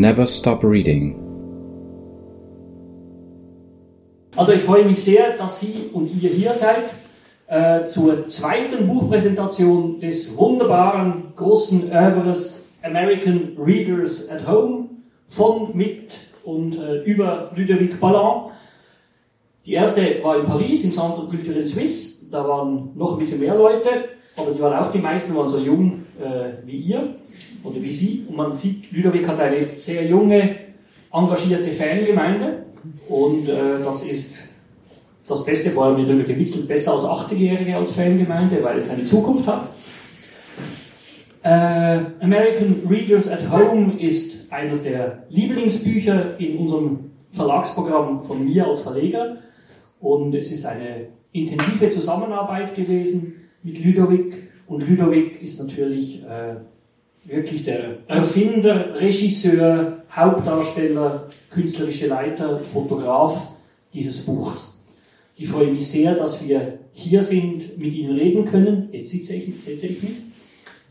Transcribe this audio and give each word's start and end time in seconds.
never 0.00 0.26
stop 0.26 0.64
reading. 0.64 1.14
Also 4.36 4.52
ich 4.52 4.62
freue 4.62 4.84
mich 4.84 5.02
sehr, 5.02 5.36
dass 5.36 5.60
Sie 5.60 5.90
und 5.92 6.10
ihr 6.22 6.30
hier 6.30 6.54
seid 6.54 6.84
äh, 7.48 7.84
zur 7.84 8.28
zweiten 8.28 8.86
Buchpräsentation 8.86 10.00
des 10.00 10.36
wunderbaren 10.36 11.34
großen 11.36 11.90
Oeuvres 11.92 12.68
American 12.82 13.56
Readers 13.58 14.30
at 14.30 14.46
Home 14.48 14.88
von, 15.26 15.76
mit 15.76 16.14
und 16.44 16.78
äh, 16.78 17.02
über 17.02 17.50
Ludovic 17.54 18.00
Ballon. 18.00 18.50
Die 19.66 19.74
erste 19.74 20.22
war 20.22 20.38
in 20.38 20.46
Paris 20.46 20.84
im 20.84 20.92
Centre 20.92 21.26
Culturel 21.28 21.66
Suisse. 21.66 22.26
Da 22.30 22.48
waren 22.48 22.92
noch 22.94 23.12
ein 23.12 23.18
bisschen 23.18 23.40
mehr 23.40 23.56
Leute, 23.56 23.88
aber 24.36 24.52
die 24.52 24.60
waren 24.60 24.78
auch 24.78 24.90
die 24.92 24.98
meisten 24.98 25.36
waren 25.36 25.48
so 25.48 25.58
jung 25.58 26.04
äh, 26.20 26.64
wie 26.66 26.76
ihr 26.76 27.14
oder 27.64 27.82
wie 27.82 27.90
Sie. 27.90 28.24
Und 28.28 28.36
man 28.36 28.54
sieht, 28.54 28.92
Ludovic 28.92 29.26
hat 29.28 29.40
eine 29.40 29.66
sehr 29.76 30.04
junge, 30.06 30.56
engagierte 31.12 31.70
Fangemeinde. 31.70 32.64
Und 33.08 33.48
äh, 33.48 33.82
das 33.82 34.04
ist 34.04 34.48
das 35.26 35.44
Beste, 35.44 35.70
vor 35.70 35.84
allem 35.84 35.98
wird 35.98 36.08
darüber 36.08 36.24
gewitzelt, 36.24 36.68
besser 36.68 36.94
als 36.94 37.04
80-Jährige 37.04 37.76
als 37.76 37.92
Fangemeinde, 37.92 38.62
weil 38.62 38.78
es 38.78 38.90
eine 38.90 39.06
Zukunft 39.06 39.46
hat. 39.46 39.68
Äh, 41.42 42.00
American 42.20 42.82
Readers 42.88 43.28
at 43.28 43.50
Home 43.50 43.98
ist 43.98 44.52
eines 44.52 44.82
der 44.82 45.24
Lieblingsbücher 45.30 46.38
in 46.38 46.58
unserem 46.58 47.10
Verlagsprogramm 47.30 48.22
von 48.22 48.44
mir 48.44 48.66
als 48.66 48.82
Verleger. 48.82 49.36
Und 50.00 50.34
es 50.34 50.52
ist 50.52 50.66
eine 50.66 51.08
intensive 51.32 51.90
Zusammenarbeit 51.90 52.74
gewesen 52.74 53.36
mit 53.62 53.82
Ludovic. 53.84 54.50
Und 54.66 54.88
Ludovic 54.88 55.40
ist 55.42 55.60
natürlich 55.60 56.22
äh, 56.24 56.56
wirklich 57.30 57.64
der 57.64 57.98
Erfinder, 58.08 59.00
Regisseur, 59.00 60.02
Hauptdarsteller, 60.10 61.28
künstlerische 61.50 62.08
Leiter, 62.08 62.60
Fotograf 62.60 63.52
dieses 63.94 64.26
Buchs. 64.26 64.82
Ich 65.36 65.48
freue 65.48 65.68
mich 65.68 65.86
sehr, 65.86 66.14
dass 66.14 66.46
wir 66.46 66.80
hier 66.92 67.22
sind, 67.22 67.78
mit 67.78 67.94
Ihnen 67.94 68.16
reden 68.16 68.44
können. 68.44 68.88
Jetzt 68.92 69.10
sitze 69.10 69.34
ich, 69.34 69.54
sitze 69.64 69.86
ich 69.86 70.02
mit. 70.02 70.16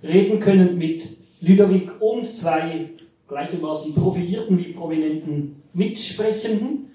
Reden 0.01 0.39
können 0.39 0.77
mit 0.77 1.07
Ludovic 1.41 2.01
und 2.01 2.25
zwei 2.25 2.89
gleichermaßen 3.27 3.93
profilierten 3.93 4.57
wie 4.57 4.71
prominenten 4.71 5.61
Mitsprechenden. 5.73 6.87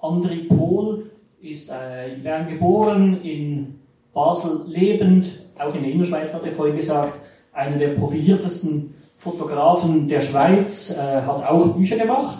André 0.00 0.48
Pohl 0.48 1.10
ist 1.40 1.70
äh, 1.70 2.14
in 2.14 2.22
Bern 2.22 2.48
geboren, 2.48 3.22
in 3.22 3.74
Basel 4.14 4.64
lebend, 4.66 5.46
auch 5.58 5.74
in 5.74 5.82
der 5.82 5.92
Innerschweiz 5.92 6.32
hat 6.32 6.44
er 6.44 6.52
vorhin 6.52 6.76
gesagt, 6.76 7.20
einer 7.58 7.76
der 7.76 7.88
profiliertesten 7.88 8.94
Fotografen 9.16 10.06
der 10.06 10.20
Schweiz, 10.20 10.90
äh, 10.90 11.22
hat 11.22 11.44
auch 11.50 11.74
Bücher 11.74 11.96
gemacht, 11.96 12.38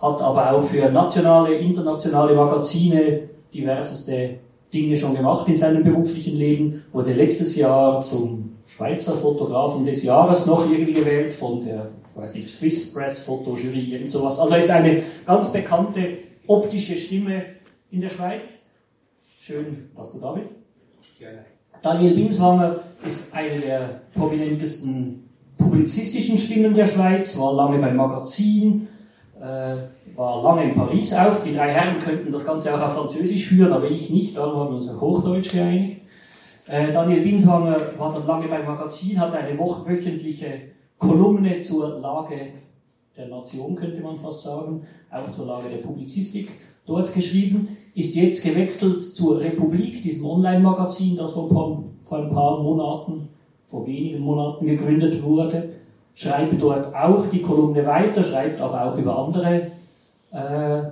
hat 0.00 0.20
aber 0.22 0.52
auch 0.52 0.64
für 0.64 0.90
nationale, 0.90 1.54
internationale 1.56 2.34
Magazine 2.34 3.28
diverseste 3.52 4.38
Dinge 4.72 4.96
schon 4.96 5.14
gemacht 5.14 5.46
in 5.46 5.56
seinem 5.56 5.84
beruflichen 5.84 6.36
Leben, 6.36 6.84
wurde 6.92 7.12
letztes 7.12 7.56
Jahr 7.56 8.00
zum 8.00 8.56
Schweizer 8.66 9.12
Fotografen 9.12 9.84
des 9.84 10.02
Jahres 10.02 10.46
noch 10.46 10.68
irgendwie 10.70 10.94
gewählt 10.94 11.34
von 11.34 11.64
der, 11.64 11.90
ich 12.10 12.20
weiß 12.20 12.34
nicht, 12.34 12.48
Swiss 12.48 12.94
Press 12.94 13.24
Fotojury, 13.24 13.92
irgend 13.92 14.10
sowas. 14.10 14.40
Also 14.40 14.54
ist 14.56 14.70
eine 14.70 15.02
ganz 15.26 15.52
bekannte 15.52 16.16
optische 16.46 16.96
Stimme 16.96 17.44
in 17.90 18.00
der 18.00 18.08
Schweiz. 18.08 18.66
Schön, 19.38 19.90
dass 19.94 20.12
du 20.12 20.18
da 20.18 20.32
bist. 20.32 20.62
Gerne. 21.18 21.55
Daniel 21.82 22.14
Binswanger 22.14 22.76
ist 23.06 23.32
eine 23.32 23.60
der 23.60 24.00
prominentesten 24.14 25.28
publizistischen 25.58 26.38
Stimmen 26.38 26.74
der 26.74 26.84
Schweiz, 26.84 27.38
war 27.38 27.54
lange 27.54 27.78
beim 27.78 27.96
Magazin, 27.96 28.88
äh, 29.40 29.76
war 30.16 30.42
lange 30.42 30.64
in 30.64 30.74
Paris 30.74 31.12
auch. 31.14 31.42
Die 31.44 31.54
drei 31.54 31.72
Herren 31.72 32.00
könnten 32.00 32.32
das 32.32 32.44
Ganze 32.44 32.74
auch 32.74 32.80
auf 32.80 32.94
Französisch 32.94 33.46
führen, 33.46 33.72
aber 33.72 33.90
ich 33.90 34.10
nicht, 34.10 34.36
darum 34.36 34.60
haben 34.60 34.70
wir 34.70 34.76
uns 34.76 34.88
auf 34.88 35.00
Hochdeutsch 35.00 35.52
geeinigt. 35.52 36.02
Äh, 36.66 36.92
Daniel 36.92 37.22
Binswanger 37.22 37.76
war 37.96 38.12
dann 38.12 38.26
lange 38.26 38.48
beim 38.48 38.64
Magazin, 38.64 39.20
hat 39.20 39.34
eine 39.34 39.58
wöchentliche 39.58 40.46
Kolumne 40.98 41.60
zur 41.60 42.00
Lage 42.00 42.48
der 43.16 43.28
Nation, 43.28 43.76
könnte 43.76 44.00
man 44.00 44.16
fast 44.16 44.42
sagen, 44.42 44.82
auch 45.10 45.32
zur 45.32 45.46
Lage 45.46 45.70
der 45.70 45.78
Publizistik 45.78 46.50
dort 46.86 47.14
geschrieben, 47.14 47.75
ist 47.96 48.14
jetzt 48.14 48.44
gewechselt 48.44 49.02
zur 49.02 49.40
Republik, 49.40 50.02
diesem 50.02 50.26
Online-Magazin, 50.26 51.16
das 51.16 51.32
vor, 51.32 51.48
vor 51.48 52.18
ein 52.18 52.28
paar 52.28 52.62
Monaten, 52.62 53.30
vor 53.64 53.86
wenigen 53.86 54.20
Monaten 54.20 54.66
gegründet 54.66 55.22
wurde, 55.22 55.70
schreibt 56.14 56.60
dort 56.60 56.94
auch 56.94 57.26
die 57.28 57.40
Kolumne 57.40 57.86
weiter, 57.86 58.22
schreibt 58.22 58.60
aber 58.60 58.84
auch 58.84 58.98
über 58.98 59.18
andere 59.18 59.70
äh, 60.30 60.82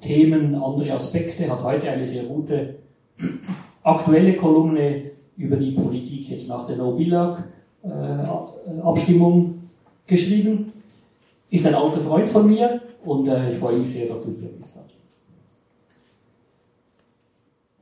Themen, 0.00 0.54
andere 0.54 0.92
Aspekte, 0.92 1.50
hat 1.50 1.64
heute 1.64 1.90
eine 1.90 2.06
sehr 2.06 2.22
gute 2.22 2.76
aktuelle 3.82 4.36
Kolumne 4.36 5.10
über 5.36 5.56
die 5.56 5.72
Politik 5.72 6.30
jetzt 6.30 6.48
nach 6.48 6.68
der 6.68 6.76
No-Billag-Abstimmung 6.76 9.44
äh, 9.44 9.48
geschrieben. 10.06 10.72
Ist 11.50 11.66
ein 11.66 11.74
alter 11.74 11.98
Freund 11.98 12.28
von 12.28 12.46
mir 12.46 12.80
und 13.04 13.26
äh, 13.26 13.50
ich 13.50 13.58
freue 13.58 13.76
mich 13.76 13.92
sehr, 13.92 14.06
dass 14.06 14.24
du 14.24 14.30
hier 14.38 14.50
bist. 14.50 14.78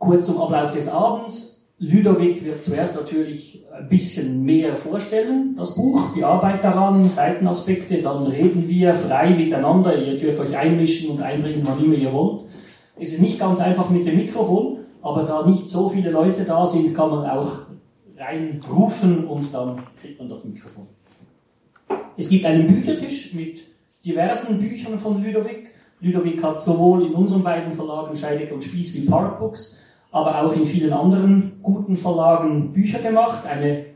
Kurz 0.02 0.26
zum 0.26 0.40
Ablauf 0.40 0.72
des 0.72 0.88
Abends. 0.88 1.60
Ludovic 1.78 2.44
wird 2.44 2.64
zuerst 2.64 2.96
natürlich 2.96 3.64
ein 3.72 3.88
bisschen 3.88 4.42
mehr 4.42 4.74
vorstellen, 4.74 5.54
das 5.56 5.76
Buch, 5.76 6.12
die 6.16 6.24
Arbeit 6.24 6.64
daran, 6.64 7.08
Seitenaspekte, 7.08 8.02
dann 8.02 8.26
reden 8.26 8.68
wir 8.68 8.94
frei 8.94 9.30
miteinander, 9.30 9.96
ihr 9.96 10.16
dürft 10.16 10.40
euch 10.40 10.56
einmischen 10.56 11.10
und 11.10 11.22
einbringen, 11.22 11.62
wann 11.64 11.84
immer 11.84 11.94
ihr 11.94 12.12
wollt. 12.12 12.40
Es 12.98 13.12
ist 13.12 13.20
nicht 13.20 13.38
ganz 13.38 13.60
einfach 13.60 13.90
mit 13.90 14.04
dem 14.04 14.16
Mikrofon, 14.16 14.78
aber 15.02 15.22
da 15.22 15.46
nicht 15.46 15.70
so 15.70 15.88
viele 15.88 16.10
Leute 16.10 16.42
da 16.42 16.66
sind, 16.66 16.96
kann 16.96 17.10
man 17.10 17.30
auch 17.30 17.52
reinrufen 18.18 19.28
und 19.28 19.54
dann 19.54 19.84
kriegt 20.00 20.18
man 20.18 20.28
das 20.28 20.44
Mikrofon. 20.44 20.88
Es 22.16 22.28
gibt 22.28 22.44
einen 22.44 22.66
Büchertisch 22.66 23.34
mit 23.34 23.60
diversen 24.04 24.58
Büchern 24.58 24.98
von 24.98 25.22
Ludovic. 25.22 25.70
Ludovic 26.00 26.42
hat 26.42 26.60
sowohl 26.60 27.06
in 27.06 27.14
unseren 27.14 27.44
beiden 27.44 27.72
Verlagen 27.72 28.16
Scheidegger 28.16 28.56
und 28.56 28.64
Spieß 28.64 28.96
wie 28.96 29.06
Parkbooks 29.06 29.78
aber 30.12 30.42
auch 30.42 30.54
in 30.54 30.64
vielen 30.64 30.92
anderen 30.92 31.58
guten 31.62 31.96
Verlagen 31.96 32.72
Bücher 32.72 32.98
gemacht. 33.00 33.46
Eine 33.46 33.86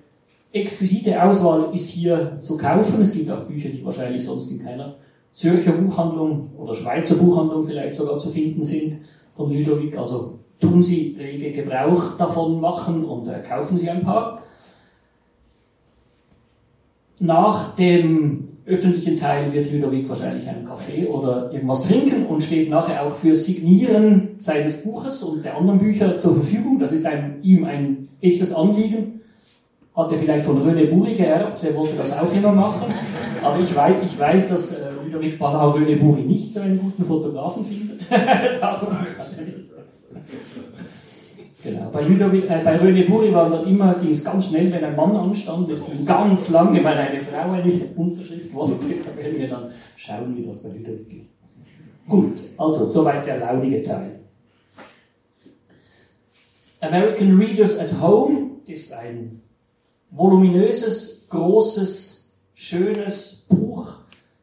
exquisite 0.50 1.22
Auswahl 1.22 1.68
ist 1.74 1.90
hier 1.90 2.38
zu 2.40 2.56
kaufen. 2.56 3.02
Es 3.02 3.12
gibt 3.12 3.30
auch 3.30 3.44
Bücher, 3.44 3.68
die 3.68 3.84
wahrscheinlich 3.84 4.24
sonst 4.24 4.50
in 4.50 4.64
keiner 4.64 4.96
Zürcher 5.34 5.72
Buchhandlung 5.72 6.50
oder 6.56 6.74
Schweizer 6.74 7.16
Buchhandlung 7.16 7.66
vielleicht 7.66 7.94
sogar 7.94 8.18
zu 8.18 8.30
finden 8.30 8.64
sind 8.64 9.00
von 9.32 9.52
Ludovic. 9.52 9.98
Also 9.98 10.38
tun 10.58 10.82
Sie 10.82 11.14
rege 11.18 11.52
Gebrauch 11.52 12.16
davon 12.16 12.60
machen 12.62 13.04
und 13.04 13.28
äh, 13.28 13.42
kaufen 13.46 13.76
Sie 13.76 13.90
ein 13.90 14.02
paar. 14.02 14.42
Nach 17.18 17.76
dem 17.76 18.55
öffentlichen 18.66 19.18
Teil 19.18 19.52
wird 19.52 19.72
Ludovic 19.72 20.08
wahrscheinlich 20.08 20.48
einen 20.48 20.64
Kaffee 20.64 21.06
oder 21.06 21.52
irgendwas 21.52 21.86
trinken 21.86 22.26
und 22.26 22.42
steht 22.42 22.68
nachher 22.68 23.06
auch 23.06 23.14
für 23.14 23.36
Signieren 23.36 24.30
seines 24.38 24.82
Buches 24.82 25.22
und 25.22 25.44
der 25.44 25.56
anderen 25.56 25.78
Bücher 25.78 26.18
zur 26.18 26.34
Verfügung. 26.34 26.78
Das 26.78 26.92
ist 26.92 27.06
ein, 27.06 27.36
ihm 27.42 27.64
ein 27.64 28.08
echtes 28.20 28.52
Anliegen. 28.52 29.20
Hat 29.94 30.12
er 30.12 30.18
vielleicht 30.18 30.44
von 30.44 30.62
René 30.62 30.90
Buri 30.90 31.14
geerbt, 31.14 31.62
der 31.62 31.74
wollte 31.74 31.96
das 31.96 32.12
auch 32.12 32.30
immer 32.34 32.52
machen. 32.52 32.92
Aber 33.42 33.60
ich 33.60 33.74
weiß, 33.74 33.94
ich 34.04 34.18
weiß 34.18 34.48
dass 34.50 34.72
äh, 34.72 34.90
Ludovic 35.04 35.38
Ballau 35.38 35.70
René 35.70 35.96
Buri 35.96 36.22
nicht 36.22 36.52
so 36.52 36.60
einen 36.60 36.78
guten 36.78 37.04
Fotografen 37.04 37.64
findet. 37.64 38.04
Darum 38.60 38.88
Genau. 41.66 41.90
Bei, 41.90 42.00
Ludovic, 42.02 42.48
äh, 42.48 42.60
bei 42.62 42.78
Röne 42.78 43.02
Buri 43.02 43.34
war 43.34 43.50
dann 43.50 43.66
immer, 43.66 43.94
ging 43.94 44.10
es 44.10 44.24
ganz 44.24 44.46
schnell, 44.46 44.70
wenn 44.70 44.84
ein 44.84 44.94
Mann 44.94 45.16
anstand, 45.16 45.68
es 45.68 45.82
ganz 46.04 46.50
lange, 46.50 46.82
weil 46.84 46.96
eine 46.96 47.20
Frau 47.20 47.50
eine 47.50 47.72
Unterschrift 47.96 48.54
wollte, 48.54 48.86
da 49.04 49.16
werden 49.20 49.36
wir 49.36 49.48
dann 49.48 49.72
schauen, 49.96 50.36
wie 50.36 50.46
das 50.46 50.62
bei 50.62 50.68
Ludovic 50.68 51.20
ist. 51.20 51.32
Gut, 52.08 52.34
also 52.56 52.84
soweit 52.84 53.26
der 53.26 53.38
laudige 53.38 53.82
Teil. 53.82 54.20
American 56.80 57.36
Readers 57.36 57.80
at 57.80 58.00
Home 58.00 58.50
ist 58.66 58.92
ein 58.92 59.42
voluminöses, 60.12 61.26
großes, 61.28 62.32
schönes 62.54 63.44
Buch, 63.48 63.92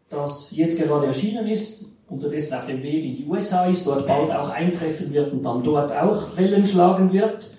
das 0.10 0.52
jetzt 0.52 0.78
gerade 0.78 1.06
erschienen 1.06 1.48
ist, 1.48 1.93
unterdessen 2.10 2.56
auf 2.56 2.66
dem 2.66 2.84
Weg 2.84 3.06
in 3.06 3.16
die 3.16 3.26
USA 3.26 3.66
ist, 3.66 3.88
dort 3.88 4.08
bald 4.08 4.32
auch 4.32 4.50
eintreffen 4.50 5.14
wird 5.14 5.32
und 5.32 5.44
dann 5.44 5.64
dort 5.64 5.92
auch 5.92 6.38
Wellen 6.38 6.66
schlagen 6.66 7.12
wird. 7.12 7.50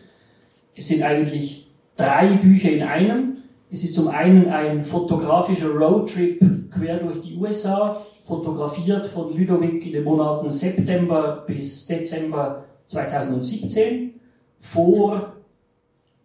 Es 0.77 0.89
sind 0.89 1.03
eigentlich 1.03 1.71
drei 1.97 2.37
Bücher 2.37 2.71
in 2.71 2.83
einem. 2.83 3.39
Es 3.71 3.83
ist 3.83 3.95
zum 3.95 4.09
einen 4.09 4.49
ein 4.49 4.85
fotografischer 4.85 5.69
Roadtrip 5.69 6.41
quer 6.71 6.99
durch 6.99 7.21
die 7.23 7.37
USA, 7.37 8.05
fotografiert 8.25 9.07
von 9.07 9.37
Ludovic 9.37 9.85
in 9.87 9.93
den 9.93 10.05
Monaten 10.05 10.51
September 10.51 11.45
bis 11.47 11.87
Dezember 11.87 12.65
2017, 12.87 14.21
vor 14.59 15.35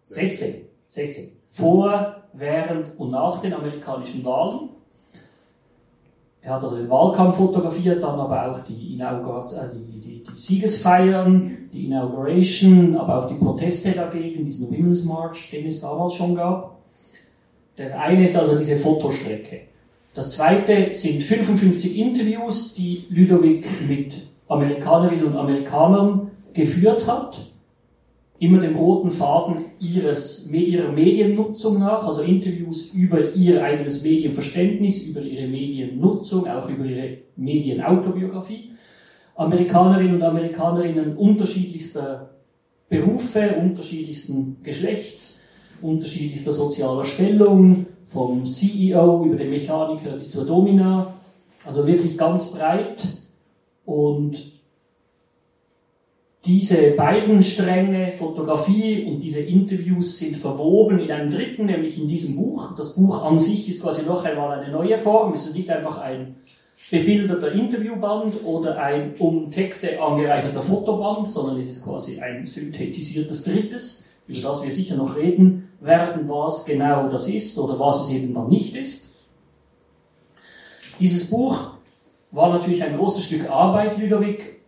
16, 0.04 0.66
16, 0.88 1.32
vor, 1.50 2.16
während 2.34 2.98
und 3.00 3.12
nach 3.12 3.42
den 3.42 3.54
amerikanischen 3.54 4.24
Wahlen. 4.24 4.70
Er 6.42 6.54
hat 6.54 6.64
also 6.64 6.78
den 6.78 6.90
Wahlkampf 6.90 7.38
fotografiert, 7.38 8.02
dann 8.02 8.20
aber 8.20 8.52
auch 8.52 8.60
die, 8.66 8.94
Inaugurat, 8.94 9.52
äh, 9.54 9.76
die, 9.76 10.00
die, 10.00 10.24
die 10.24 10.32
Siegesfeiern, 10.38 11.70
die 11.74 11.86
Inauguration, 11.86 12.96
aber 12.98 13.26
auch 13.26 13.28
die 13.28 13.36
Proteste 13.36 13.92
dagegen, 13.92 14.46
diesen 14.46 14.70
Women's 14.70 15.04
March, 15.04 15.52
den 15.52 15.66
es 15.66 15.82
damals 15.82 16.14
schon 16.14 16.36
gab. 16.36 16.78
Der 17.78 18.00
eine 18.00 18.24
ist 18.24 18.38
also 18.38 18.58
diese 18.58 18.78
Fotostrecke. 18.78 19.62
Das 20.14 20.32
zweite 20.32 20.94
sind 20.94 21.24
55 21.24 21.98
Interviews, 21.98 22.74
die 22.74 23.06
Ludovic 23.10 23.66
mit 23.88 24.16
Amerikanerinnen 24.48 25.26
und 25.26 25.38
Amerikanern 25.38 26.32
geführt 26.54 27.08
hat. 27.08 27.49
Immer 28.40 28.62
dem 28.62 28.76
roten 28.76 29.12
Faden 29.12 29.66
ihres, 29.80 30.50
ihrer 30.50 30.92
Mediennutzung 30.92 31.80
nach, 31.80 32.08
also 32.08 32.22
Interviews 32.22 32.94
über 32.94 33.34
ihr 33.34 33.62
eigenes 33.64 34.04
Medienverständnis, 34.04 35.04
über 35.08 35.22
ihre 35.22 35.48
Mediennutzung, 35.48 36.48
auch 36.48 36.70
über 36.70 36.86
ihre 36.86 37.18
Medienautobiografie. 37.36 38.72
Amerikanerinnen 39.36 40.16
und 40.16 40.24
Amerikanerinnen 40.24 41.18
unterschiedlichster 41.18 42.30
Berufe, 42.90 43.56
unterschiedlichsten 43.62 44.58
Geschlechts, 44.64 45.42
unterschiedlichster 45.82 46.54
sozialer 46.54 47.06
Stellung, 47.06 47.86
vom 48.04 48.46
CEO 48.46 49.26
über 49.26 49.36
den 49.36 49.52
Mechaniker 49.52 50.18
bis 50.18 50.32
zur 50.32 50.46
Domina, 50.46 51.14
also 51.66 51.86
wirklich 51.86 52.18
ganz 52.18 52.52
breit. 52.52 53.08
Und 53.86 54.59
diese 56.50 56.92
beiden 56.94 57.44
Stränge, 57.44 58.14
Fotografie 58.14 59.04
und 59.04 59.20
diese 59.20 59.42
Interviews, 59.42 60.18
sind 60.18 60.36
verwoben 60.36 60.98
in 60.98 61.12
einem 61.12 61.30
dritten, 61.30 61.68
nämlich 61.68 62.02
in 62.02 62.08
diesem 62.08 62.38
Buch. 62.38 62.76
Das 62.76 62.96
Buch 62.96 63.24
an 63.24 63.38
sich 63.38 63.70
ist 63.70 63.84
quasi 63.84 64.04
noch 64.04 64.26
einmal 64.26 64.60
eine 64.60 64.72
neue 64.72 64.98
Form. 64.98 65.32
Es 65.34 65.46
ist 65.46 65.56
nicht 65.56 65.70
einfach 65.70 66.02
ein 66.02 66.38
bebilderter 66.90 67.52
Interviewband 67.52 68.44
oder 68.44 68.80
ein 68.80 69.14
um 69.20 69.52
Texte 69.52 70.02
angereicherter 70.02 70.64
Fotoband, 70.64 71.30
sondern 71.30 71.60
es 71.60 71.70
ist 71.70 71.86
quasi 71.86 72.20
ein 72.20 72.48
synthetisiertes 72.48 73.44
drittes, 73.44 74.08
über 74.28 74.42
das 74.42 74.64
wir 74.64 74.72
sicher 74.72 74.96
noch 74.96 75.18
reden 75.18 75.70
werden, 75.82 76.28
was 76.28 76.66
genau 76.66 77.10
das 77.10 77.30
ist 77.30 77.60
oder 77.60 77.80
was 77.80 78.08
es 78.08 78.14
eben 78.16 78.34
dann 78.34 78.50
nicht 78.50 78.76
ist. 78.76 79.06
Dieses 81.00 81.30
Buch 81.30 81.74
war 82.32 82.52
natürlich 82.52 82.82
ein 82.82 82.98
großes 82.98 83.24
Stück 83.24 83.52
Arbeit, 83.52 84.00
Ludovic, 84.00 84.59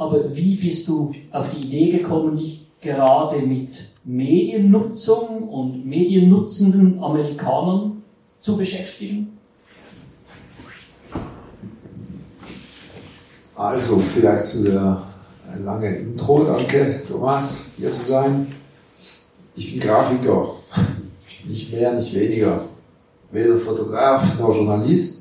aber 0.00 0.34
wie 0.34 0.54
bist 0.54 0.88
du 0.88 1.12
auf 1.30 1.50
die 1.50 1.66
Idee 1.66 1.98
gekommen, 1.98 2.38
dich 2.38 2.66
gerade 2.80 3.42
mit 3.42 3.68
Mediennutzung 4.02 5.46
und 5.46 5.84
mediennutzenden 5.84 7.04
Amerikanern 7.04 8.02
zu 8.40 8.56
beschäftigen? 8.56 9.36
Also, 13.54 13.98
vielleicht 13.98 14.46
zu 14.46 14.64
der 14.64 15.02
lange 15.62 15.94
Intro, 15.94 16.44
danke 16.44 17.02
Thomas, 17.06 17.72
hier 17.76 17.90
zu 17.90 18.10
sein. 18.10 18.50
Ich 19.54 19.72
bin 19.72 19.80
Grafiker, 19.80 20.54
nicht 21.46 21.74
mehr, 21.74 21.92
nicht 21.92 22.14
weniger. 22.14 22.64
Weder 23.30 23.58
Fotograf 23.58 24.40
noch 24.40 24.56
Journalist. 24.56 25.19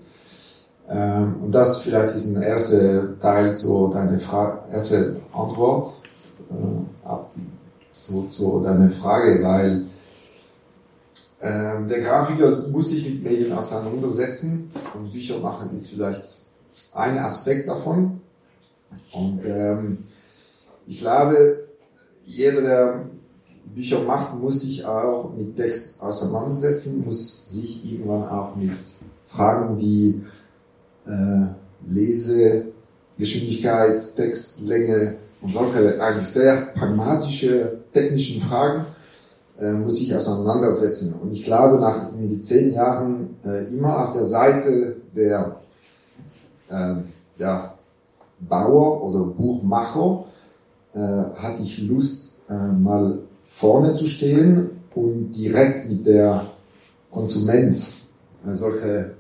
Ähm, 0.90 1.36
und 1.42 1.52
das 1.52 1.82
vielleicht 1.82 2.16
ist 2.16 2.36
ein 2.36 2.42
erster 2.42 3.20
Teil 3.20 3.56
zu 3.56 3.90
deiner 3.90 4.20
Frage, 4.20 4.60
erste 4.72 5.18
Antwort 5.32 6.02
äh, 6.50 7.14
so 7.92 8.24
zu 8.24 8.62
deiner 8.62 8.90
Frage, 8.90 9.44
weil 9.44 9.86
ähm, 11.42 11.88
der 11.88 12.02
Grafiker 12.02 12.52
muss 12.72 12.90
sich 12.90 13.08
mit 13.08 13.24
Medien 13.24 13.54
auseinandersetzen 13.54 14.72
und 14.96 15.12
Bücher 15.12 15.40
machen 15.40 15.74
ist 15.76 15.90
vielleicht 15.90 16.24
ein 16.94 17.18
Aspekt 17.20 17.68
davon. 17.68 18.22
Und 19.14 19.42
ähm, 19.46 20.06
ich 20.88 21.00
glaube, 21.00 21.68
jeder, 22.26 22.62
der 22.62 23.06
Bücher 23.64 24.02
macht, 24.02 24.36
muss 24.40 24.62
sich 24.62 24.84
auch 24.86 25.32
mit 25.36 25.56
Text 25.56 26.02
auseinandersetzen, 26.02 27.06
muss 27.06 27.48
sich 27.48 27.94
irgendwann 27.94 28.28
auch 28.28 28.56
mit 28.56 28.72
Fragen 29.28 29.78
wie 29.78 30.24
äh, 31.10 31.48
Lesegeschwindigkeit, 31.90 34.00
Textlänge 34.16 35.16
und 35.42 35.52
solche 35.52 36.02
eigentlich 36.02 36.28
sehr 36.28 36.68
pragmatische 36.76 37.80
technischen 37.92 38.42
Fragen 38.42 38.86
äh, 39.60 39.74
muss 39.74 39.98
sich 39.98 40.16
auseinandersetzen. 40.16 41.20
Und 41.22 41.32
ich 41.32 41.44
glaube, 41.44 41.80
nach 41.80 42.14
in 42.14 42.30
die 42.30 42.42
zehn 42.42 42.74
Jahren 42.74 43.36
äh, 43.44 43.66
immer 43.74 44.08
auf 44.08 44.14
der 44.14 44.26
Seite 44.26 44.98
der 45.16 45.58
äh, 46.70 46.96
ja, 47.38 47.74
Bauer 48.40 49.04
oder 49.04 49.26
Buchmacher 49.26 50.26
äh, 50.94 51.00
hatte 51.00 51.64
ich 51.64 51.88
Lust, 51.88 52.42
äh, 52.50 52.54
mal 52.54 53.20
vorne 53.46 53.92
zu 53.92 54.08
stehen 54.08 54.70
und 54.96 55.32
direkt 55.32 55.90
mit 55.90 56.06
der 56.06 56.48
Konsument 57.12 57.76
äh, 58.48 58.54
solche 58.54 59.16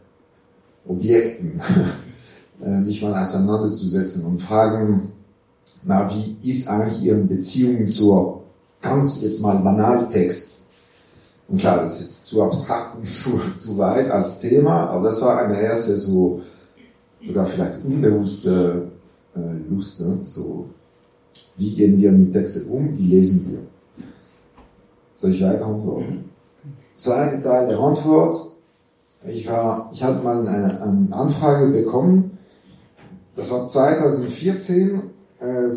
Objekten 0.87 1.61
äh, 2.61 2.79
mich 2.79 3.01
mal 3.01 3.19
auseinanderzusetzen 3.19 4.25
und 4.25 4.41
fragen, 4.41 5.11
na, 5.83 6.09
wie 6.11 6.49
ist 6.49 6.67
eigentlich 6.67 7.03
Ihre 7.03 7.19
Beziehung 7.19 7.87
zur 7.87 8.43
ganz 8.81 9.21
jetzt 9.21 9.41
mal 9.41 9.57
Banaltext? 9.57 10.67
Und 11.47 11.59
klar, 11.59 11.83
das 11.83 11.95
ist 11.95 12.01
jetzt 12.01 12.25
zu 12.27 12.43
abstrakt 12.43 12.95
und 12.97 13.09
zu, 13.09 13.39
zu 13.55 13.77
weit 13.77 14.09
als 14.11 14.39
Thema, 14.39 14.89
aber 14.89 15.07
das 15.07 15.21
war 15.21 15.39
eine 15.39 15.59
erste 15.59 15.97
so, 15.97 16.41
sogar 17.25 17.45
vielleicht 17.45 17.83
unbewusste 17.83 18.89
äh, 19.35 19.69
Lust, 19.69 20.01
ne? 20.01 20.19
so, 20.23 20.65
wie 21.57 21.75
gehen 21.75 21.97
wir 21.97 22.11
mit 22.11 22.33
Texten 22.33 22.71
um, 22.71 22.97
wie 22.97 23.07
lesen 23.07 23.51
wir? 23.51 23.59
Soll 25.17 25.31
ich 25.31 25.43
weiter 25.43 25.65
antworten? 25.65 26.29
Zweiter 26.95 27.41
Teil 27.41 27.67
der 27.67 27.79
Antwort. 27.79 28.51
Ich 29.27 29.47
war, 29.47 29.89
ich 29.91 30.03
hatte 30.03 30.23
mal 30.23 30.47
eine, 30.47 30.81
eine 30.81 31.07
Anfrage 31.11 31.67
bekommen. 31.67 32.37
Das 33.35 33.51
war 33.51 33.65
2014, 33.65 35.01
äh, 35.39 35.71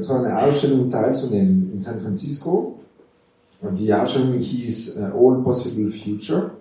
zu 0.00 0.12
einer 0.14 0.42
Ausstellung 0.42 0.90
teilzunehmen 0.90 1.72
in 1.72 1.80
San 1.80 2.00
Francisco. 2.00 2.80
Und 3.60 3.78
die 3.78 3.94
Ausstellung 3.94 4.32
hieß 4.34 4.98
äh, 4.98 5.02
All 5.14 5.42
Possible 5.42 5.92
Future. 5.92 6.52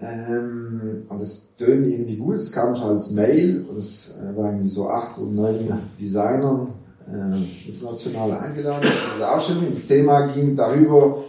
Ähm, 0.00 1.00
und 1.08 1.20
das 1.20 1.54
tönte 1.56 1.90
irgendwie 1.90 2.16
gut. 2.16 2.34
Es 2.34 2.52
kam 2.52 2.74
schon 2.74 2.90
als 2.90 3.12
Mail 3.12 3.66
und 3.68 3.76
es 3.76 4.16
äh, 4.16 4.36
war 4.36 4.50
irgendwie 4.50 4.68
so 4.68 4.88
acht 4.88 5.18
und 5.18 5.36
neun 5.36 5.68
Designern 6.00 6.68
äh, 7.06 7.68
international 7.68 8.32
eingeladen 8.32 8.82
zu 8.82 9.14
dieser 9.14 9.34
Ausstellung. 9.34 9.66
Das 9.70 9.86
Thema 9.86 10.26
ging 10.28 10.56
darüber, 10.56 11.24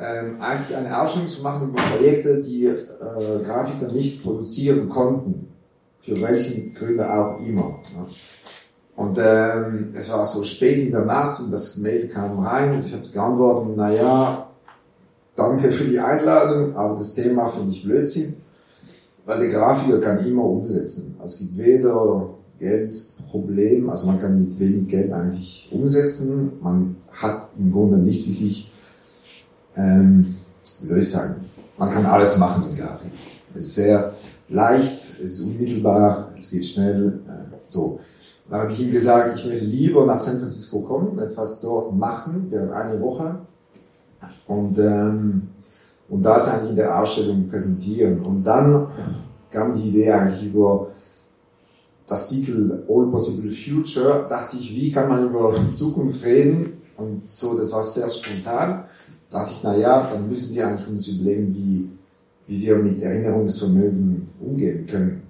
ähm, 0.00 0.40
eigentlich 0.40 0.76
eine 0.76 1.00
Ausstellung 1.00 1.28
zu 1.28 1.42
machen 1.42 1.68
über 1.68 1.82
Projekte, 1.82 2.40
die 2.40 2.66
äh, 2.66 3.44
Grafiker 3.44 3.92
nicht 3.92 4.22
produzieren 4.22 4.88
konnten. 4.88 5.48
Für 6.00 6.20
welchen 6.22 6.74
Gründe 6.74 7.08
auch 7.12 7.38
immer. 7.40 7.78
Ne? 7.94 8.06
Und 8.96 9.18
ähm, 9.18 9.88
es 9.94 10.10
war 10.12 10.26
so 10.26 10.44
spät 10.44 10.86
in 10.86 10.92
der 10.92 11.04
Nacht 11.04 11.40
und 11.40 11.50
das 11.50 11.78
Mail 11.78 12.08
kam 12.08 12.38
rein 12.40 12.74
und 12.74 12.84
ich 12.84 12.92
habe 12.92 13.06
geantwortet, 13.12 13.74
na 13.76 13.92
ja, 13.92 14.50
danke 15.36 15.70
für 15.70 15.84
die 15.84 15.98
Einladung, 15.98 16.74
aber 16.74 16.98
das 16.98 17.14
Thema 17.14 17.48
finde 17.48 17.72
ich 17.72 17.82
Blödsinn, 17.82 18.36
weil 19.24 19.40
der 19.40 19.48
Grafiker 19.48 20.00
kann 20.00 20.26
immer 20.26 20.44
umsetzen. 20.44 21.16
Also 21.18 21.34
es 21.34 21.38
gibt 21.40 21.58
weder 21.58 22.30
Geldproblem. 22.60 23.90
Also 23.90 24.06
man 24.06 24.20
kann 24.20 24.38
mit 24.38 24.60
wenig 24.60 24.86
Geld 24.86 25.12
eigentlich 25.12 25.68
umsetzen. 25.72 26.52
Man 26.62 26.96
hat 27.10 27.48
im 27.58 27.72
Grunde 27.72 27.98
nicht 27.98 28.28
wirklich, 28.28 28.69
ähm, 29.80 30.36
wie 30.80 30.86
soll 30.86 30.98
ich 30.98 31.10
sagen, 31.10 31.36
man 31.78 31.90
kann 31.90 32.06
alles 32.06 32.38
machen 32.38 32.70
in 32.70 32.76
Grafik. 32.76 33.12
Es 33.54 33.64
ist 33.64 33.74
sehr 33.76 34.12
leicht, 34.48 35.20
es 35.22 35.32
ist 35.32 35.40
unmittelbar, 35.42 36.30
es 36.36 36.50
geht 36.50 36.64
schnell, 36.64 37.20
äh, 37.26 37.56
so. 37.64 38.00
Dann 38.48 38.62
habe 38.62 38.72
ich 38.72 38.80
ihm 38.80 38.90
gesagt, 38.90 39.38
ich 39.38 39.46
möchte 39.46 39.64
lieber 39.64 40.04
nach 40.04 40.20
San 40.20 40.40
Francisco 40.40 40.80
kommen, 40.80 41.18
etwas 41.20 41.60
dort 41.60 41.94
machen, 41.94 42.48
während 42.50 42.72
eine 42.72 43.00
Woche. 43.00 43.38
Und, 44.48 44.76
ähm, 44.78 45.48
und 46.08 46.22
das 46.22 46.48
eigentlich 46.48 46.70
in 46.70 46.76
der 46.76 47.00
Ausstellung 47.00 47.48
präsentieren. 47.48 48.20
Und 48.22 48.42
dann 48.42 48.88
kam 49.50 49.72
die 49.72 49.88
Idee 49.90 50.10
eigentlich 50.10 50.46
über 50.46 50.88
das 52.08 52.28
Titel 52.28 52.84
All 52.88 53.06
Possible 53.06 53.52
Future, 53.52 54.26
dachte 54.28 54.56
ich, 54.56 54.74
wie 54.74 54.90
kann 54.90 55.08
man 55.08 55.28
über 55.28 55.54
Zukunft 55.72 56.24
reden? 56.24 56.82
Und 56.96 57.28
so, 57.28 57.56
das 57.56 57.70
war 57.70 57.84
sehr 57.84 58.10
spontan. 58.10 58.84
Da 59.30 59.40
dachte 59.40 59.52
ich, 59.52 59.60
na 59.62 59.76
ja, 59.76 60.10
dann 60.10 60.28
müssen 60.28 60.54
wir 60.54 60.66
eigentlich 60.66 60.88
uns 60.88 61.08
überlegen, 61.08 61.54
wie, 61.54 61.90
wie 62.46 62.60
wir 62.60 62.76
mit 62.76 63.02
Erinnerungsvermögen 63.02 64.28
umgehen 64.40 64.86
können. 64.86 65.22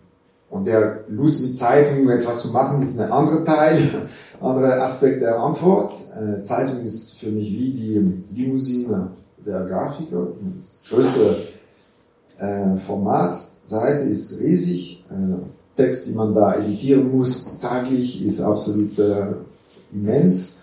Und 0.49 0.67
der 0.67 1.05
Lust 1.09 1.43
mit 1.43 1.57
Zeitungen 1.57 2.09
etwas 2.09 2.43
zu 2.43 2.49
machen, 2.49 2.81
ist 2.81 2.99
ein 2.99 3.13
anderer 3.13 3.45
Teil, 3.45 3.79
anderer 4.41 4.83
Aspekt 4.83 5.23
der 5.23 5.39
Antwort. 5.39 5.93
Äh, 6.19 6.43
Zeitung 6.43 6.81
ist 6.81 7.21
für 7.21 7.31
mich 7.31 7.53
wie 7.53 7.71
die 7.71 8.41
Limousine 8.43 9.13
der 9.47 9.65
Grafiker. 9.67 10.29
Das 10.53 10.83
größte 10.89 11.37
Äh, 12.41 12.79
Formatseite 12.79 14.05
ist 14.09 14.41
riesig. 14.41 15.05
Äh, 15.11 15.37
Text, 15.77 16.07
die 16.07 16.15
man 16.15 16.35
da 16.35 16.55
editieren 16.55 17.17
muss, 17.17 17.59
taglich, 17.61 18.25
ist 18.25 18.41
absolut 18.41 18.99
äh, 18.99 19.35
immens. 19.93 20.60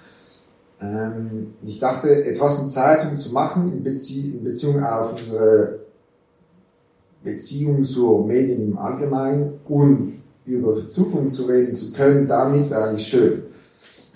Ähm, 0.79 1.55
ich 1.63 1.79
dachte, 1.79 2.25
etwas 2.25 2.61
mit 2.61 2.71
Zeitung 2.71 3.15
zu 3.15 3.33
machen 3.33 3.73
in, 3.73 3.83
Bezie 3.83 4.37
in 4.37 4.43
Beziehung 4.43 4.83
auf 4.83 5.17
unsere 5.17 5.79
Beziehung 7.23 7.83
zu 7.83 8.23
Medien 8.27 8.71
im 8.71 8.77
Allgemeinen 8.77 9.59
und 9.67 10.13
über 10.45 10.87
Zukunft 10.87 11.33
zu 11.33 11.43
reden 11.43 11.73
zu 11.73 11.91
können, 11.93 12.27
damit 12.27 12.69
wäre 12.69 12.85
eigentlich 12.85 13.07
schön. 13.07 13.43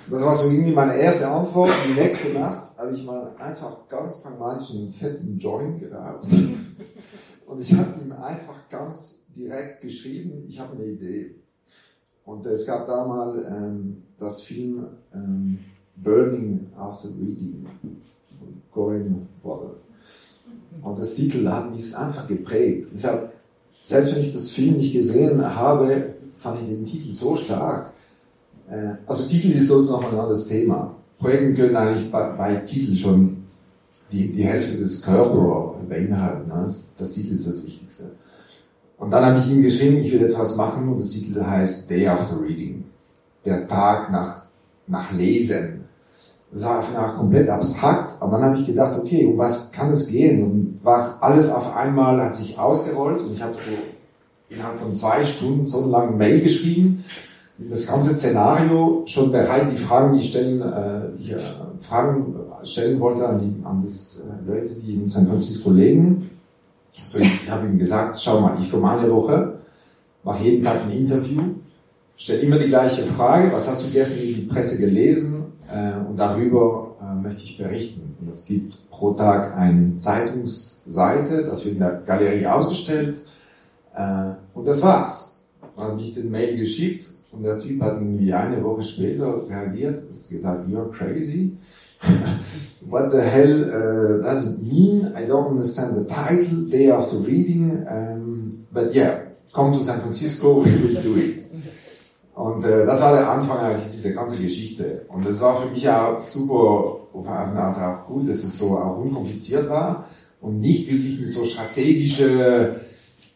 Das 0.10 0.24
war 0.24 0.34
so 0.34 0.52
irgendwie 0.52 0.72
meine 0.72 0.96
erste 0.96 1.28
Antwort. 1.28 1.72
Die 1.88 2.00
nächste 2.00 2.34
Nacht 2.34 2.78
habe 2.78 2.94
ich 2.94 3.04
mal 3.04 3.34
einfach 3.38 3.88
ganz 3.88 4.18
pragmatisch 4.18 4.72
einen 4.72 4.92
fetten 4.92 5.38
Joint 5.38 5.80
geraucht. 5.80 6.28
Und 7.46 7.62
ich 7.62 7.74
habe 7.74 7.94
ihm 8.02 8.12
einfach 8.12 8.70
ganz 8.70 9.26
direkt 9.36 9.82
geschrieben, 9.82 10.44
ich 10.48 10.60
habe 10.60 10.74
eine 10.74 10.86
Idee. 10.86 11.36
Und 12.26 12.46
es 12.46 12.66
gab 12.66 12.88
da 12.88 13.06
mal 13.06 13.46
ähm, 13.46 14.04
das 14.18 14.42
Film 14.42 14.86
ähm, 15.14 15.60
Burning 16.04 16.68
After 16.78 17.10
Reading 17.10 17.66
von 18.40 18.62
Corinne 18.72 19.28
Waters. 19.44 19.90
Und 20.82 21.00
das 21.00 21.14
Titel 21.16 21.48
hat 21.48 21.72
mich 21.72 21.96
einfach 21.96 22.28
geprägt. 22.28 22.88
Ich 22.96 23.06
habe, 23.06 23.32
selbst 23.82 24.16
wenn 24.16 24.22
ich 24.22 24.34
das 24.34 24.52
Film 24.52 24.78
nicht 24.78 24.94
gesehen 24.94 25.44
habe, 25.44 26.16
fand 26.36 26.62
ich 26.62 26.70
den 26.70 26.86
Titel 26.86 27.12
so 27.12 27.36
stark. 27.36 27.94
Äh, 28.70 28.94
also 29.06 29.28
Titel 29.28 29.52
ist 29.52 29.68
sozusagen 29.68 30.06
ein 30.06 30.20
anderes 30.20 30.48
Thema. 30.48 30.96
Projekte 31.20 31.54
können 31.54 31.76
eigentlich 31.76 32.12
bei, 32.12 32.32
bei 32.32 32.56
Titel 32.56 32.96
schon 32.96 33.44
die, 34.12 34.32
die 34.32 34.44
Hälfte 34.44 34.78
des 34.78 35.04
Körpers 35.04 35.76
beinhalten. 35.88 36.48
Ne? 36.48 36.62
Das, 36.64 36.92
das 36.98 37.12
Titel 37.12 37.34
ist 37.34 37.48
das 37.48 37.66
Wichtigste. 37.66 38.12
Und 38.98 39.12
dann 39.12 39.26
habe 39.26 39.40
ich 39.40 39.50
ihm 39.50 39.62
geschrieben, 39.62 39.98
ich 39.98 40.12
will 40.12 40.24
etwas 40.24 40.58
machen 40.58 40.88
und 40.90 41.00
das 41.00 41.10
Titel 41.10 41.44
heißt 41.44 41.90
Day 41.90 42.08
After 42.08 42.42
Reading. 42.42 42.84
Der 43.46 43.68
Tag 43.68 44.12
nach, 44.12 44.46
nach 44.88 45.12
Lesen. 45.12 45.71
Das 46.52 46.66
war 46.66 47.16
komplett 47.16 47.48
abstrakt, 47.48 48.22
aber 48.22 48.38
dann 48.38 48.50
habe 48.50 48.60
ich 48.60 48.66
gedacht, 48.66 49.00
okay, 49.00 49.26
um 49.26 49.38
was 49.38 49.72
kann 49.72 49.90
es 49.90 50.10
gehen? 50.10 50.44
Und 50.44 50.80
war 50.84 51.18
alles 51.22 51.50
auf 51.50 51.76
einmal, 51.76 52.22
hat 52.22 52.36
sich 52.36 52.60
ausgerollt 52.60 53.22
und 53.22 53.34
ich 53.34 53.42
habe 53.42 53.56
so 53.56 53.72
innerhalb 54.50 54.78
von 54.78 54.94
zwei 54.94 55.24
Stunden 55.24 55.66
so 55.66 55.84
eine 55.84 55.92
lange 55.92 56.12
Mail 56.12 56.42
geschrieben, 56.42 57.06
das 57.58 57.88
ganze 57.88 58.16
Szenario 58.18 59.04
schon 59.06 59.32
bereit, 59.32 59.68
die 59.72 59.78
Fragen, 59.78 60.14
die 60.14 60.20
ich 60.20 60.30
stellen, 60.30 60.62
äh, 60.62 61.18
die 61.18 61.24
ich, 61.24 61.32
äh, 61.32 61.40
Fragen 61.80 62.36
stellen 62.64 63.00
wollte 63.00 63.28
an 63.28 63.40
die 63.40 63.66
an 63.66 63.82
das, 63.84 64.28
äh, 64.28 64.52
Leute, 64.52 64.76
die 64.76 64.96
in 64.96 65.08
San 65.08 65.28
Francisco 65.28 65.72
leben. 65.72 66.32
So 67.06 67.20
ich, 67.20 67.44
ich 67.44 67.52
habe 67.52 67.68
ihm 67.68 67.78
gesagt, 67.80 68.20
schau 68.20 68.42
mal, 68.42 68.58
ich 68.60 68.70
komme 68.70 68.90
eine 68.90 69.10
Woche, 69.10 69.60
mache 70.24 70.44
jeden 70.44 70.64
Tag 70.64 70.82
ein 70.84 70.92
Interview, 70.98 71.42
stelle 72.18 72.40
immer 72.40 72.58
die 72.58 72.68
gleiche 72.68 73.04
Frage, 73.04 73.52
was 73.54 73.70
hast 73.70 73.86
du 73.86 73.92
gestern 73.92 74.24
in 74.24 74.36
die 74.36 74.42
Presse 74.42 74.80
gelesen 74.80 75.41
und 76.08 76.18
darüber 76.18 76.96
äh, 77.02 77.16
möchte 77.16 77.44
ich 77.44 77.58
berichten. 77.58 78.16
Und 78.20 78.30
es 78.30 78.46
gibt 78.46 78.90
pro 78.90 79.14
Tag 79.14 79.58
eine 79.58 79.96
Zeitungsseite, 79.96 81.44
das 81.44 81.66
wird 81.66 81.76
in 81.76 81.82
der 81.82 82.02
Galerie 82.06 82.46
ausgestellt 82.46 83.18
äh, 83.96 84.32
und 84.54 84.68
das 84.68 84.84
war's. 84.84 85.44
Dann 85.76 85.92
habe 85.92 86.02
ich 86.02 86.14
den 86.14 86.30
Mail 86.30 86.58
geschickt 86.58 87.06
und 87.32 87.44
der 87.44 87.60
Typ 87.60 87.82
hat 87.82 87.96
irgendwie 87.96 88.34
eine 88.34 88.64
Woche 88.64 88.84
später 88.84 89.48
reagiert, 89.48 89.98
hat 89.98 90.30
gesagt, 90.30 90.68
you're 90.68 90.92
crazy. 90.92 91.58
What 92.90 93.12
the 93.12 93.22
hell 93.22 94.20
does 94.22 94.56
it 94.56 94.64
mean? 94.64 95.14
I 95.16 95.28
don't 95.28 95.52
understand 95.52 95.96
the 95.96 96.06
title, 96.06 96.68
day 96.68 96.90
after 96.92 97.18
reading, 97.18 97.86
um, 97.88 98.66
but 98.72 98.94
yeah, 98.94 99.20
come 99.54 99.72
to 99.72 99.84
San 99.84 100.00
Francisco, 100.02 100.64
we 100.64 100.72
will 100.72 101.02
do 101.02 101.16
it. 101.18 101.51
Und 102.42 102.66
äh, 102.66 102.88
das 102.88 103.00
war 103.04 103.14
der 103.14 103.30
Anfang 103.30 103.60
eigentlich 103.60 103.92
dieser 103.92 104.14
ganzen 104.14 104.42
Geschichte. 104.42 105.06
Und 105.10 105.28
es 105.28 105.42
war 105.42 105.62
für 105.62 105.70
mich 105.70 105.88
auch 105.88 106.20
super, 106.20 106.98
auf 107.14 107.28
eine 107.28 107.62
Art 107.62 107.78
auch 107.78 108.08
gut, 108.08 108.28
dass 108.28 108.38
es 108.38 108.58
so 108.58 108.76
auch 108.80 108.98
unkompliziert 108.98 109.70
war 109.70 110.06
und 110.42 110.60
nicht 110.60 110.92
wirklich 110.92 111.20
mit 111.20 111.30
so 111.30 111.46
strategische 111.46 112.78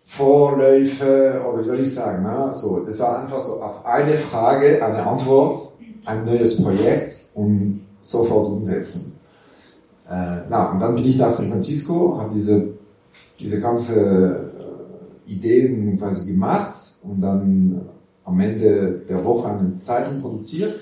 Vorläufe 0.07 1.39
oder 1.47 1.61
wie 1.61 1.65
soll 1.65 1.79
ich 1.81 1.93
sagen, 1.93 2.23
ne? 2.23 2.51
so, 2.51 2.83
das 2.83 2.99
war 2.99 3.19
einfach 3.19 3.39
so 3.39 3.61
auf 3.61 3.85
eine 3.85 4.17
Frage, 4.17 4.83
eine 4.83 5.05
Antwort, 5.05 5.59
ein 6.05 6.25
neues 6.25 6.63
Projekt 6.63 7.29
und 7.35 7.85
sofort 7.99 8.47
umsetzen. 8.53 9.19
Äh, 10.09 10.47
na, 10.49 10.71
und 10.71 10.79
dann 10.79 10.95
bin 10.95 11.05
ich 11.05 11.17
nach 11.17 11.29
San 11.29 11.49
Francisco, 11.49 12.17
habe 12.17 12.33
diese, 12.33 12.73
diese 13.39 13.61
ganze 13.61 14.51
äh, 15.27 15.31
Ideen 15.31 15.95
quasi 15.99 16.31
gemacht 16.31 16.73
und 17.03 17.21
dann 17.21 17.81
am 18.25 18.39
Ende 18.39 19.01
der 19.07 19.23
Woche 19.23 19.49
eine 19.49 19.79
Zeitung 19.81 20.19
produziert, 20.19 20.75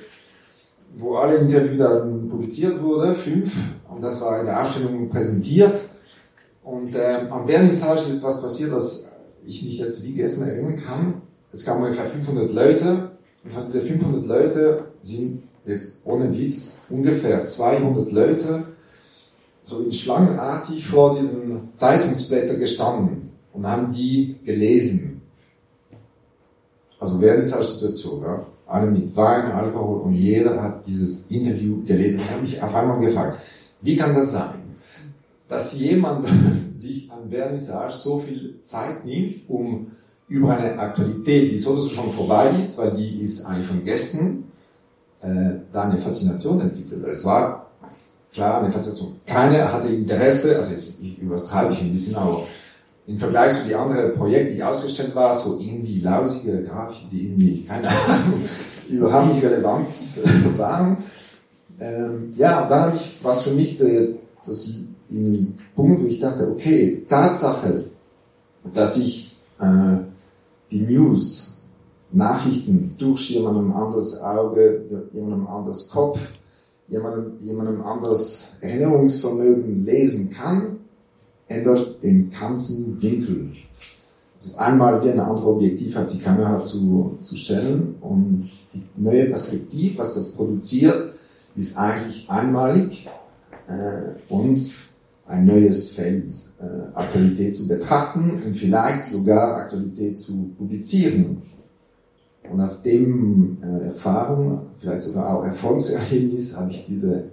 wo 0.98 1.16
alle 1.16 1.36
Interviews 1.36 1.78
dann 1.78 2.28
publiziert 2.28 2.82
wurde, 2.82 3.16
fünf, 3.16 3.54
und 3.94 4.02
das 4.02 4.22
war 4.22 4.40
in 4.40 4.46
der 4.46 4.62
Ausstellung 4.62 5.10
präsentiert. 5.10 5.76
Und 6.64 6.96
ähm, 6.96 7.32
am 7.32 7.46
Vernissage 7.46 8.00
ist 8.00 8.16
etwas 8.18 8.42
passiert, 8.42 8.72
was 8.72 9.18
ich 9.44 9.64
mich 9.64 9.78
jetzt 9.78 10.06
wie 10.06 10.14
gestern 10.14 10.48
erinnern 10.48 10.78
kann, 10.78 11.22
es 11.54 11.66
kamen 11.66 11.84
ungefähr 11.84 12.06
500 12.06 12.52
Leute 12.52 13.12
und 13.44 13.54
von 13.54 13.64
diesen 13.64 13.82
500 13.82 14.26
Leute 14.26 14.86
sind 15.00 15.44
jetzt 15.66 16.06
ohne 16.06 16.36
Witz 16.36 16.78
ungefähr 16.90 17.46
200 17.46 18.12
Leute 18.12 18.64
so 19.62 19.84
in 19.84 19.94
schlangenartig 19.94 20.86
vor 20.86 21.16
diesen 21.16 21.70
Zeitungsblättern 21.76 22.60
gestanden 22.60 23.30
und 23.54 23.68
haben 23.68 23.92
die 23.92 24.36
gelesen. 24.44 25.03
Also 27.04 27.20
während 27.20 27.44
dieser 27.44 27.62
Situation, 27.62 28.24
ja, 28.24 28.46
alle 28.66 28.90
mit 28.90 29.14
Wein, 29.14 29.52
Alkohol 29.52 30.04
und 30.04 30.14
jeder 30.14 30.62
hat 30.62 30.88
dieses 30.88 31.30
Interview 31.30 31.84
gelesen. 31.84 32.22
Ich 32.24 32.32
habe 32.32 32.42
mich 32.42 32.64
auf 32.64 32.74
einmal 32.74 32.98
gefragt, 33.02 33.40
wie 33.82 33.98
kann 33.98 34.16
das 34.16 34.32
sein, 34.32 34.78
dass 35.50 35.78
jemand 35.78 36.26
sich 36.72 37.12
an 37.12 37.30
Vernissage 37.30 37.92
so 37.92 38.20
viel 38.20 38.62
Zeit 38.62 39.06
nimmt, 39.06 39.50
um 39.50 39.88
über 40.30 40.56
eine 40.56 40.80
Aktualität, 40.80 41.52
die 41.52 41.60
sowieso 41.60 41.90
schon 41.90 42.10
vorbei 42.10 42.52
ist, 42.62 42.78
weil 42.78 42.92
die 42.92 43.22
ist 43.22 43.46
eigentlich 43.46 43.68
von 43.68 43.84
Gästen, 43.84 44.46
äh, 45.20 45.60
da 45.74 45.90
eine 45.90 46.00
Faszination 46.00 46.62
entwickelt. 46.62 47.04
Es 47.06 47.26
war 47.26 47.70
klar 48.34 48.64
eine 48.64 48.72
Faszination. 48.72 49.20
Keiner 49.26 49.74
hatte 49.74 49.90
Interesse, 49.90 50.56
also 50.56 50.72
jetzt 50.72 50.94
ich 51.02 51.20
übertreibe 51.20 51.74
ich 51.74 51.82
ein 51.82 51.92
bisschen, 51.92 52.16
aber 52.16 52.48
im 53.06 53.20
Vergleich 53.20 53.54
zu 53.54 53.68
die 53.68 53.76
anderen 53.76 54.14
Projekte, 54.14 54.54
die 54.54 54.64
ausgestellt 54.64 55.14
war, 55.16 55.34
so 55.34 55.60
irgendwie 55.60 55.83
lausige 56.04 56.64
Grafiken, 56.64 57.10
die 57.12 57.28
irgendwie, 57.28 57.64
keine 57.64 57.88
Ahnung, 57.88 58.42
überhaupt 58.90 59.34
nicht 59.34 59.44
relevant 59.44 59.88
waren. 60.58 60.98
Ähm, 61.80 62.34
ja, 62.36 62.64
und 62.64 62.70
dann 62.70 62.82
habe 62.82 62.96
ich, 62.96 63.20
was 63.24 63.44
für 63.44 63.56
mich 63.56 63.78
der, 63.78 64.10
das 64.46 64.70
Punkt, 65.76 66.02
wo 66.02 66.08
ich 66.08 66.20
dachte, 66.20 66.50
okay, 66.50 67.06
Tatsache, 67.08 67.86
dass 68.74 68.98
ich 68.98 69.38
äh, 69.60 69.98
die 70.72 70.82
News, 70.82 71.62
Nachrichten 72.12 72.96
durch 72.98 73.32
jemandem 73.32 73.72
anderes 73.72 74.22
Auge, 74.22 74.84
jemandem 75.14 75.48
anderes 75.48 75.90
Kopf, 75.90 76.20
jemandem, 76.88 77.34
jemandem 77.42 77.82
anderes 77.82 78.60
Erinnerungsvermögen 78.62 79.84
lesen 79.84 80.32
kann, 80.32 80.78
ändert 81.48 82.04
den 82.04 82.30
ganzen 82.30 83.02
Winkel. 83.02 83.52
Also 84.44 84.58
einmal 84.58 85.02
wie 85.04 85.10
ein 85.10 85.20
anderes 85.20 85.46
Objektiv 85.46 85.96
hat 85.96 86.12
die 86.12 86.20
Kamera 86.20 86.62
zu, 86.62 87.16
zu 87.20 87.38
stellen 87.38 87.96
und 88.02 88.42
die 88.74 88.84
neue 88.98 89.26
Perspektive, 89.26 90.00
was 90.00 90.16
das 90.16 90.34
produziert, 90.34 91.14
ist 91.56 91.78
eigentlich 91.78 92.30
einmalig 92.30 93.08
äh, 93.68 94.34
und 94.34 94.60
ein 95.28 95.46
neues 95.46 95.92
Feld 95.92 96.26
äh, 96.60 96.94
Aktualität 96.94 97.56
zu 97.56 97.70
betrachten 97.70 98.42
und 98.46 98.58
vielleicht 98.58 99.06
sogar 99.06 99.56
Aktualität 99.56 100.20
zu 100.20 100.50
publizieren. 100.58 101.42
Und 102.52 102.58
nach 102.58 102.82
dem 102.82 103.60
äh, 103.62 103.86
Erfahrung, 103.88 104.72
vielleicht 104.78 105.04
sogar 105.04 105.38
auch 105.38 105.46
Erfolgserlebnis, 105.46 106.58
habe 106.58 106.70
ich 106.72 106.86
diese, 106.86 107.30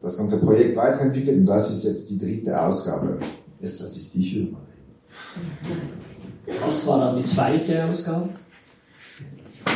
das 0.00 0.18
ganze 0.18 0.40
Projekt 0.40 0.74
weiterentwickelt 0.74 1.38
und 1.38 1.46
das 1.46 1.70
ist 1.70 1.84
jetzt 1.84 2.10
die 2.10 2.18
dritte 2.18 2.60
Ausgabe. 2.60 3.18
Jetzt 3.60 3.80
lasse 3.80 4.00
ich 4.00 4.10
dich 4.10 4.36
über. 4.36 4.58
Was 6.46 6.86
war 6.86 6.98
dann 7.00 7.16
die 7.16 7.24
zweite 7.24 7.84
Ausgabe? 7.84 8.28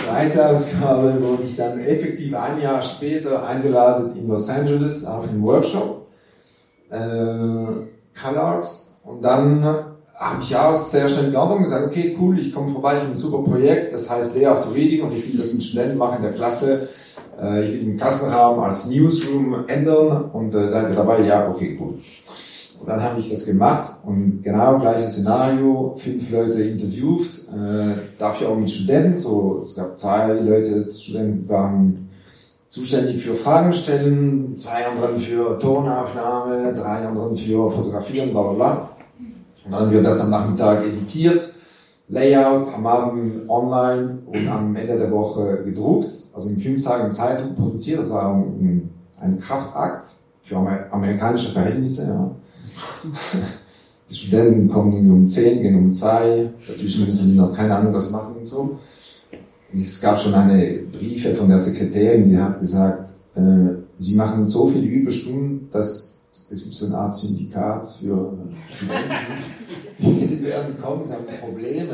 Zweite 0.04 0.48
Ausgabe 0.48 1.20
wurde 1.20 1.42
ich 1.44 1.56
dann 1.56 1.78
effektiv 1.78 2.34
ein 2.34 2.60
Jahr 2.60 2.82
später 2.82 3.46
eingeladen 3.46 4.16
in 4.16 4.28
Los 4.28 4.48
Angeles 4.48 5.06
auf 5.06 5.28
einen 5.28 5.42
Workshop 5.42 6.06
äh, 6.90 8.14
CalArts 8.14 8.96
und 9.04 9.22
dann 9.22 9.64
habe 10.18 10.42
ich 10.42 10.56
auch 10.56 10.74
sehr 10.74 11.08
schnell 11.08 11.30
geantwortet 11.30 11.58
und 11.58 11.64
gesagt, 11.64 11.86
okay, 11.86 12.16
cool, 12.20 12.38
ich 12.38 12.52
komme 12.52 12.68
vorbei, 12.68 12.94
ich 12.94 13.00
habe 13.00 13.12
ein 13.12 13.16
super 13.16 13.44
Projekt, 13.48 13.94
das 13.94 14.10
heißt 14.10 14.34
Lay 14.34 14.46
After 14.46 14.74
Reading 14.74 15.04
und 15.04 15.12
ich 15.12 15.30
will 15.30 15.38
das 15.38 15.54
mit 15.54 15.62
Studenten 15.62 15.96
machen 15.96 16.16
in 16.18 16.22
der 16.24 16.32
Klasse. 16.32 16.88
Äh, 17.40 17.64
ich 17.64 17.72
will 17.72 17.80
den 17.80 17.96
Klassenraum 17.96 18.58
als 18.58 18.86
Newsroom 18.86 19.64
ändern 19.68 20.30
und 20.32 20.54
äh, 20.54 20.68
seid 20.68 20.90
ihr 20.90 20.96
dabei? 20.96 21.20
Ja, 21.20 21.48
okay, 21.48 21.76
gut. 21.76 22.00
Und 22.80 22.88
dann 22.88 23.02
habe 23.02 23.18
ich 23.18 23.30
das 23.30 23.46
gemacht 23.46 23.90
und 24.04 24.42
genau 24.42 24.78
gleiches 24.78 25.14
Szenario, 25.14 25.94
fünf 25.96 26.30
Leute 26.30 26.62
interviewt, 26.62 27.26
äh, 27.52 27.94
dafür 28.18 28.50
auch 28.50 28.56
mit 28.56 28.70
Studenten, 28.70 29.16
so, 29.16 29.60
es 29.62 29.74
gab 29.74 29.98
zwei 29.98 30.34
Leute, 30.34 30.90
Studenten 30.92 31.48
waren 31.48 32.08
zuständig 32.68 33.22
für 33.22 33.34
Fragen 33.34 33.72
stellen, 33.72 34.56
zwei 34.56 34.86
anderen 34.86 35.18
für 35.18 35.58
Tonaufnahme, 35.58 36.74
drei 36.74 37.06
anderen 37.06 37.36
für 37.36 37.70
Fotografieren, 37.70 38.30
bla 38.30 38.42
bla 38.42 38.52
bla. 38.52 38.88
Und 39.64 39.72
dann 39.72 39.80
haben 39.80 39.90
wir 39.90 40.02
das 40.02 40.20
am 40.20 40.30
Nachmittag 40.30 40.84
editiert, 40.86 41.54
Layout 42.10 42.66
am 42.74 42.86
Abend 42.86 43.50
online 43.50 44.18
und 44.26 44.48
am 44.48 44.74
Ende 44.76 44.96
der 44.96 45.10
Woche 45.10 45.62
gedruckt, 45.64 46.10
also 46.32 46.48
in 46.48 46.58
fünf 46.58 46.82
Tagen 46.82 47.12
Zeitung 47.12 47.54
produziert, 47.54 48.00
das 48.00 48.10
war 48.10 48.32
ein, 48.34 48.88
ein 49.20 49.38
Kraftakt 49.38 50.06
für 50.42 50.56
amerikanische 50.90 51.50
Verhältnisse, 51.50 52.06
ja. 52.08 52.30
Die 54.10 54.14
Studenten 54.14 54.68
kommen 54.68 55.10
um 55.10 55.26
10, 55.26 55.62
gehen 55.62 55.76
um 55.76 55.92
2, 55.92 56.50
dazwischen 56.66 57.04
müssen 57.04 57.32
die 57.32 57.36
noch 57.36 57.52
keine 57.52 57.76
Ahnung 57.76 57.92
was 57.92 58.10
machen 58.10 58.36
und 58.36 58.46
so. 58.46 58.78
Es 59.76 60.00
gab 60.00 60.18
schon 60.18 60.34
eine 60.34 60.78
Briefe 60.90 61.34
von 61.34 61.48
der 61.48 61.58
Sekretärin, 61.58 62.28
die 62.28 62.38
hat 62.38 62.58
gesagt, 62.58 63.10
äh, 63.34 63.74
sie 63.96 64.14
machen 64.16 64.46
so 64.46 64.68
viele 64.68 64.86
Überstunden, 64.86 65.68
dass 65.70 66.18
es 66.50 66.62
gibt 66.62 66.74
so 66.74 66.86
eine 66.86 66.96
Art 66.96 67.14
Syndikat 67.14 67.86
für 67.86 68.32
Studenten. 68.74 70.38
die 70.38 70.42
werden 70.42 70.80
kommen, 70.80 71.04
sie 71.04 71.12
haben 71.12 71.26
Probleme. 71.40 71.88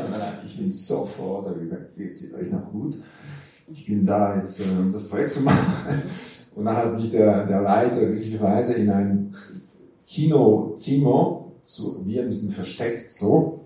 Ich 0.45 0.57
bin 0.57 0.71
sofort, 0.71 1.47
habe 1.47 1.59
gesagt, 1.59 1.95
geht 1.95 2.09
es 2.09 2.33
euch 2.33 2.49
noch 2.49 2.71
gut? 2.71 2.95
Ich 3.69 3.85
bin 3.85 4.05
da 4.05 4.37
jetzt, 4.37 4.61
äh, 4.61 4.63
um 4.79 4.93
das 4.93 5.09
Projekt 5.09 5.31
zu 5.31 5.41
machen. 5.41 6.01
Und 6.55 6.63
dann 6.63 6.77
hat 6.77 6.95
mich 6.95 7.11
der, 7.11 7.45
der 7.47 7.61
Leiter 7.61 8.05
glücklicherweise 8.05 8.75
in 8.75 8.89
ein 8.89 9.35
Kinozimmer, 10.07 11.45
so, 11.61 11.97
wie 12.05 12.19
ein 12.19 12.27
bisschen 12.27 12.51
versteckt, 12.51 13.11
so. 13.11 13.61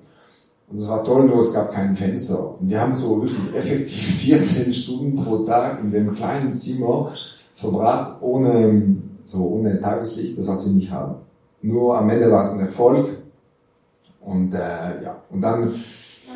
Und 0.69 0.77
es 0.77 0.87
war 0.87 1.03
toll, 1.03 1.25
nur 1.25 1.39
es 1.39 1.53
gab 1.53 1.73
kein 1.73 1.95
Fenster. 1.95 2.59
Und 2.59 2.69
wir 2.69 2.79
haben 2.79 2.95
so 2.95 3.21
wirklich 3.21 3.55
effektiv 3.55 4.21
14 4.21 4.73
Stunden 4.73 5.15
pro 5.15 5.39
Tag 5.39 5.79
in 5.81 5.91
dem 5.91 6.13
kleinen 6.15 6.53
Zimmer 6.53 7.11
verbracht, 7.55 8.21
ohne, 8.21 8.95
so 9.23 9.47
ohne 9.47 9.79
Tageslicht, 9.81 10.37
das 10.37 10.47
hat 10.47 10.61
sie 10.61 10.71
nicht 10.71 10.91
haben. 10.91 11.15
Nur 11.61 11.97
am 11.97 12.09
Ende 12.09 12.31
war 12.31 12.45
es 12.45 12.53
ein 12.53 12.61
Erfolg. 12.61 13.17
Und, 14.21 14.53
äh, 14.53 15.03
ja, 15.03 15.23
und 15.29 15.41
dann, 15.41 15.73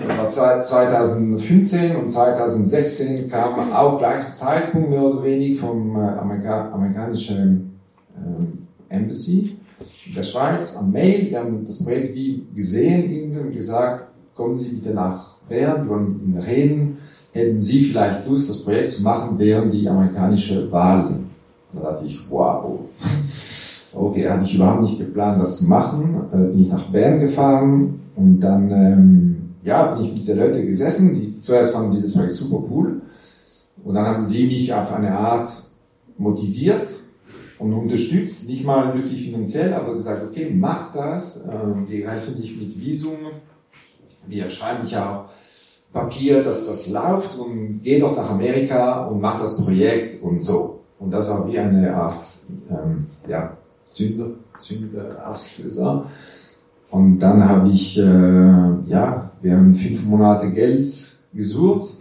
das 0.06 0.38
war 0.38 0.64
2015 0.64 1.96
und 1.96 2.12
2016 2.12 3.30
kam 3.30 3.72
auch 3.72 4.00
gleicher 4.00 4.34
Zeitpunkt 4.34 4.90
mehr 4.90 5.04
oder 5.04 5.24
weniger 5.24 5.62
vom 5.62 5.96
äh, 5.96 6.00
Amerika 6.00 6.72
amerikanischen 6.72 7.80
äh, 8.16 8.96
Embassy 8.96 9.58
der 10.16 10.24
Schweiz 10.24 10.78
am 10.78 10.92
Mail. 10.92 11.30
Wir 11.30 11.40
haben 11.40 11.66
das 11.66 11.84
Projekt 11.84 12.16
wie 12.16 12.46
gesehen 12.56 13.38
und 13.40 13.54
gesagt, 13.54 14.06
kommen 14.36 14.58
Sie 14.58 14.70
bitte 14.70 14.94
nach 14.94 15.38
Bern, 15.50 15.84
wir 15.84 15.90
wollen 15.90 16.14
mit 16.14 16.22
Ihnen 16.24 16.38
reden. 16.40 16.98
Hätten 17.32 17.60
Sie 17.60 17.86
vielleicht 17.86 18.28
Lust, 18.28 18.50
das 18.50 18.64
Projekt 18.64 18.92
zu 18.92 19.04
machen 19.04 19.38
während 19.40 19.74
die 19.74 19.88
amerikanische 19.88 20.72
Wahlen? 20.72 21.30
Da 21.74 21.82
dachte 21.82 22.06
ich, 22.06 22.20
wow. 22.30 22.80
Okay, 23.96 24.28
hatte 24.28 24.46
ich 24.46 24.56
überhaupt 24.56 24.82
nicht 24.82 25.00
geplant, 25.00 25.42
das 25.42 25.60
zu 25.60 25.66
machen. 25.66 26.26
Äh, 26.32 26.38
bin 26.38 26.64
ich 26.64 26.70
nach 26.70 26.90
Bern 26.90 27.20
gefahren 27.20 28.00
und 28.16 28.40
dann, 28.40 28.72
ähm, 28.72 29.36
ja, 29.64 29.94
bin 29.94 30.06
ich 30.06 30.12
mit 30.12 30.22
dieser 30.22 30.36
Leute 30.36 30.66
gesessen. 30.66 31.16
Die, 31.16 31.36
zuerst 31.38 31.74
fanden 31.74 31.92
sie 31.92 32.02
das 32.02 32.14
Projekt 32.14 32.34
super 32.34 32.64
cool. 32.72 33.02
Und 33.84 33.96
dann 33.96 34.06
haben 34.06 34.24
sie 34.24 34.48
mich 34.48 34.74
auf 34.74 34.92
eine 34.94 35.12
Art 35.12 35.50
motiviert, 36.18 36.86
und 37.60 37.74
unterstützt, 37.74 38.50
nicht 38.50 38.66
mal 38.66 38.94
wirklich 38.94 39.26
finanziell, 39.26 39.74
aber 39.74 39.94
gesagt, 39.94 40.24
okay, 40.30 40.54
mach 40.54 40.94
das, 40.94 41.48
ähm, 41.48 41.86
wir 41.88 42.10
helfen 42.10 42.36
dich 42.42 42.58
mit 42.58 42.80
Visum, 42.80 43.18
wir 44.28 44.50
schreiben 44.50 44.84
dich 44.84 44.98
auch 44.98 45.26
Papier, 45.92 46.44
dass 46.44 46.66
das 46.66 46.90
läuft 46.90 47.38
und 47.38 47.82
geh 47.84 48.00
doch 48.00 48.18
nach 48.18 48.32
Amerika 48.32 49.06
und 49.06 49.22
mach 49.22 49.40
das 49.40 49.64
Projekt 49.64 50.24
und 50.24 50.44
so. 50.44 50.80
Und 51.00 51.12
das 51.12 51.30
war 51.30 51.48
wie 51.48 51.60
eine 51.60 51.94
Art 51.94 52.24
ähm, 52.70 53.08
ja, 53.28 53.56
Zünder, 53.90 54.32
Zünder, 54.58 55.30
Auslöser. 55.30 56.06
Und 56.90 57.20
dann 57.20 57.48
habe 57.48 57.70
ich, 57.70 57.98
äh, 57.98 58.02
ja, 58.88 59.32
wir 59.42 59.58
haben 59.58 59.76
fünf 59.76 60.06
Monate 60.06 60.52
Geld 60.52 60.88
gesucht. 61.34 61.98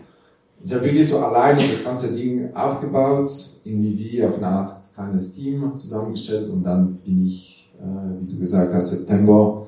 Ich 0.64 0.72
habe 0.72 0.84
wirklich 0.84 1.08
so 1.08 1.18
alleine 1.18 1.66
das 1.68 1.84
ganze 1.84 2.14
Ding 2.14 2.54
aufgebaut, 2.54 3.28
irgendwie 3.64 3.98
wie 3.98 4.24
auf 4.24 4.36
eine 4.36 4.46
Art 4.46 4.81
kleines 4.94 5.34
Team 5.34 5.78
zusammengestellt 5.78 6.50
und 6.50 6.64
dann 6.64 6.96
bin 6.96 7.26
ich, 7.26 7.72
äh, 7.80 8.20
wie 8.20 8.32
du 8.32 8.38
gesagt 8.38 8.74
hast, 8.74 8.90
September 8.90 9.66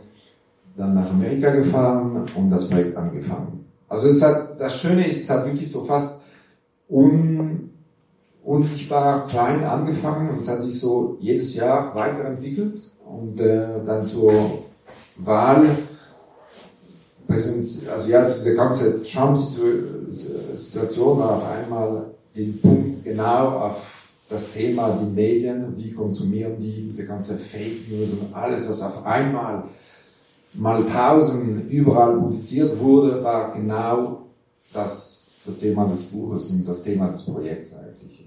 dann 0.77 0.95
nach 0.95 1.11
Amerika 1.11 1.51
gefahren 1.51 2.27
und 2.37 2.51
das 2.51 2.69
Projekt 2.69 2.97
angefangen. 2.97 3.65
Also 3.89 4.09
es 4.09 4.23
hat, 4.23 4.61
das 4.61 4.81
Schöne 4.81 5.07
ist, 5.07 5.23
es 5.23 5.31
hat 5.31 5.47
wirklich 5.47 5.71
so 5.71 5.85
fast 5.85 6.23
un, 6.91 7.71
unsichtbar 8.43 9.29
klein 9.29 9.63
angefangen 9.63 10.31
und 10.31 10.41
es 10.41 10.49
hat 10.49 10.63
sich 10.63 10.81
so 10.81 11.17
jedes 11.21 11.55
Jahr 11.55 11.95
weiterentwickelt 11.95 12.75
und 13.07 13.41
äh, 13.41 13.85
dann 13.87 14.05
zur 14.05 14.33
Wahl 15.19 15.65
also 17.93 18.11
ja, 18.11 18.25
diese 18.25 18.55
ganze 18.55 19.03
Trump-Situation 19.03 21.19
war 21.19 21.37
auf 21.37 21.43
einmal 21.51 22.07
den 22.37 22.61
Punkt 22.61 23.03
genau 23.05 23.59
auf 23.59 24.04
das 24.29 24.53
Thema, 24.53 24.99
die 25.01 25.11
Medien, 25.11 25.77
wie 25.77 25.93
konsumieren 25.93 26.59
die 26.59 26.83
diese 26.85 27.07
ganze 27.07 27.37
Fake 27.37 27.89
News 27.91 28.11
und 28.13 28.35
alles, 28.35 28.69
was 28.69 28.83
auf 28.83 29.05
einmal 29.05 29.65
mal 30.55 30.85
tausend 30.85 31.71
überall 31.71 32.17
publiziert 32.17 32.79
wurde, 32.79 33.23
war 33.23 33.53
genau 33.53 34.23
das, 34.73 35.33
das 35.45 35.59
Thema 35.59 35.87
des 35.87 36.05
Buches 36.07 36.51
und 36.51 36.67
das 36.67 36.83
Thema 36.83 37.09
des 37.09 37.25
Projekts 37.27 37.77
eigentlich. 37.79 38.25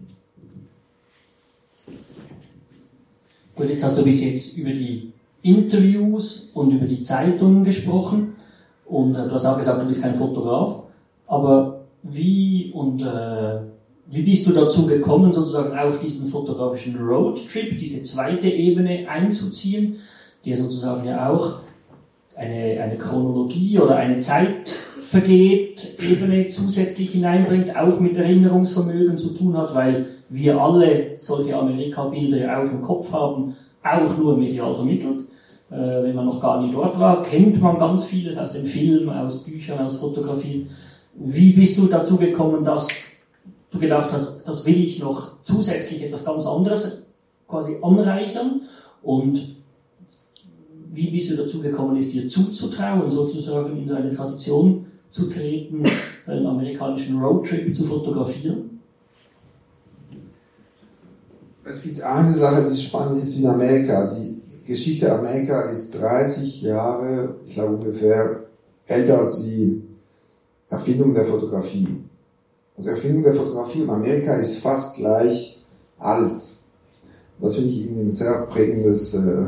Gut, 3.56 3.70
jetzt 3.70 3.84
hast 3.84 3.98
du 3.98 4.04
bis 4.04 4.22
jetzt 4.22 4.58
über 4.58 4.70
die 4.70 5.12
Interviews 5.42 6.52
und 6.54 6.72
über 6.72 6.86
die 6.86 7.02
Zeitungen 7.02 7.64
gesprochen 7.64 8.30
und 8.86 9.16
äh, 9.16 9.28
du 9.28 9.32
hast 9.32 9.46
auch 9.46 9.58
gesagt, 9.58 9.82
du 9.82 9.88
bist 9.88 10.02
kein 10.02 10.14
Fotograf, 10.14 10.84
aber 11.26 11.86
wie 12.04 12.72
und 12.72 13.02
äh, 13.02 13.62
wie 14.10 14.22
bist 14.22 14.48
du 14.48 14.54
dazu 14.54 14.88
gekommen, 14.88 15.34
sozusagen 15.34 15.78
auf 15.78 16.00
diesen 16.00 16.30
fotografischen 16.30 16.96
Roadtrip, 16.98 17.78
diese 17.78 18.04
zweite 18.04 18.48
Ebene 18.48 19.10
einzuziehen, 19.10 19.98
die 20.46 20.56
sozusagen 20.56 21.06
ja 21.06 21.30
auch 21.30 21.60
eine, 22.36 22.82
eine 22.82 22.96
Chronologie 22.96 23.78
oder 23.80 23.98
eine 23.98 24.20
Zeitvergeht-Ebene 24.20 26.48
zusätzlich 26.50 27.12
hineinbringt, 27.12 27.76
auch 27.76 28.00
mit 28.00 28.16
Erinnerungsvermögen 28.16 29.18
zu 29.18 29.34
tun 29.34 29.58
hat, 29.58 29.76
weil 29.76 30.06
wir 30.30 30.62
alle 30.62 31.18
solche 31.18 31.58
Amerika-Bilder 31.58 32.38
ja 32.38 32.62
auch 32.62 32.72
im 32.72 32.82
Kopf 32.82 33.12
haben, 33.12 33.58
auch 33.84 34.18
nur 34.18 34.38
medial 34.38 34.74
vermittelt. 34.74 35.26
Äh, 35.70 36.04
wenn 36.04 36.16
man 36.16 36.28
noch 36.28 36.42
gar 36.42 36.62
nicht 36.62 36.74
dort 36.74 36.98
war, 36.98 37.24
kennt 37.24 37.62
man 37.62 37.78
ganz 37.78 38.06
vieles 38.06 38.38
aus 38.38 38.54
dem 38.54 38.66
Film, 38.66 39.10
aus 39.10 39.44
Büchern, 39.44 39.80
aus 39.80 39.98
Fotografien. 39.98 40.70
Wie 41.14 41.52
bist 41.52 41.78
du 41.78 41.88
dazu 41.88 42.16
gekommen, 42.16 42.64
das 42.64 42.88
du 43.72 43.80
gedacht 43.80 44.12
hast, 44.12 44.48
das 44.48 44.66
will 44.66 44.80
ich 44.80 45.00
noch 45.00 45.42
zusätzlich 45.42 46.04
etwas 46.04 46.24
ganz 46.24 46.46
anderes 46.46 47.08
quasi 47.48 47.78
anreichern 47.82 48.62
und 49.02 49.58
wie 50.92 51.12
bist 51.12 51.32
du 51.32 51.38
dazu 51.38 51.62
gekommen, 51.62 51.98
es 51.98 52.12
dir 52.12 52.28
zuzutrauen, 52.28 53.10
sozusagen 53.10 53.78
in 53.78 53.88
so 53.88 53.96
eine 53.96 54.10
Tradition 54.10 54.88
zu 55.10 55.30
treten, 55.30 55.84
einen 56.26 56.46
amerikanischen 56.46 57.20
Roadtrip 57.20 57.74
zu 57.76 57.84
fotografieren? 57.84 58.80
Es 61.64 61.84
gibt 61.84 62.02
eine 62.02 62.34
Sache, 62.34 62.70
die 62.72 62.78
spannend 62.78 63.22
ist 63.22 63.38
in 63.40 63.48
Amerika. 63.48 64.10
Die 64.16 64.42
Geschichte 64.66 65.14
Amerika 65.14 65.70
ist 65.70 66.02
30 66.02 66.62
Jahre, 66.62 67.36
ich 67.46 67.54
glaube 67.54 67.76
ungefähr, 67.76 68.46
älter 68.86 69.20
als 69.20 69.44
die 69.44 69.84
Erfindung 70.70 71.14
der 71.14 71.26
Fotografie. 71.26 72.04
Also 72.78 72.92
Erfindung 72.92 73.24
der 73.24 73.34
Fotografie 73.34 73.82
in 73.82 73.90
Amerika 73.90 74.36
ist 74.36 74.60
fast 74.60 74.98
gleich 74.98 75.66
alt. 75.98 76.38
Das 77.42 77.56
finde 77.56 77.70
ich 77.70 77.90
ein 77.90 78.12
sehr 78.12 78.46
prägendes 78.46 79.16
äh, 79.16 79.48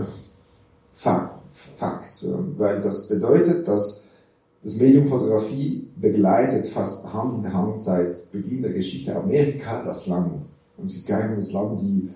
Fakt, 0.91 1.53
Fakt, 1.77 2.13
weil 2.57 2.81
das 2.81 3.07
bedeutet, 3.07 3.67
dass 3.67 4.09
das 4.61 4.77
Medium 4.77 5.07
Fotografie 5.07 5.87
begleitet 5.95 6.67
fast 6.67 7.13
Hand 7.13 7.45
in 7.45 7.53
Hand 7.53 7.81
seit 7.81 8.31
Beginn 8.31 8.61
der 8.61 8.73
Geschichte 8.73 9.15
Amerika 9.15 9.83
das 9.83 10.07
Land. 10.07 10.41
Und 10.77 10.85
es 10.85 10.95
gibt 10.95 11.07
kein 11.07 11.35
das 11.35 11.53
Land, 11.53 11.79
die 11.79 12.09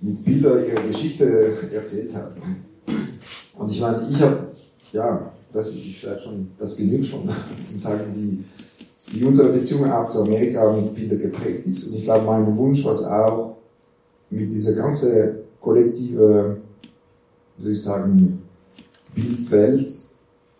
mit 0.00 0.24
Bildern 0.24 0.64
ihre 0.66 0.82
Geschichte 0.86 1.54
erzählt 1.72 2.14
hat. 2.14 2.32
Und 3.56 3.70
ich 3.70 3.80
meine, 3.80 4.08
ich 4.10 4.20
habe, 4.20 4.48
ja, 4.92 5.32
das 5.52 5.74
ist 5.74 5.82
vielleicht 6.00 6.22
schon, 6.22 6.50
das 6.58 6.76
genügt 6.76 7.06
schon, 7.06 7.28
zum 7.60 7.78
sagen, 7.78 8.04
wie 8.14 8.44
wie 9.10 9.24
unsere 9.24 9.52
Beziehung 9.52 9.90
auch 9.90 10.06
zu 10.06 10.22
Amerika 10.22 10.72
mit 10.72 10.94
Bilder 10.94 11.16
geprägt 11.16 11.66
ist. 11.66 11.88
Und 11.88 11.98
ich 11.98 12.04
glaube, 12.04 12.26
mein 12.26 12.56
Wunsch, 12.56 12.84
was 12.84 13.06
auch 13.06 13.56
mit 14.30 14.52
dieser 14.52 14.74
ganzen 14.74 15.38
kollektive, 15.60 16.58
wie 17.56 17.62
soll 17.62 17.72
ich 17.72 17.82
sagen, 17.82 18.42
Bildwelt 19.14 19.88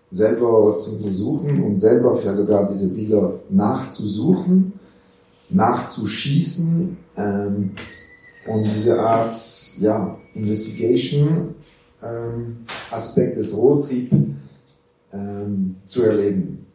selber 0.08 0.76
zu 0.78 0.96
untersuchen 0.96 1.62
und 1.62 1.76
selber 1.76 2.16
vielleicht 2.16 2.38
sogar 2.38 2.68
diese 2.68 2.92
Bilder 2.92 3.34
nachzusuchen, 3.48 4.72
nachzuschießen 5.48 6.96
ähm, 7.16 7.70
und 8.46 8.64
diese 8.64 9.00
Art 9.00 9.36
ja, 9.78 10.16
Investigation 10.34 11.54
ähm, 12.02 12.56
Aspekt 12.90 13.36
des 13.36 13.56
Roadtrip 13.56 14.12
ähm, 15.12 15.76
zu 15.86 16.02
erleben. 16.02 16.66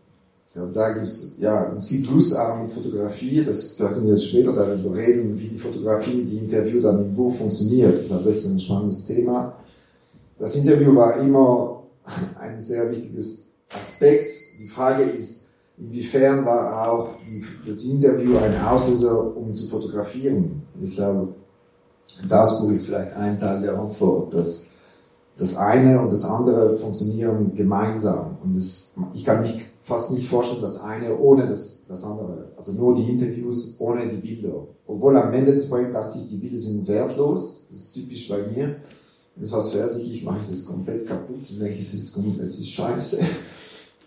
Ja, 0.56 0.66
da 0.68 0.94
gibt's, 0.94 1.36
ja, 1.40 1.74
es 1.76 1.90
gibt 1.90 2.10
Lustarten 2.10 2.64
mit 2.64 2.72
Fotografie, 2.72 3.44
das 3.44 3.76
können 3.76 4.06
wir 4.06 4.14
jetzt 4.14 4.30
später 4.30 4.54
darüber 4.54 4.96
reden, 4.96 5.38
wie 5.38 5.50
die 5.50 5.58
Fotografie, 5.58 6.24
die 6.24 6.38
Interview 6.38 6.82
dann 6.82 7.14
Buch 7.14 7.36
funktioniert. 7.36 8.10
Das 8.10 8.26
ist 8.26 8.54
ein 8.54 8.60
spannendes 8.62 9.06
Thema. 9.06 9.58
Das 10.40 10.56
Interview 10.56 10.96
war 10.96 11.18
immer 11.18 11.84
ein 12.40 12.62
sehr 12.62 12.90
wichtiges 12.90 13.48
Aspekt. 13.78 14.30
Die 14.58 14.70
Frage 14.70 15.04
ist, 15.04 15.50
inwiefern 15.78 16.46
war 16.46 16.90
auch 16.90 17.16
die, 17.28 17.44
das 17.68 17.84
Interview 17.84 18.38
ein 18.38 18.58
Auslöser, 18.62 19.36
um 19.36 19.54
zu 19.54 19.68
fotografieren? 19.68 20.64
Ich 20.82 20.96
glaube, 20.96 21.36
das 22.30 22.62
Buch 22.62 22.72
ist 22.72 22.86
vielleicht 22.86 23.12
ein 23.18 23.38
Teil 23.42 23.60
der 23.60 23.78
Antwort, 23.78 24.34
dass 24.34 24.72
das 25.38 25.58
eine 25.58 26.00
und 26.00 26.14
das 26.14 26.24
andere 26.24 26.78
funktionieren 26.78 27.54
gemeinsam. 27.54 28.38
Und 28.42 28.56
das, 28.56 28.96
ich 29.14 29.26
kann 29.26 29.42
mich 29.42 29.65
fast 29.86 30.14
nicht 30.14 30.28
vorstellen, 30.28 30.64
das 30.64 30.82
eine 30.82 31.16
ohne 31.18 31.48
das, 31.48 31.86
das 31.88 32.04
andere. 32.04 32.52
Also 32.58 32.74
nur 32.74 32.96
die 32.96 33.08
Interviews 33.08 33.76
ohne 33.80 34.08
die 34.08 34.18
Bilder. 34.18 34.68
Obwohl 34.88 35.16
am 35.16 35.32
Ende 35.32 35.54
des 35.54 35.70
Projekts 35.70 35.94
dachte 35.94 36.18
ich, 36.18 36.28
die 36.28 36.38
Bilder 36.38 36.58
sind 36.58 36.88
wertlos. 36.88 37.68
Das 37.70 37.80
ist 37.80 37.94
typisch 37.94 38.28
bei 38.28 38.38
mir. 38.38 38.76
Wenn 39.36 39.44
es 39.44 39.52
was 39.52 39.74
fertig 39.74 40.18
ist, 40.18 40.24
mache 40.24 40.40
ich 40.42 40.50
das 40.50 40.66
komplett 40.66 41.08
kaputt 41.08 41.50
und 41.52 41.60
denke, 41.60 41.80
es 41.80 41.94
ist, 41.94 42.18
es 42.18 42.60
ist 42.60 42.70
scheiße. 42.70 43.24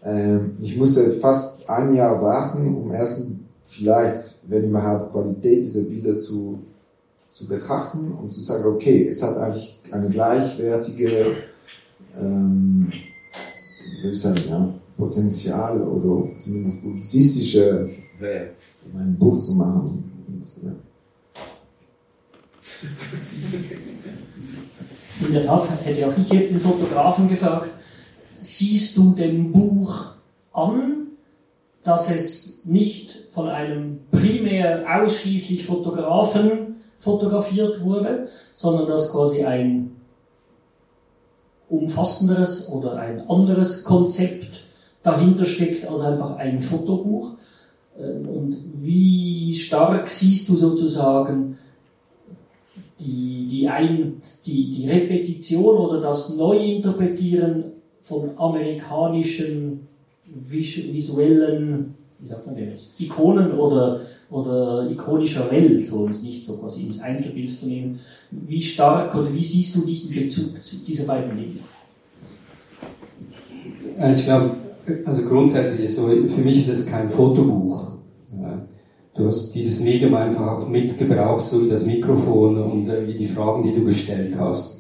Ähm, 0.01 0.57
ich 0.63 0.77
musste 0.77 1.15
fast 1.15 1.69
ein 1.69 1.93
Jahr 1.93 2.23
warten, 2.23 2.73
um 2.73 2.93
erst 2.93 3.33
vielleicht, 3.65 4.49
wenn 4.49 4.71
überhaupt, 4.71 5.11
Qualität 5.11 5.65
dieser 5.65 5.83
Bilder 5.83 6.17
zu, 6.17 6.61
zu 7.33 7.49
betrachten 7.49 8.13
und 8.13 8.31
zu 8.31 8.41
sagen, 8.41 8.65
okay, 8.67 9.09
es 9.09 9.25
hat 9.25 9.37
eigentlich 9.39 9.81
eine 9.91 10.09
gleichwertige, 10.09 11.39
ähm, 12.17 12.93
wie 12.93 14.01
soll 14.01 14.13
ich 14.13 14.21
sagen, 14.21 14.41
ja, 14.49 14.73
Potenzial 14.99 15.81
oder 15.81 16.29
zumindest 16.37 16.83
publizistische 16.83 17.89
Wert, 18.19 18.57
um 18.85 19.01
ein 19.01 19.17
Buch 19.17 19.41
zu 19.41 19.53
machen. 19.53 20.25
Und, 20.27 20.45
ja. 20.65 20.73
In 25.27 25.33
der 25.33 25.47
Tat 25.47 25.69
hätte 25.85 26.07
auch 26.07 26.19
ich 26.19 26.33
jetzt 26.33 26.51
den 26.51 26.61
Fotografen 26.61 27.29
gesagt, 27.29 27.71
siehst 28.41 28.97
du 28.97 29.15
dem 29.15 29.53
Buch 29.53 30.15
an, 30.53 31.07
dass 31.83 32.11
es 32.11 32.65
nicht 32.65 33.13
von 33.31 33.49
einem 33.49 34.01
primär 34.11 34.85
ausschließlich 35.01 35.65
Fotografen 35.65 36.77
fotografiert 36.97 37.83
wurde, 37.83 38.29
sondern 38.55 38.89
dass 38.89 39.13
quasi 39.13 39.45
ein 39.45 39.97
umfassenderes 41.69 42.69
oder 42.69 42.97
ein 42.97 43.29
anderes 43.29 43.85
Konzept 43.85 44.68
dahinter 45.03 45.45
steckt 45.45 45.87
als 45.87 46.01
einfach 46.01 46.37
ein 46.37 46.61
Fotobuch. 46.61 47.33
Ähm, 47.99 48.29
und 48.29 48.57
wie 48.75 49.55
stark 49.55 50.09
siehst 50.09 50.49
du 50.49 50.57
sozusagen 50.57 51.59
die, 52.99 53.47
die, 53.51 53.69
ein, 53.69 54.15
die, 54.45 54.71
die 54.71 54.89
Repetition 54.89 55.77
oder 55.77 56.01
das 56.01 56.35
Neuinterpretieren 56.35 57.65
von 58.01 58.31
amerikanischen 58.37 59.87
visuellen, 60.25 61.95
wie 62.19 62.27
sagt 62.27 62.47
man 62.47 62.57
denn 62.57 62.71
jetzt, 62.71 63.01
Ikonen 63.01 63.53
oder, 63.53 64.01
oder 64.31 64.91
ikonischer 64.91 65.51
Welt, 65.51 65.87
so 65.87 66.01
uns 66.01 66.23
nicht 66.23 66.45
so 66.45 66.57
quasi 66.59 66.83
ins 66.83 67.01
Einzelbild 67.01 67.57
zu 67.57 67.67
nehmen. 67.67 67.99
Wie 68.31 68.61
stark 68.61 69.15
oder 69.15 69.33
wie 69.33 69.45
siehst 69.45 69.77
du 69.77 69.87
diesen 69.87 70.13
Bezug 70.15 70.63
zu 70.63 70.77
dieser 70.85 71.05
beiden 71.05 71.37
Dinge? 71.37 71.61
Ich 74.15 74.25
glaube, 74.25 74.51
also 75.05 75.23
grundsätzlich 75.29 75.87
ist 75.87 75.97
so, 75.97 76.09
für 76.09 76.41
mich 76.41 76.69
ist 76.69 76.69
es 76.69 76.87
kein 76.87 77.09
Fotobuch. 77.11 77.93
Du 79.19 79.27
hast 79.27 79.53
dieses 79.53 79.81
Medium 79.81 80.15
einfach 80.15 80.47
auch 80.47 80.69
mitgebraucht, 80.69 81.47
so 81.47 81.65
wie 81.65 81.69
das 81.69 81.85
Mikrofon 81.85 82.63
und 82.63 82.89
äh, 82.89 83.05
wie 83.09 83.15
die 83.15 83.27
Fragen, 83.27 83.65
die 83.65 83.75
du 83.75 83.85
gestellt 83.85 84.35
hast. 84.39 84.79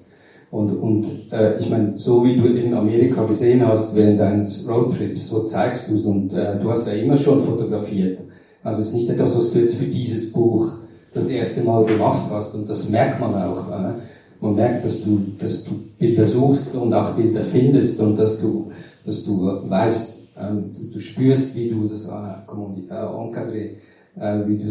Und, 0.52 0.70
und 0.70 1.06
äh, 1.32 1.58
ich 1.58 1.68
meine, 1.68 1.98
so 1.98 2.24
wie 2.24 2.36
du 2.36 2.46
in 2.46 2.72
Amerika 2.72 3.24
gesehen 3.24 3.66
hast 3.66 3.96
während 3.96 4.20
deines 4.20 4.68
Roadtrips, 4.68 5.28
so 5.28 5.42
zeigst 5.42 5.90
du 5.90 5.96
es 5.96 6.04
und 6.04 6.32
äh, 6.32 6.58
du 6.58 6.70
hast 6.70 6.86
ja 6.86 6.92
immer 6.92 7.16
schon 7.16 7.42
fotografiert. 7.42 8.20
Also 8.62 8.80
es 8.80 8.88
ist 8.88 8.94
nicht 8.94 9.10
etwas, 9.10 9.36
was 9.36 9.52
du 9.52 9.58
jetzt 9.58 9.74
für 9.74 9.86
dieses 9.86 10.32
Buch 10.32 10.70
das 11.12 11.28
erste 11.28 11.62
Mal 11.62 11.84
gemacht 11.84 12.30
hast 12.30 12.54
und 12.54 12.68
das 12.68 12.90
merkt 12.90 13.20
man 13.20 13.34
auch. 13.34 13.68
Äh? 13.70 13.94
Man 14.40 14.54
merkt, 14.54 14.84
dass 14.84 15.02
du, 15.02 15.20
dass 15.38 15.64
du 15.64 15.72
Bilder 15.98 16.24
suchst 16.24 16.76
und 16.76 16.94
auch 16.94 17.14
Bilder 17.14 17.42
findest 17.42 18.00
und 18.00 18.16
dass 18.16 18.40
du, 18.40 18.70
dass 19.08 19.24
du 19.24 19.40
weißt, 19.70 20.18
ähm, 20.38 20.70
du, 20.76 20.84
du 20.92 20.98
spürst, 21.00 21.56
wie 21.56 21.70
du 21.70 21.88
das 21.88 22.04
äh, 22.04 22.10
encadré 22.10 23.76
äh, 24.20 24.46
wie 24.46 24.58
du 24.58 24.70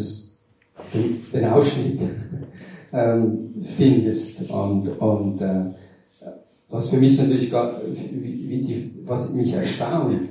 den, 0.93 1.21
den 1.33 1.45
Ausschnitt 1.45 2.01
ähm, 2.93 3.55
findest. 3.59 4.47
Und, 4.51 4.89
und 4.99 5.41
äh, 5.41 5.71
was 6.69 6.89
für 6.89 6.97
mich 6.97 7.17
natürlich, 7.17 7.49
gar, 7.49 7.81
wie, 7.91 8.61
die, 8.61 8.91
was 9.05 9.33
mich 9.33 9.53
erstaunt, 9.53 10.29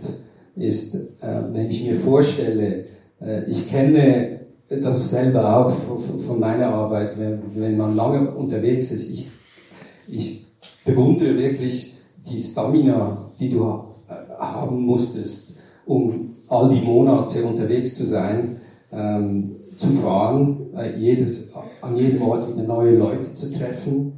ist, 0.55 0.95
äh, 0.95 1.43
wenn 1.51 1.69
ich 1.69 1.83
mir 1.83 1.97
vorstelle, 1.97 2.85
äh, 3.21 3.43
ich 3.51 3.69
kenne 3.69 4.41
das 4.69 5.11
selber 5.11 5.57
auch 5.57 5.73
von 5.73 6.39
meiner 6.39 6.69
Arbeit, 6.69 7.19
wenn, 7.19 7.41
wenn 7.57 7.77
man 7.77 7.97
lange 7.97 8.31
unterwegs 8.31 8.93
ist. 8.93 9.11
Ich, 9.11 9.29
ich 10.09 10.47
bewundere 10.85 11.37
wirklich 11.37 11.97
die 12.29 12.41
Stamina, 12.41 13.31
die 13.39 13.51
du 13.51 13.86
haben 14.39 14.83
musstest, 14.83 15.57
um 15.85 16.37
all 16.49 16.69
die 16.71 16.81
Monate 16.81 17.45
unterwegs 17.45 17.97
zu 17.97 18.05
sein 18.05 18.61
ähm, 18.93 19.57
zu 19.77 19.89
fahren, 19.89 20.75
äh, 20.77 20.99
jedes, 20.99 21.53
an 21.81 21.97
jedem 21.97 22.23
Ort 22.23 22.49
wieder 22.49 22.67
neue 22.67 22.97
Leute 22.97 23.35
zu 23.35 23.53
treffen, 23.53 24.15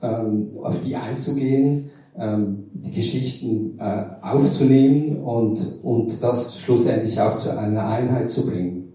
ähm, 0.00 0.50
auf 0.62 0.82
die 0.84 0.96
einzugehen, 0.96 1.90
ähm, 2.18 2.70
die 2.72 2.92
Geschichten 2.92 3.78
äh, 3.78 4.04
aufzunehmen 4.22 5.22
und, 5.22 5.60
und 5.82 6.22
das 6.22 6.58
schlussendlich 6.58 7.20
auch 7.20 7.38
zu 7.38 7.56
einer 7.56 7.86
Einheit 7.86 8.30
zu 8.30 8.46
bringen. 8.46 8.92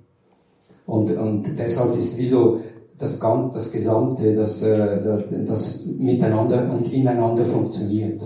Und, 0.86 1.16
und 1.18 1.48
deshalb 1.58 1.98
ist 1.98 2.18
wieso 2.18 2.62
das, 2.98 3.20
Ganze, 3.20 3.56
das 3.56 3.72
Gesamte, 3.72 4.36
das, 4.36 4.64
äh, 4.64 5.46
das 5.46 5.86
miteinander 5.86 6.72
und 6.72 6.92
ineinander 6.92 7.46
funktioniert. 7.46 8.22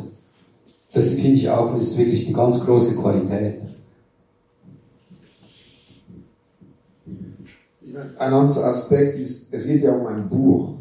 Das 0.93 1.09
finde 1.09 1.37
ich 1.37 1.49
auch, 1.49 1.77
ist 1.79 1.97
wirklich 1.97 2.25
die 2.25 2.33
ganz 2.33 2.59
große 2.59 2.95
Qualität. 2.95 3.61
Ein 8.17 8.33
anderer 8.33 8.65
Aspekt 8.65 9.17
ist, 9.17 9.53
es 9.53 9.67
geht 9.67 9.83
ja 9.83 9.93
um 9.93 10.07
ein 10.07 10.29
Buch. 10.29 10.75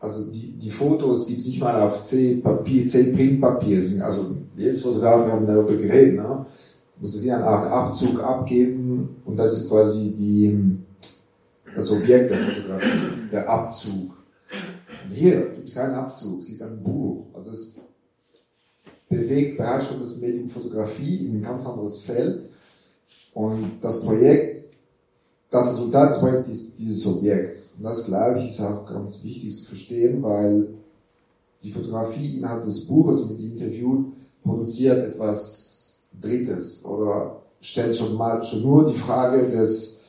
Also 0.00 0.32
die, 0.32 0.58
die 0.58 0.70
Fotos 0.70 1.26
gibt 1.26 1.40
es 1.40 1.46
nicht 1.46 1.60
mal 1.60 1.80
auf 1.82 2.02
C-Papier, 2.02 2.86
C-Printpapier. 2.86 3.80
Also 4.04 4.36
jedes 4.56 4.80
Fotograf, 4.80 5.26
wir 5.26 5.32
haben 5.32 5.46
darüber 5.46 5.76
geredet, 5.76 6.16
ne? 6.16 6.46
muss 7.02 7.22
wie 7.22 7.32
eine 7.32 7.44
Art 7.44 7.70
Abzug 7.70 8.22
abgeben 8.22 9.16
und 9.24 9.36
das 9.36 9.58
ist 9.58 9.68
quasi 9.68 10.14
die, 10.16 10.78
das 11.74 11.90
Objekt 11.90 12.30
der 12.30 12.38
Fotografie, 12.38 13.28
der 13.30 13.48
Abzug. 13.48 14.12
Und 15.08 15.14
hier 15.14 15.50
gibt 15.50 15.68
es 15.68 15.74
keinen 15.74 15.94
Abzug, 15.94 16.40
es 16.40 16.48
gibt 16.48 16.62
ein 16.62 16.82
Buch. 16.82 17.26
Also 17.34 17.50
es 17.50 17.81
bewegt 19.12 19.58
beherrscht 19.58 19.90
schon 19.90 20.00
das 20.00 20.18
Medium 20.18 20.48
Fotografie 20.48 21.26
in 21.26 21.38
ein 21.38 21.42
ganz 21.42 21.66
anderes 21.66 22.00
Feld 22.00 22.42
und 23.34 23.78
das 23.80 24.04
Projekt 24.04 24.72
das 25.52 25.74
Resultat 25.74 26.10
des 26.10 26.20
Projekts 26.20 26.48
ist 26.48 26.78
dieses 26.78 27.06
Objekt. 27.06 27.58
Und 27.76 27.84
das, 27.84 28.06
glaube 28.06 28.38
ich, 28.38 28.48
ist 28.48 28.60
auch 28.62 28.86
ganz 28.88 29.22
wichtig 29.22 29.54
zu 29.54 29.66
verstehen, 29.66 30.22
weil 30.22 30.68
die 31.62 31.70
Fotografie 31.70 32.38
innerhalb 32.38 32.64
des 32.64 32.86
Buches 32.86 33.28
mit 33.28 33.38
dem 33.38 33.52
Interview 33.52 34.04
produziert 34.42 35.12
etwas 35.12 36.04
Drittes 36.18 36.86
oder 36.86 37.42
stellt 37.60 37.94
schon 37.94 38.16
mal 38.16 38.42
schon 38.42 38.62
nur 38.62 38.86
die 38.86 38.98
Frage 38.98 39.48
des, 39.50 40.04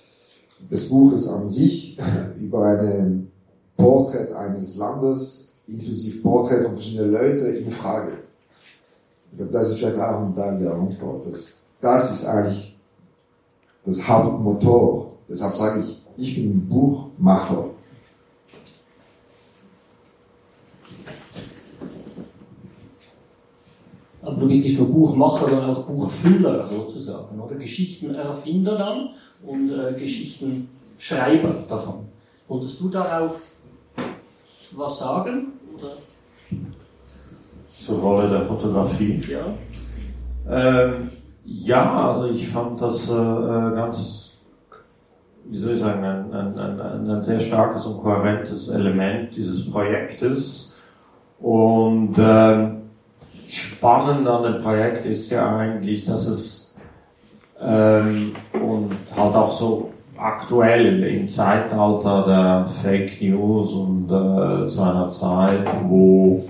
des 0.72 0.88
Buches 0.88 1.28
an 1.28 1.48
sich 1.50 2.00
über 2.42 2.66
ein 2.66 3.30
Porträt 3.76 4.34
eines 4.34 4.78
Landes 4.78 5.58
inklusive 5.68 6.22
Porträt 6.22 6.64
von 6.64 6.74
verschiedenen 6.74 7.12
Leuten 7.12 7.56
in 7.56 7.70
Frage. 7.70 8.23
Ich 9.34 9.38
glaube, 9.38 9.52
das 9.52 9.70
ist 9.70 9.80
vielleicht 9.80 9.98
auch 9.98 10.22
ein 10.22 10.36
Teil 10.36 10.60
der 10.60 10.74
Antwort. 10.74 11.26
Das, 11.26 11.58
das 11.82 12.12
ist 12.12 12.26
eigentlich 12.26 12.80
das 13.84 14.08
Hauptmotor 14.08 15.14
Deshalb 15.28 15.58
sage 15.58 15.84
ich, 15.84 16.04
ich 16.16 16.36
bin 16.36 16.70
Buchmacher. 16.70 17.72
Aber 24.22 24.36
du 24.36 24.48
bist 24.48 24.64
nicht 24.64 24.78
nur 24.78 24.90
Buchmacher, 24.90 25.50
sondern 25.50 25.76
auch 25.76 25.84
Buchfüller 25.86 26.66
sozusagen, 26.68 27.40
oder? 27.40 27.56
Geschichtenerfinder 27.56 28.78
dann 28.78 29.10
und 29.44 29.72
äh, 29.72 29.94
Geschichtenschreiber 29.98 31.66
davon. 31.68 32.06
Wolltest 32.48 32.80
du 32.80 32.90
darauf 32.90 33.42
was 34.76 35.00
sagen? 35.00 35.54
Oder? 35.76 35.98
Zur 37.76 38.00
Rolle 38.00 38.30
der 38.30 38.42
Fotografie? 38.42 39.22
Ja. 39.30 39.46
Ähm, 40.50 41.10
ja, 41.46 42.10
also 42.10 42.30
ich 42.30 42.48
fand 42.48 42.82
das 42.82 43.10
äh, 43.10 43.14
äh 43.14 43.76
ganz, 43.76 44.38
wie 45.46 45.58
soll 45.58 45.74
ich 45.74 45.80
sagen, 45.80 46.04
ein, 46.04 46.34
ein, 46.34 46.60
ein, 46.60 47.10
ein, 47.10 47.22
sehr 47.22 47.40
starkes 47.40 47.86
und 47.86 48.02
kohärentes 48.02 48.70
Element 48.70 49.36
dieses 49.36 49.70
Projektes. 49.70 50.76
Und 51.40 52.18
äh, 52.18 52.70
spannend 53.50 54.28
an 54.28 54.44
dem 54.44 54.64
Projekt 54.64 55.06
ist 55.06 55.30
ja 55.32 55.58
eigentlich, 55.58 56.06
dass 56.06 56.28
es 56.28 56.64
ähm, 57.60 58.34
und 58.54 58.92
halt 59.16 59.36
auch 59.36 59.52
so 59.52 59.92
aktuell 60.18 61.04
im 61.04 61.28
Zeitalter 61.28 62.24
der 62.26 62.66
Fake 62.82 63.22
News 63.22 63.74
und 63.74 64.06
äh, 64.06 64.68
zu 64.68 64.82
einer 64.82 65.10
Zeit, 65.10 65.68
wo 65.84 66.46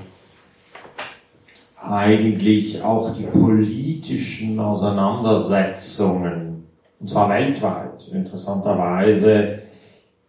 eigentlich 1.84 2.82
auch 2.82 3.16
die 3.16 3.24
politischen 3.24 4.60
Auseinandersetzungen, 4.60 6.64
und 7.00 7.10
zwar 7.10 7.30
weltweit, 7.30 8.08
interessanterweise, 8.12 9.60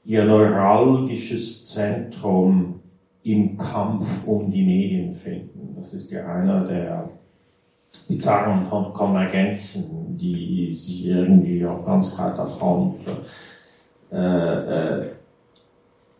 ihr 0.05 0.25
neuralgisches 0.25 1.67
Zentrum 1.67 2.81
im 3.23 3.57
Kampf 3.57 4.27
um 4.27 4.51
die 4.51 4.65
Medien 4.65 5.15
finden. 5.15 5.77
Das 5.79 5.95
ist 5.95 6.11
ja 6.11 6.27
einer 6.27 6.67
der 6.67 7.09
bizarren 8.09 8.69
Konvergenzen, 8.93 10.19
die 10.19 10.75
sich 10.75 11.07
irgendwie 11.07 11.65
auf 11.65 11.87
ganz 11.87 12.15
breiter 12.15 12.47
Front 12.47 12.97
äh, 14.13 14.17
äh, 14.17 15.11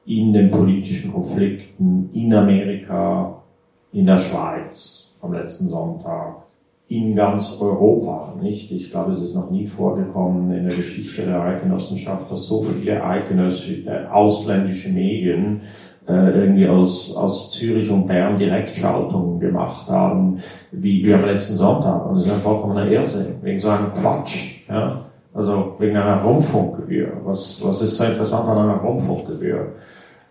in 0.07 0.33
den 0.33 0.51
politischen 0.51 1.13
Konflikten 1.13 2.09
in 2.15 2.33
Amerika, 2.33 3.43
in 3.93 4.07
der 4.07 4.19
Schweiz 4.19 5.04
am 5.25 5.33
letzten 5.33 5.69
Sonntag, 5.69 6.45
in 6.89 7.17
ganz 7.17 7.59
Europa, 7.61 8.35
nicht? 8.41 8.71
Ich 8.71 8.91
glaube, 8.91 9.13
es 9.13 9.23
ist 9.23 9.35
noch 9.35 9.51
nie 9.51 9.67
vorgekommen 9.67 10.53
in 10.53 10.69
der 10.69 10.77
Geschichte 10.77 11.23
der 11.23 11.41
Eidgenossenschaft, 11.41 12.31
dass 12.31 12.45
so 12.45 12.63
viele 12.63 13.03
eidgenössische, 13.03 13.89
äh, 13.89 14.07
ausländische 14.07 14.91
Medien 14.91 15.63
äh, 16.07 16.13
irgendwie 16.13 16.69
aus, 16.69 17.17
aus 17.17 17.53
Zürich 17.53 17.91
und 17.91 18.07
Bern 18.07 18.39
Direktschaltungen 18.39 19.41
gemacht 19.41 19.89
haben, 19.89 20.39
wie, 20.73 21.05
wie 21.05 21.15
am 21.15 21.25
letzten 21.25 21.57
Sonntag. 21.57 22.07
Und 22.07 22.17
das 22.17 22.27
ist 22.27 22.33
ein 22.33 22.41
vollkommener 22.41 22.87
Irrsinn, 22.87 23.37
wegen 23.43 23.59
so 23.59 23.71
einem 23.71 23.91
Quatsch. 23.93 24.69
Ja? 24.69 25.01
Also 25.33 25.75
wegen 25.79 25.97
einer 25.97 26.23
Rundfunkgebühr. 26.23 27.13
Was, 27.25 27.59
was 27.65 27.81
ist 27.81 27.97
so 27.97 28.05
interessant 28.05 28.47
an 28.47 28.59
einer 28.59 28.77
Rundfunkgebühr? 28.77 29.73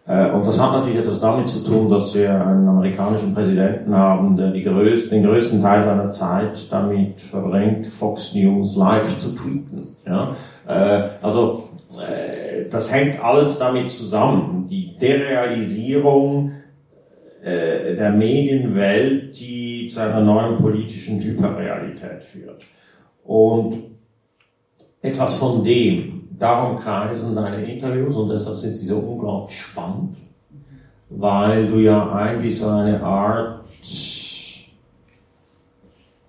Äh, 0.05 0.31
und 0.31 0.45
das 0.45 0.59
hat 0.59 0.73
natürlich 0.73 0.99
etwas 0.99 1.21
damit 1.21 1.47
zu 1.47 1.63
tun, 1.63 1.89
dass 1.89 2.13
wir 2.15 2.29
einen 2.29 2.67
amerikanischen 2.67 3.33
Präsidenten 3.33 3.95
haben, 3.95 4.35
der 4.35 4.51
die 4.51 4.63
größten, 4.63 5.11
den 5.11 5.29
größten 5.29 5.61
Teil 5.61 5.83
seiner 5.83 6.11
Zeit 6.11 6.71
damit 6.71 7.21
verbringt, 7.21 7.87
Fox 7.87 8.33
News 8.33 8.75
live 8.75 9.17
zu 9.17 9.35
tweeten. 9.35 9.95
Ja? 10.05 10.35
Äh, 10.67 11.09
also 11.21 11.63
äh, 11.93 12.69
das 12.69 12.93
hängt 12.93 13.23
alles 13.23 13.59
damit 13.59 13.89
zusammen. 13.89 14.67
Die 14.69 14.97
Derealisierung 14.97 16.51
der 17.45 18.11
Medienwelt, 18.11 19.37
die 19.37 19.87
zu 19.87 19.99
einer 19.99 20.21
neuen 20.21 20.59
politischen 20.59 21.19
Hyperrealität 21.21 22.23
führt. 22.23 22.63
Und 23.25 23.83
etwas 25.01 25.35
von 25.35 25.61
dem 25.61 26.22
darum 26.39 26.77
kreisen 26.77 27.35
deine 27.35 27.63
Interviews 27.63 28.15
und 28.15 28.29
deshalb 28.29 28.57
sind 28.57 28.73
sie 28.73 28.87
so 28.87 28.97
unglaublich 28.97 29.59
spannend, 29.59 30.17
weil 31.09 31.67
du 31.67 31.79
ja 31.79 32.11
eigentlich 32.11 32.59
so 32.59 32.67
eine 32.69 33.01
Art 33.01 33.63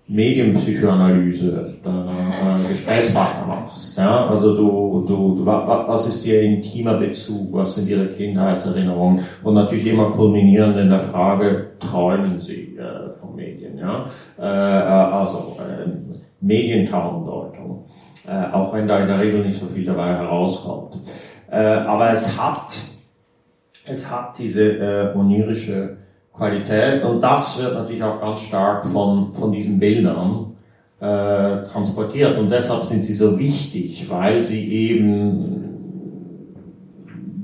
Medienpsychoanalyse 0.07 1.77
deiner 1.83 2.59
äh, 2.59 2.69
Gesprächspartner 2.69 3.47
machst. 3.47 3.97
Ja? 3.97 4.27
Also 4.27 4.55
du, 4.55 5.03
du, 5.07 5.35
du, 5.35 5.45
was 5.45 6.07
ist 6.07 6.25
ihr 6.27 6.43
intimer 6.43 6.97
Bezug, 6.97 7.51
was 7.53 7.73
sind 7.73 7.89
ihre 7.89 8.07
Kindheitserinnerungen 8.09 9.21
und 9.43 9.53
natürlich 9.55 9.87
immer 9.87 10.11
kulminierend 10.11 10.77
in 10.77 10.89
der 10.89 10.99
Frage, 10.99 11.71
träumen 11.79 12.37
sie 12.37 12.77
äh, 12.77 13.09
von 13.19 13.35
Medien? 13.35 13.79
Ja? 13.79 14.05
Äh, 14.37 14.43
äh 14.43 15.13
also 15.15 15.57
äh, 15.59 15.89
Medientraumdeutung 16.41 17.85
äh, 18.27 18.51
auch 18.53 18.73
wenn 18.73 18.87
da 18.87 18.99
in 18.99 19.07
der 19.07 19.19
Regel 19.19 19.43
nicht 19.43 19.59
so 19.59 19.67
viel 19.67 19.85
dabei 19.85 20.15
herauskommt. 20.15 20.97
Äh, 21.51 21.57
aber 21.57 22.11
es 22.11 22.39
hat, 22.39 22.73
es 23.87 24.09
hat 24.09 24.37
diese 24.37 24.77
äh, 24.77 25.15
onirische 25.15 25.97
Qualität 26.33 27.03
und 27.03 27.21
das 27.21 27.61
wird 27.61 27.75
natürlich 27.75 28.03
auch 28.03 28.19
ganz 28.19 28.41
stark 28.41 28.85
von, 28.85 29.33
von 29.33 29.51
diesen 29.51 29.79
Bildern 29.79 30.53
äh, 30.99 31.63
transportiert 31.63 32.37
und 32.37 32.49
deshalb 32.49 32.85
sind 32.85 33.05
sie 33.05 33.13
so 33.13 33.37
wichtig, 33.37 34.09
weil 34.09 34.43
sie 34.43 34.73
eben 34.73 35.61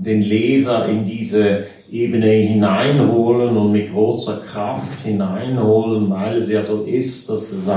den 0.04 0.22
Leser 0.22 0.88
in 0.90 1.06
diese 1.06 1.66
Ebene 1.92 2.28
hineinholen 2.28 3.56
und 3.56 3.72
mit 3.72 3.92
großer 3.92 4.42
Kraft 4.48 5.04
hineinholen, 5.04 6.10
weil 6.10 6.38
es 6.38 6.50
ja 6.50 6.64
so 6.64 6.84
ist, 6.84 7.30
dass 7.30 7.52
es 7.52 7.68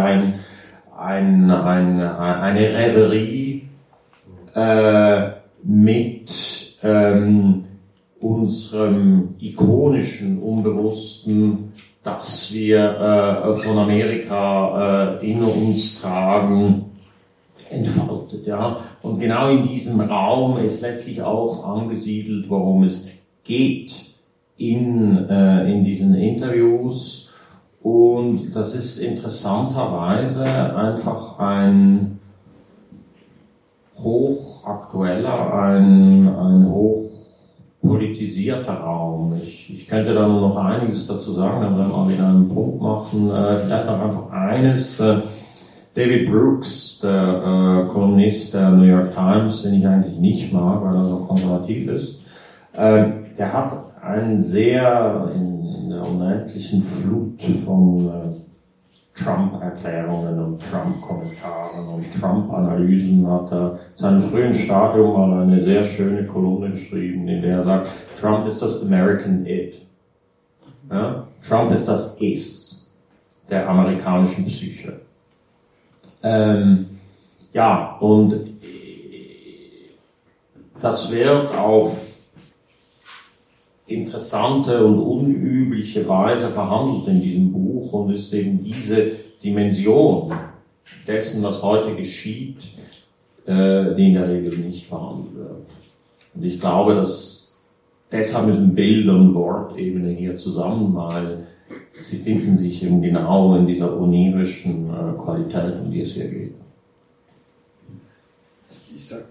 ein 0.96 1.50
ein, 1.50 1.50
ein, 1.50 2.00
eine 2.00 2.60
Reverie 2.60 3.68
äh, 4.54 5.30
mit 5.62 6.78
ähm, 6.82 7.64
unserem 8.20 9.34
ikonischen, 9.40 10.38
unbewussten, 10.42 11.72
das 12.02 12.52
wir 12.52 12.78
äh, 12.78 13.54
von 13.54 13.78
Amerika 13.78 15.18
äh, 15.20 15.30
in 15.30 15.42
uns 15.42 16.00
tragen, 16.00 16.84
entfaltet. 17.70 18.46
Ja? 18.46 18.78
Und 19.02 19.20
genau 19.20 19.50
in 19.50 19.66
diesem 19.66 20.00
Raum 20.00 20.58
ist 20.58 20.82
letztlich 20.82 21.22
auch 21.22 21.66
angesiedelt, 21.66 22.48
worum 22.48 22.84
es 22.84 23.10
geht 23.42 24.14
in, 24.56 25.28
äh, 25.28 25.72
in 25.72 25.84
diesen 25.84 26.14
Interviews 26.14 27.23
und 27.84 28.50
das 28.54 28.74
ist 28.74 28.98
interessanterweise 28.98 30.46
einfach 30.46 31.38
ein 31.38 32.18
hochaktueller, 33.98 35.52
ein, 35.52 36.26
ein 36.26 36.70
hochpolitisierter 36.70 38.72
Raum. 38.72 39.34
Ich, 39.42 39.70
ich 39.70 39.86
könnte 39.86 40.14
da 40.14 40.26
nur 40.26 40.48
noch 40.48 40.56
einiges 40.56 41.06
dazu 41.06 41.32
sagen, 41.32 41.60
dann 41.60 41.76
werden 41.76 41.92
wir 41.92 42.08
wieder 42.08 42.26
einen 42.26 42.48
Punkt 42.48 42.80
machen. 42.80 43.30
Äh, 43.30 43.58
vielleicht 43.58 43.86
noch 43.86 44.00
einfach 44.00 44.30
eines. 44.30 44.98
Äh, 45.00 45.16
David 45.94 46.30
Brooks, 46.30 47.00
der 47.02 47.12
äh, 47.12 47.84
Kolumnist 47.92 48.54
der 48.54 48.70
New 48.70 48.84
York 48.84 49.14
Times, 49.14 49.62
den 49.62 49.74
ich 49.74 49.86
eigentlich 49.86 50.18
nicht 50.18 50.54
mag, 50.54 50.82
weil 50.82 50.96
er 50.96 51.04
so 51.04 51.18
konservativ 51.18 51.86
ist, 51.88 52.22
äh, 52.72 53.04
der 53.36 53.52
hat 53.52 53.74
einen 54.02 54.42
sehr 54.42 55.30
in 55.36 55.63
unendlichen 56.06 56.82
Flut 56.82 57.40
von 57.64 58.08
äh, 58.08 59.20
Trump-Erklärungen 59.22 60.38
und 60.44 60.60
Trump-Kommentaren 60.60 61.88
und 61.88 62.20
Trump-Analysen 62.20 63.30
hat 63.30 63.52
er 63.52 63.78
zu 63.94 64.06
einem 64.06 64.20
frühen 64.20 64.52
Stadium 64.52 65.12
mal 65.12 65.42
eine 65.42 65.62
sehr 65.62 65.82
schöne 65.82 66.26
Kolumne 66.26 66.70
geschrieben, 66.70 67.28
in 67.28 67.40
der 67.40 67.58
er 67.58 67.62
sagt, 67.62 67.90
Trump 68.20 68.46
ist 68.46 68.60
das 68.60 68.82
American 68.82 69.46
It. 69.46 69.86
Ja? 70.90 71.26
Trump 71.46 71.72
ist 71.72 71.86
das 71.86 72.20
Is 72.20 72.92
der 73.48 73.68
amerikanischen 73.68 74.46
Psyche. 74.46 75.00
Ähm, 76.22 76.86
ja, 77.52 77.96
und 78.00 78.54
das 80.80 81.12
wird 81.12 81.54
auf 81.56 82.13
interessante 83.86 84.84
und 84.84 84.98
unübliche 84.98 86.08
Weise 86.08 86.48
verhandelt 86.48 87.06
in 87.08 87.20
diesem 87.20 87.52
Buch 87.52 87.92
und 87.92 88.14
ist 88.14 88.32
eben 88.32 88.62
diese 88.62 89.12
Dimension 89.42 90.32
dessen, 91.06 91.42
was 91.42 91.62
heute 91.62 91.94
geschieht, 91.94 92.62
äh, 93.46 93.94
die 93.94 94.08
in 94.08 94.14
der 94.14 94.28
Regel 94.28 94.58
nicht 94.58 94.86
verhandelt 94.86 95.34
wird. 95.34 95.66
Und 96.34 96.44
ich 96.44 96.58
glaube, 96.58 96.94
dass 96.94 97.58
deshalb 98.10 98.46
müssen 98.46 98.74
Bild 98.74 99.08
und 99.08 99.34
Wortebene 99.34 100.10
hier 100.10 100.36
zusammen, 100.36 100.94
weil 100.94 101.46
sie 101.98 102.18
finden 102.18 102.56
sich 102.56 102.82
eben 102.84 103.02
genau 103.02 103.54
in 103.56 103.66
dieser 103.66 103.98
onirischen 104.00 104.88
äh, 104.88 105.18
Qualität, 105.20 105.80
um 105.80 105.90
die 105.90 106.00
es 106.00 106.12
hier 106.12 106.28
geht. 106.28 106.54
Ich 108.94 109.06
sag, 109.06 109.24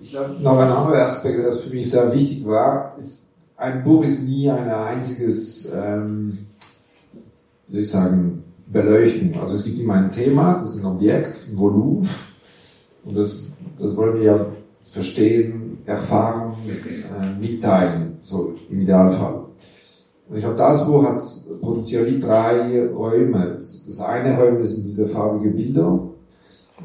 ich 0.00 0.10
glaube, 0.10 0.34
noch 0.40 0.58
ein 0.58 0.70
anderer 0.70 1.02
Aspekt, 1.02 1.38
der 1.38 1.52
für 1.52 1.70
mich 1.70 1.90
sehr 1.90 2.12
wichtig 2.12 2.46
war, 2.46 2.94
ist, 2.96 3.27
ein 3.58 3.82
Buch 3.82 4.04
ist 4.04 4.26
nie 4.26 4.48
ein 4.50 4.70
einziges, 4.70 5.72
ähm, 5.74 6.38
wie 7.66 7.72
soll 7.72 7.80
ich 7.80 7.90
sagen, 7.90 8.44
beleuchten. 8.66 9.36
Also 9.38 9.56
es 9.56 9.64
gibt 9.64 9.80
immer 9.80 9.94
ein 9.94 10.12
Thema, 10.12 10.58
das 10.60 10.76
ist 10.76 10.84
ein 10.84 10.92
Objekt, 10.92 11.34
ein 11.50 11.58
Volumen. 11.58 12.08
Und 13.04 13.16
das, 13.16 13.46
das 13.78 13.96
wollen 13.96 14.18
wir 14.18 14.24
ja 14.24 14.46
verstehen, 14.84 15.78
erfahren, 15.84 16.54
äh, 16.68 17.40
mitteilen, 17.40 18.18
so 18.20 18.54
im 18.70 18.82
Idealfall. 18.82 19.44
Und 20.28 20.36
ich 20.36 20.44
habe 20.44 20.56
das 20.56 20.86
Buch 20.86 21.04
hat 21.04 21.22
produziert 21.60 22.06
wie 22.06 22.20
drei 22.20 22.86
Räume. 22.86 23.54
Das 23.56 24.00
eine 24.00 24.38
Räume 24.38 24.64
sind 24.64 24.84
diese 24.84 25.08
farbigen 25.08 25.56
Bilder. 25.56 26.00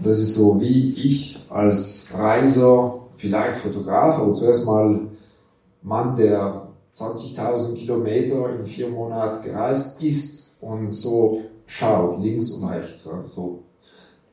Das 0.01 0.17
ist 0.17 0.35
so 0.35 0.59
wie 0.59 0.93
ich 0.93 1.45
als 1.49 2.07
Reiser, 2.13 3.01
vielleicht 3.15 3.57
Fotograf, 3.57 4.17
aber 4.17 4.33
zuerst 4.33 4.65
mal 4.65 5.07
Mann, 5.83 6.15
der 6.15 6.69
20.000 6.95 7.75
Kilometer 7.75 8.49
in 8.57 8.65
vier 8.65 8.89
Monaten 8.89 9.43
gereist 9.43 10.01
ist 10.01 10.57
und 10.61 10.91
so 10.91 11.41
schaut, 11.65 12.21
links 12.21 12.51
und 12.51 12.69
rechts. 12.69 13.07
So. 13.27 13.63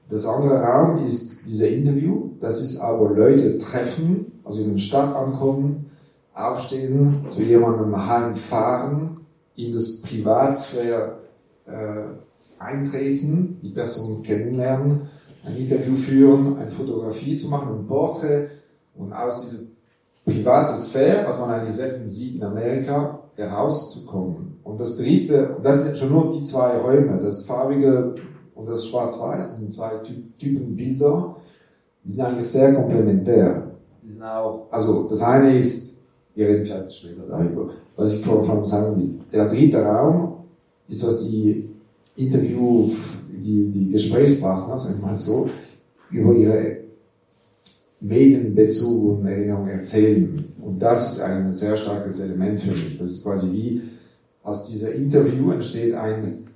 Das 0.08 0.26
andere 0.26 0.60
Raum 0.60 1.04
ist 1.04 1.46
dieser 1.46 1.68
Interview. 1.68 2.30
Das 2.40 2.60
ist 2.60 2.80
aber 2.80 3.10
Leute 3.10 3.58
treffen, 3.58 4.40
also 4.44 4.60
in 4.60 4.72
der 4.72 4.78
Stadt 4.78 5.14
ankommen, 5.14 5.86
aufstehen, 6.34 7.24
zu 7.28 7.42
jemandem 7.42 7.96
heimfahren, 8.06 9.20
in 9.56 9.72
das 9.72 10.00
Privatsphäre 10.02 11.18
äh, 11.66 12.04
eintreten, 12.58 13.58
die 13.62 13.70
Person 13.70 14.22
kennenlernen, 14.22 15.08
ein 15.44 15.56
Interview 15.56 15.96
führen, 15.96 16.58
eine 16.58 16.70
Fotografie 16.70 17.36
zu 17.36 17.48
machen, 17.48 17.80
ein 17.80 17.86
Porträt 17.86 18.48
und 18.94 19.12
aus 19.12 19.42
dieser 19.42 19.64
privaten 20.30 20.76
Sphäre, 20.76 21.26
was 21.26 21.40
man 21.40 21.50
eigentlich 21.50 21.74
selten 21.74 22.08
sieht 22.08 22.36
in 22.36 22.42
Amerika, 22.42 23.20
herauszukommen. 23.36 24.58
Und 24.62 24.78
das 24.78 24.98
dritte, 24.98 25.56
das 25.62 25.84
sind 25.84 25.98
schon 25.98 26.12
nur 26.12 26.32
die 26.32 26.42
zwei 26.42 26.76
Räume, 26.78 27.20
das 27.22 27.44
farbige 27.46 28.14
und 28.54 28.68
das 28.68 28.86
schwarz-weiß, 28.86 29.58
sind 29.58 29.72
zwei 29.72 29.90
Typen 30.38 30.76
Bilder, 30.76 31.36
die 32.04 32.10
sind 32.10 32.24
eigentlich 32.24 32.48
sehr 32.48 32.74
komplementär. 32.74 33.70
Die 34.02 34.08
sind 34.08 34.22
auch, 34.22 34.68
also 34.70 35.08
das 35.08 35.22
eine 35.22 35.56
ist, 35.56 36.02
wir 36.34 36.48
reden 36.48 36.64
vielleicht 36.64 36.94
später 36.94 37.22
darüber, 37.28 37.70
was 37.96 38.14
ich 38.14 38.24
vor 38.24 38.48
allem 38.48 38.64
sagen 38.64 38.98
will. 38.98 39.20
Der 39.32 39.48
dritte 39.48 39.82
Raum 39.82 40.44
ist, 40.86 41.06
was 41.06 41.28
die 41.28 41.70
Interview, 42.16 42.90
die, 43.30 43.70
die 43.70 43.90
Gesprächspartner, 43.90 44.78
sag 44.78 44.96
ich 44.96 45.02
mal 45.02 45.16
so, 45.16 45.48
über 46.10 46.34
ihre 46.34 46.79
Medienbezug 48.00 49.18
und 49.18 49.26
Erinnerung 49.26 49.68
erzählen. 49.68 50.44
Und 50.60 50.80
das 50.80 51.12
ist 51.12 51.20
ein 51.20 51.52
sehr 51.52 51.76
starkes 51.76 52.20
Element 52.20 52.60
für 52.60 52.72
mich. 52.72 52.98
Das 52.98 53.10
ist 53.10 53.24
quasi 53.24 53.52
wie 53.52 53.82
aus 54.42 54.70
dieser 54.70 54.94
Interview 54.94 55.52
entsteht 55.52 55.94
ein 55.94 56.46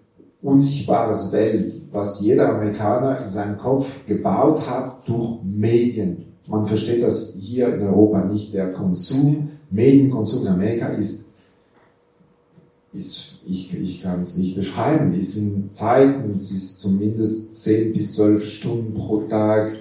unsichtbares 0.42 1.32
Welt, 1.32 1.74
was 1.92 2.20
jeder 2.20 2.54
Amerikaner 2.54 3.24
in 3.24 3.30
seinem 3.30 3.58
Kopf 3.58 4.06
gebaut 4.06 4.66
hat 4.68 5.08
durch 5.08 5.42
Medien. 5.42 6.24
Man 6.46 6.66
versteht 6.66 7.02
das 7.02 7.38
hier 7.40 7.74
in 7.74 7.82
Europa 7.82 8.24
nicht. 8.24 8.52
Der 8.52 8.72
Konsum, 8.72 9.50
Medienkonsum 9.70 10.42
in 10.42 10.52
Amerika 10.52 10.88
ist, 10.88 11.30
ist 12.92 13.40
ich, 13.46 13.74
ich 13.74 14.02
kann 14.02 14.20
es 14.20 14.36
nicht 14.36 14.56
beschreiben. 14.56 15.14
Es 15.18 15.34
sind 15.34 15.74
Zeiten, 15.74 16.30
es 16.30 16.50
ist 16.50 16.80
zumindest 16.80 17.62
10 17.62 17.92
bis 17.92 18.14
12 18.14 18.44
Stunden 18.44 18.94
pro 18.94 19.22
Tag 19.22 19.76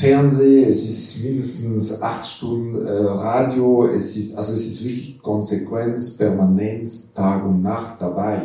Fernsehen, 0.00 0.66
es 0.66 0.88
ist 0.88 1.24
mindestens 1.24 2.02
acht 2.02 2.24
Stunden 2.24 2.86
äh, 2.86 2.90
Radio, 2.90 3.86
es 3.86 4.16
ist, 4.16 4.34
also 4.34 4.54
es 4.54 4.66
ist 4.66 4.84
wirklich 4.84 5.18
Konsequenz, 5.20 6.16
Permanenz, 6.16 7.12
Tag 7.12 7.44
und 7.44 7.60
Nacht 7.60 8.00
dabei. 8.00 8.40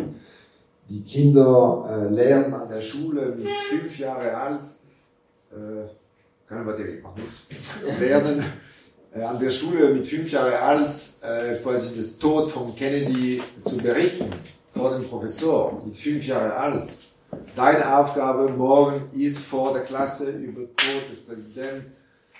Die 0.89 1.02
Kinder 1.04 1.88
äh, 1.89 2.13
lernen 2.13 2.54
an 2.54 2.68
der 2.68 2.82
Schule 2.82 3.34
mit 3.38 3.48
fünf 3.70 3.98
Jahre 3.98 4.36
alt, 4.36 4.65
äh, 5.52 5.88
keine 6.50 6.65
Batterie, 6.65 7.00
mach 7.02 7.15
nichts, 7.15 7.44
lernen 8.02 8.44
äh, 9.13 9.22
an 9.22 9.39
der 9.39 9.52
Schule 9.52 9.94
mit 9.94 10.06
fünf 10.06 10.30
Jahre 10.30 10.60
alt 10.60 10.91
äh, 11.22 11.56
quasi 11.63 11.96
das 11.96 12.18
Tod 12.18 12.52
von 12.52 12.76
Kennedy 12.76 13.41
zu 13.63 13.78
berichten 13.78 14.30
vor 14.72 14.91
dem 14.91 15.08
Professor, 15.08 15.82
mit 15.86 15.96
fünf 15.96 16.28
Jahre 16.28 16.54
alt 16.54 16.91
Deine 17.56 17.98
Aufgabe 17.98 18.50
morgen 18.52 19.10
ist 19.17 19.39
vor 19.39 19.74
der 19.74 19.84
Klasse 19.84 20.32
über 20.32 20.62
Tod 20.76 21.10
des 21.10 21.26
Präsidenten 21.26 21.91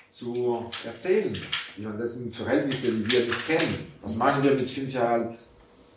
zu 0.10 0.66
erzählen. 0.86 1.34
Ich 1.78 1.84
meine, 1.84 1.98
das 1.98 2.16
sind 2.16 2.36
Verhältnisse, 2.36 2.92
die 2.92 3.12
wir 3.12 3.26
nicht 3.26 3.48
kennen. 3.48 3.88
Was 4.02 4.16
machen 4.16 4.44
wir 4.44 4.54
mit 4.54 4.70
fünf 4.70 4.94
Jahren 4.94 5.28
alt 5.28 5.38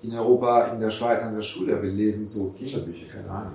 in 0.02 0.14
Europa, 0.14 0.68
in 0.68 0.80
der 0.80 0.90
Schweiz 0.90 1.22
an 1.22 1.34
der 1.34 1.42
Schule? 1.42 1.80
Wir 1.82 1.90
lesen 1.90 2.26
so 2.26 2.50
Kinderbücher, 2.50 3.06
keine 3.12 3.30
Ahnung. 3.30 3.52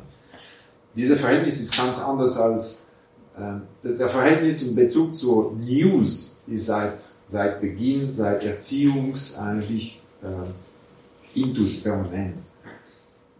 Diese 0.95 1.17
Verhältnis 1.17 1.59
ist 1.59 1.75
ganz 1.75 1.99
anders 1.99 2.37
als 2.37 2.91
äh, 3.37 3.87
der 3.87 4.07
Verhältnis 4.07 4.63
und 4.63 4.75
Bezug 4.75 5.15
zur 5.15 5.53
News 5.53 6.43
ist 6.47 6.65
seit, 6.67 7.01
seit 7.25 7.61
Beginn, 7.61 8.13
seit 8.13 8.43
Erziehungs 8.43 9.37
eigentlich 9.39 10.01
äh, 10.21 11.39
intus 11.39 11.81
permanent. 11.81 12.41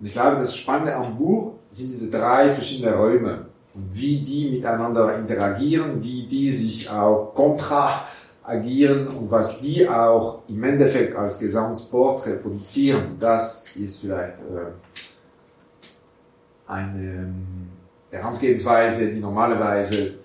Und 0.04 0.08
ich 0.08 0.16
glaube, 0.16 0.36
das 0.36 0.58
Spannende 0.58 0.94
am 0.98 1.18
Buch 1.18 1.54
sind 1.70 1.90
diese 1.90 2.12
drei 2.12 2.54
verschiedene 2.54 2.94
Räume 2.94 3.46
und 3.74 3.88
wie 3.94 4.18
die 4.18 4.50
miteinander 4.50 5.18
interagieren, 5.18 6.04
wie 6.04 6.28
die 6.28 6.52
sich 6.52 6.90
auch 6.90 7.34
kontra 7.34 8.04
agieren 8.44 9.08
und 9.08 9.32
was 9.32 9.62
die 9.62 9.88
auch 9.88 10.42
im 10.50 10.62
Endeffekt 10.62 11.16
als 11.16 11.40
Gesamtsport 11.40 12.26
reproduzieren, 12.26 13.16
das 13.18 13.78
ist 13.78 14.02
vielleicht 14.02 14.40
äh, 14.40 14.74
eine 16.68 17.02
ähm, 17.02 17.70
Herangehensweise, 18.12 19.14
die 19.14 19.22
normalerweise 19.22 20.16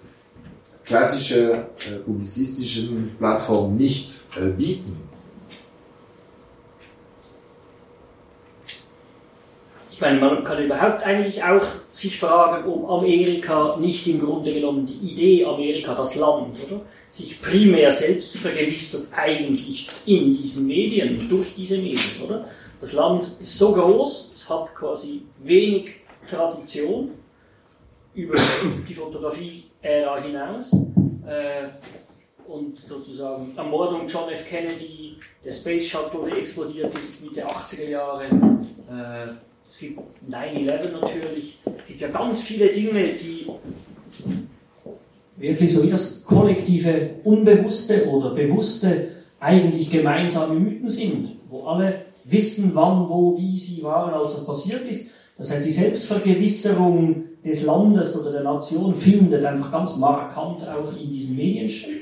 klassische 0.84 1.52
äh, 1.52 1.98
publizistischen 2.04 3.16
Plattformen 3.16 3.76
nicht 3.76 4.28
äh, 4.36 4.46
bieten. 4.46 5.07
Ich 9.98 10.02
meine, 10.02 10.20
man 10.20 10.44
kann 10.44 10.64
überhaupt 10.64 11.02
eigentlich 11.02 11.42
auch 11.42 11.66
sich 11.90 12.20
fragen, 12.20 12.70
ob 12.70 12.88
Amerika 12.88 13.76
nicht 13.80 14.06
im 14.06 14.20
Grunde 14.20 14.52
genommen 14.54 14.86
die 14.86 15.12
Idee 15.12 15.44
Amerika, 15.44 15.92
das 15.92 16.14
Land, 16.14 16.54
oder? 16.68 16.82
Sich 17.08 17.42
primär 17.42 17.90
selbst 17.90 18.36
vergewissert 18.36 19.08
eigentlich 19.12 19.90
in 20.06 20.34
diesen 20.34 20.68
Medien, 20.68 21.28
durch 21.28 21.52
diese 21.56 21.78
Medien, 21.78 22.22
oder? 22.24 22.44
Das 22.80 22.92
Land 22.92 23.26
ist 23.40 23.58
so 23.58 23.72
groß, 23.72 24.34
es 24.36 24.48
hat 24.48 24.72
quasi 24.72 25.22
wenig 25.42 25.96
Tradition 26.30 27.10
über 28.14 28.36
die 28.88 28.94
Fotografie-Ära 28.94 30.22
hinaus. 30.22 30.72
Äh, 31.26 31.70
und 32.46 32.78
sozusagen 32.78 33.52
Ermordung 33.56 34.06
John 34.06 34.30
F. 34.30 34.48
Kennedy, 34.48 35.16
der 35.44 35.50
Space 35.50 35.88
Shuttle, 35.88 36.30
der 36.30 36.38
explodiert 36.38 36.96
ist 36.96 37.20
Mitte 37.20 37.44
80er 37.44 37.88
Jahre, 37.88 38.26
äh, 38.26 39.47
es 39.70 39.78
gibt 39.78 40.00
9-11 40.28 40.92
natürlich. 40.92 41.58
Es 41.64 41.86
gibt 41.86 42.00
ja 42.00 42.08
ganz 42.08 42.42
viele 42.42 42.68
Dinge, 42.68 43.12
die 43.12 43.46
wirklich 45.36 45.72
so 45.72 45.82
wie 45.82 45.90
das 45.90 46.24
kollektive 46.24 47.10
Unbewusste 47.24 48.08
oder 48.08 48.30
Bewusste 48.30 49.08
eigentlich 49.40 49.90
gemeinsame 49.90 50.58
Mythen 50.58 50.88
sind, 50.88 51.28
wo 51.48 51.64
alle 51.64 52.06
wissen, 52.24 52.72
wann, 52.74 53.08
wo, 53.08 53.38
wie 53.38 53.58
sie 53.58 53.82
waren, 53.82 54.12
als 54.14 54.32
das 54.32 54.46
passiert 54.46 54.86
ist. 54.88 55.10
Das 55.36 55.50
heißt, 55.50 55.64
die 55.64 55.70
Selbstvergewisserung 55.70 57.24
des 57.44 57.62
Landes 57.62 58.18
oder 58.18 58.32
der 58.32 58.42
Nation 58.42 58.94
findet 58.94 59.44
einfach 59.44 59.70
ganz 59.70 59.96
markant 59.96 60.66
auch 60.68 60.92
in 60.96 61.12
diesen 61.12 61.36
Medien 61.36 61.68
statt. 61.68 61.92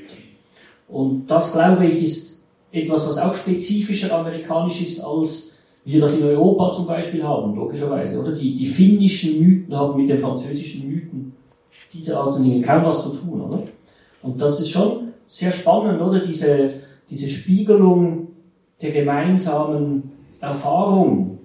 Und 0.87 1.27
das, 1.27 1.51
glaube 1.51 1.85
ich, 1.85 2.03
ist 2.03 2.39
etwas, 2.71 3.07
was 3.07 3.17
auch 3.17 3.35
spezifischer 3.35 4.17
amerikanisch 4.17 4.81
ist 4.81 4.99
als 5.01 5.46
wir 5.87 6.01
das 6.01 6.17
in 6.17 6.25
Europa 6.25 6.73
zum 6.73 6.85
Beispiel 6.85 7.23
haben, 7.23 7.55
logischerweise, 7.55 8.19
oder? 8.19 8.33
Die, 8.33 8.53
die 8.55 8.65
finnischen 8.65 9.41
Mythen 9.41 9.73
haben 9.73 9.95
mit 9.95 10.09
den 10.09 10.19
französischen 10.19 10.89
Mythen 10.89 11.31
dieser 11.93 12.19
Art 12.19 12.35
und 12.35 12.43
Dinge 12.43 12.61
kaum 12.61 12.83
was 12.83 13.03
zu 13.03 13.15
tun, 13.15 13.39
oder? 13.39 13.63
Und 14.21 14.41
das 14.41 14.59
ist 14.59 14.69
schon 14.69 15.13
sehr 15.27 15.49
spannend, 15.49 16.01
oder? 16.01 16.19
Diese, 16.19 16.71
diese 17.09 17.29
Spiegelung 17.29 18.27
der 18.81 18.91
gemeinsamen 18.91 20.11
Erfahrung 20.41 21.37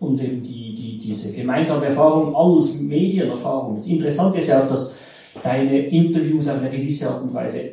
und 0.00 0.20
eben 0.20 0.42
die, 0.42 0.74
die, 0.74 0.98
diese 0.98 1.32
gemeinsame 1.32 1.86
Erfahrung 1.86 2.36
als 2.36 2.78
Medienerfahrung. 2.78 3.76
Das 3.76 3.86
Interessante 3.86 4.38
ist 4.38 4.48
ja 4.48 4.62
auch, 4.62 4.68
dass 4.68 4.96
deine 5.42 5.78
Interviews 5.86 6.46
auf 6.48 6.58
eine 6.58 6.68
gewisse 6.68 7.08
Art 7.08 7.22
und 7.22 7.32
Weise 7.32 7.70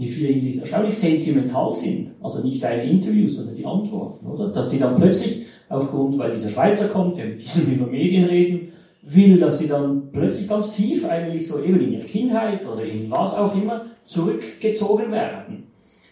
in 0.00 0.06
vieler 0.06 0.32
Hinsicht 0.32 0.60
erstaunlich 0.60 0.94
sentimental 0.94 1.74
sind. 1.74 2.12
Also 2.22 2.42
nicht 2.42 2.62
deine 2.62 2.90
Interviews, 2.90 3.36
sondern 3.36 3.56
die 3.56 3.66
Antworten, 3.66 4.26
oder? 4.26 4.48
Dass 4.48 4.70
die 4.70 4.78
dann 4.78 4.96
plötzlich, 4.96 5.46
aufgrund, 5.68 6.18
weil 6.18 6.32
dieser 6.32 6.48
Schweizer 6.48 6.88
kommt, 6.88 7.18
der 7.18 7.26
mit 7.26 7.40
diesem 7.40 7.72
über 7.72 7.86
Medien 7.86 8.24
reden 8.24 8.72
will, 9.02 9.38
dass 9.38 9.58
sie 9.58 9.68
dann 9.68 10.10
plötzlich 10.10 10.48
ganz 10.48 10.74
tief 10.74 11.06
eigentlich 11.08 11.46
so 11.46 11.62
eben 11.62 11.80
in 11.80 11.92
ihre 11.92 12.04
Kindheit 12.04 12.66
oder 12.66 12.82
in 12.82 13.10
was 13.10 13.36
auch 13.36 13.54
immer 13.54 13.84
zurückgezogen 14.04 15.12
werden. 15.12 15.64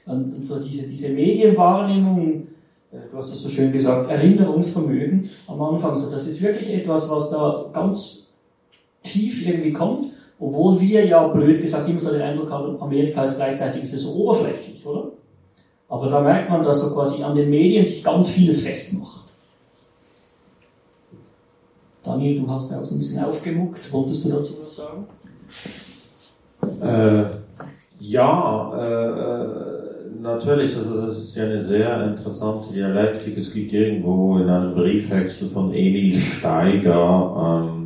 Und, 0.07 0.35
und 0.35 0.47
so 0.47 0.63
diese, 0.63 0.87
diese 0.87 1.09
Medienwahrnehmung 1.09 2.49
du 2.91 3.17
hast 3.17 3.33
es 3.33 3.43
so 3.43 3.49
schön 3.49 3.73
gesagt, 3.73 4.11
Erinnerungsvermögen 4.11 5.29
am 5.47 5.61
Anfang. 5.61 5.97
So, 5.97 6.11
das 6.11 6.27
ist 6.27 6.43
wirklich 6.43 6.73
etwas, 6.73 7.11
was 7.11 7.31
da 7.31 7.71
ganz 7.73 8.33
tief 9.03 9.47
irgendwie 9.47 9.73
kommt, 9.73 10.13
obwohl 10.41 10.81
wir 10.81 11.05
ja 11.05 11.27
blöd 11.29 11.61
gesagt 11.61 11.89
immer 11.89 12.01
so 12.01 12.13
den 12.13 12.23
Eindruck 12.23 12.51
haben, 12.51 12.81
Amerika 12.81 13.25
ist 13.25 13.37
gleichzeitig 13.37 13.83
ist 13.83 13.95
es 13.95 14.03
so 14.03 14.15
oberflächlich, 14.15 14.85
oder? 14.87 15.13
Aber 15.89 16.09
da 16.09 16.21
merkt 16.21 16.51
man, 16.51 16.63
dass 16.63 16.81
so 16.81 16.95
quasi 16.95 17.23
an 17.23 17.35
den 17.35 17.51
Medien 17.51 17.85
sich 17.85 18.05
ganz 18.05 18.29
vieles 18.29 18.63
festmacht. 18.63 19.29
Daniel, 22.05 22.41
du 22.41 22.51
hast 22.51 22.71
ja 22.71 22.81
auch 22.81 22.85
so 22.85 22.95
ein 22.95 22.99
bisschen 22.99 23.25
aufgemuckt. 23.25 23.93
Wolltest 23.93 24.25
du 24.25 24.31
dazu 24.31 24.55
was 24.65 24.77
sagen? 24.77 25.07
Äh, 26.83 27.25
ja, 28.01 28.73
äh, 28.79 29.09
äh, 29.09 29.79
natürlich, 30.21 30.77
also 30.77 31.07
das 31.07 31.19
ist 31.19 31.37
ja 31.37 31.45
eine 31.45 31.61
sehr 31.61 32.07
interessante 32.07 32.73
Dialektik. 32.73 33.37
Es 33.37 33.53
gibt 33.53 33.73
irgendwo 33.73 34.39
in 34.39 34.49
einem 34.49 34.75
Briefwechsel 34.75 35.49
von 35.49 35.73
Emil 35.73 36.15
Steiger, 36.15 37.65
ähm, 37.65 37.78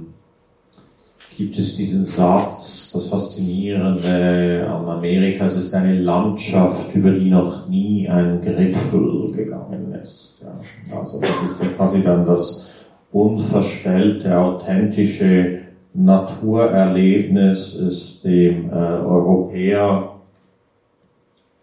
gibt 1.36 1.58
es 1.58 1.76
diesen 1.76 2.04
Satz, 2.04 2.92
das 2.92 3.08
Faszinierende 3.08 4.66
an 4.68 4.88
Amerika, 4.88 5.46
es 5.46 5.56
ist 5.56 5.74
eine 5.74 5.98
Landschaft, 5.98 6.94
über 6.94 7.10
die 7.10 7.30
noch 7.30 7.68
nie 7.68 8.08
ein 8.08 8.40
Griffel 8.40 9.32
gegangen 9.32 9.94
ist. 10.02 10.42
Ja. 10.42 10.98
Also 10.98 11.20
das 11.20 11.42
ist 11.42 11.76
quasi 11.76 12.02
dann 12.02 12.26
das 12.26 12.72
unverstellte, 13.12 14.38
authentische 14.38 15.60
Naturerlebnis 15.94 17.74
ist 17.74 18.24
dem 18.24 18.70
äh, 18.70 18.72
Europäer 18.72 20.12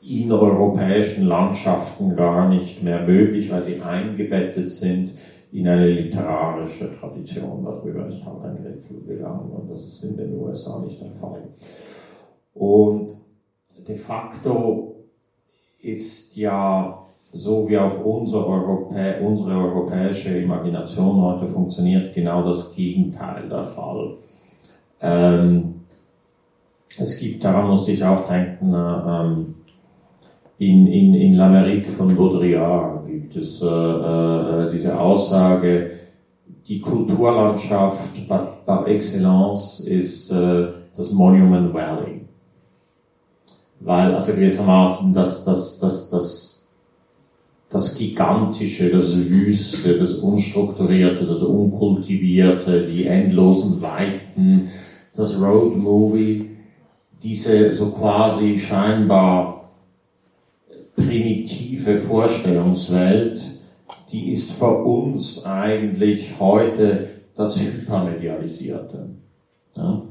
in 0.01 0.31
europäischen 0.31 1.27
Landschaften 1.27 2.15
gar 2.15 2.47
nicht 2.47 2.83
mehr 2.83 3.01
möglich, 3.01 3.51
weil 3.51 3.63
sie 3.63 3.81
eingebettet 3.81 4.69
sind 4.69 5.11
in 5.51 5.67
eine 5.67 5.89
literarische 5.89 6.95
Tradition. 6.99 7.63
Darüber 7.63 8.07
ist 8.07 8.25
halt 8.25 8.43
ein 8.43 8.63
Gipfel 8.63 9.01
gegangen 9.01 9.51
und 9.51 9.69
das 9.69 9.87
ist 9.87 10.03
in 10.03 10.17
den 10.17 10.37
USA 10.37 10.79
nicht 10.79 11.01
der 11.01 11.11
Fall. 11.11 11.49
Und 12.53 13.11
de 13.87 13.95
facto 13.95 14.95
ist 15.81 16.35
ja 16.35 17.03
so 17.31 17.69
wie 17.69 17.77
auch 17.77 18.03
unser 18.03 18.45
Europä 18.45 19.21
unsere 19.21 19.51
europäische 19.51 20.37
Imagination 20.37 21.21
heute 21.21 21.47
funktioniert, 21.47 22.13
genau 22.13 22.43
das 22.43 22.75
Gegenteil 22.75 23.47
der 23.47 23.65
Fall. 23.65 24.17
Ähm, 25.01 25.75
es 26.97 27.19
gibt, 27.19 27.43
daran 27.43 27.69
muss 27.69 27.87
ich 27.87 28.03
auch 28.03 28.27
denken, 28.27 28.73
äh, 28.73 28.77
ähm, 28.77 29.55
in, 30.57 30.87
in, 30.87 31.13
in 31.13 31.35
L'Amérique 31.35 31.87
von 31.87 32.15
Baudrillard 32.15 32.98
gibt 33.21 33.35
es 33.35 33.61
äh, 33.61 33.65
äh, 33.65 34.71
diese 34.71 34.99
Aussage, 34.99 35.91
die 36.67 36.79
Kulturlandschaft 36.79 38.27
par, 38.27 38.63
par 38.65 38.87
excellence 38.87 39.81
ist 39.81 40.31
äh, 40.31 40.67
das 40.95 41.11
Monument 41.11 41.73
Valley. 41.73 42.21
Weil, 43.81 44.13
also 44.13 44.33
gewissermaßen, 44.33 45.13
das, 45.13 45.45
das, 45.45 45.79
das, 45.79 46.09
das 46.09 46.59
das 47.69 47.95
Gigantische, 47.95 48.89
das 48.89 49.15
Wüste, 49.15 49.97
das 49.97 50.15
Unstrukturierte, 50.15 51.25
das 51.25 51.43
Unkultivierte, 51.43 52.87
die 52.87 53.05
endlosen 53.05 53.79
Weiten, 53.81 54.69
das 55.15 55.39
Road 55.39 55.77
Movie, 55.77 56.49
diese 57.21 57.73
so 57.73 57.91
quasi 57.91 58.57
scheinbar 58.57 59.58
primitive 60.99 61.99
Vorstellungswelt, 61.99 63.41
die 64.11 64.31
ist 64.31 64.53
für 64.53 64.83
uns 64.83 65.45
eigentlich 65.45 66.33
heute 66.39 67.09
das 67.35 67.59
Hypermedialisierte. 67.59 69.09
Ja? 69.75 70.01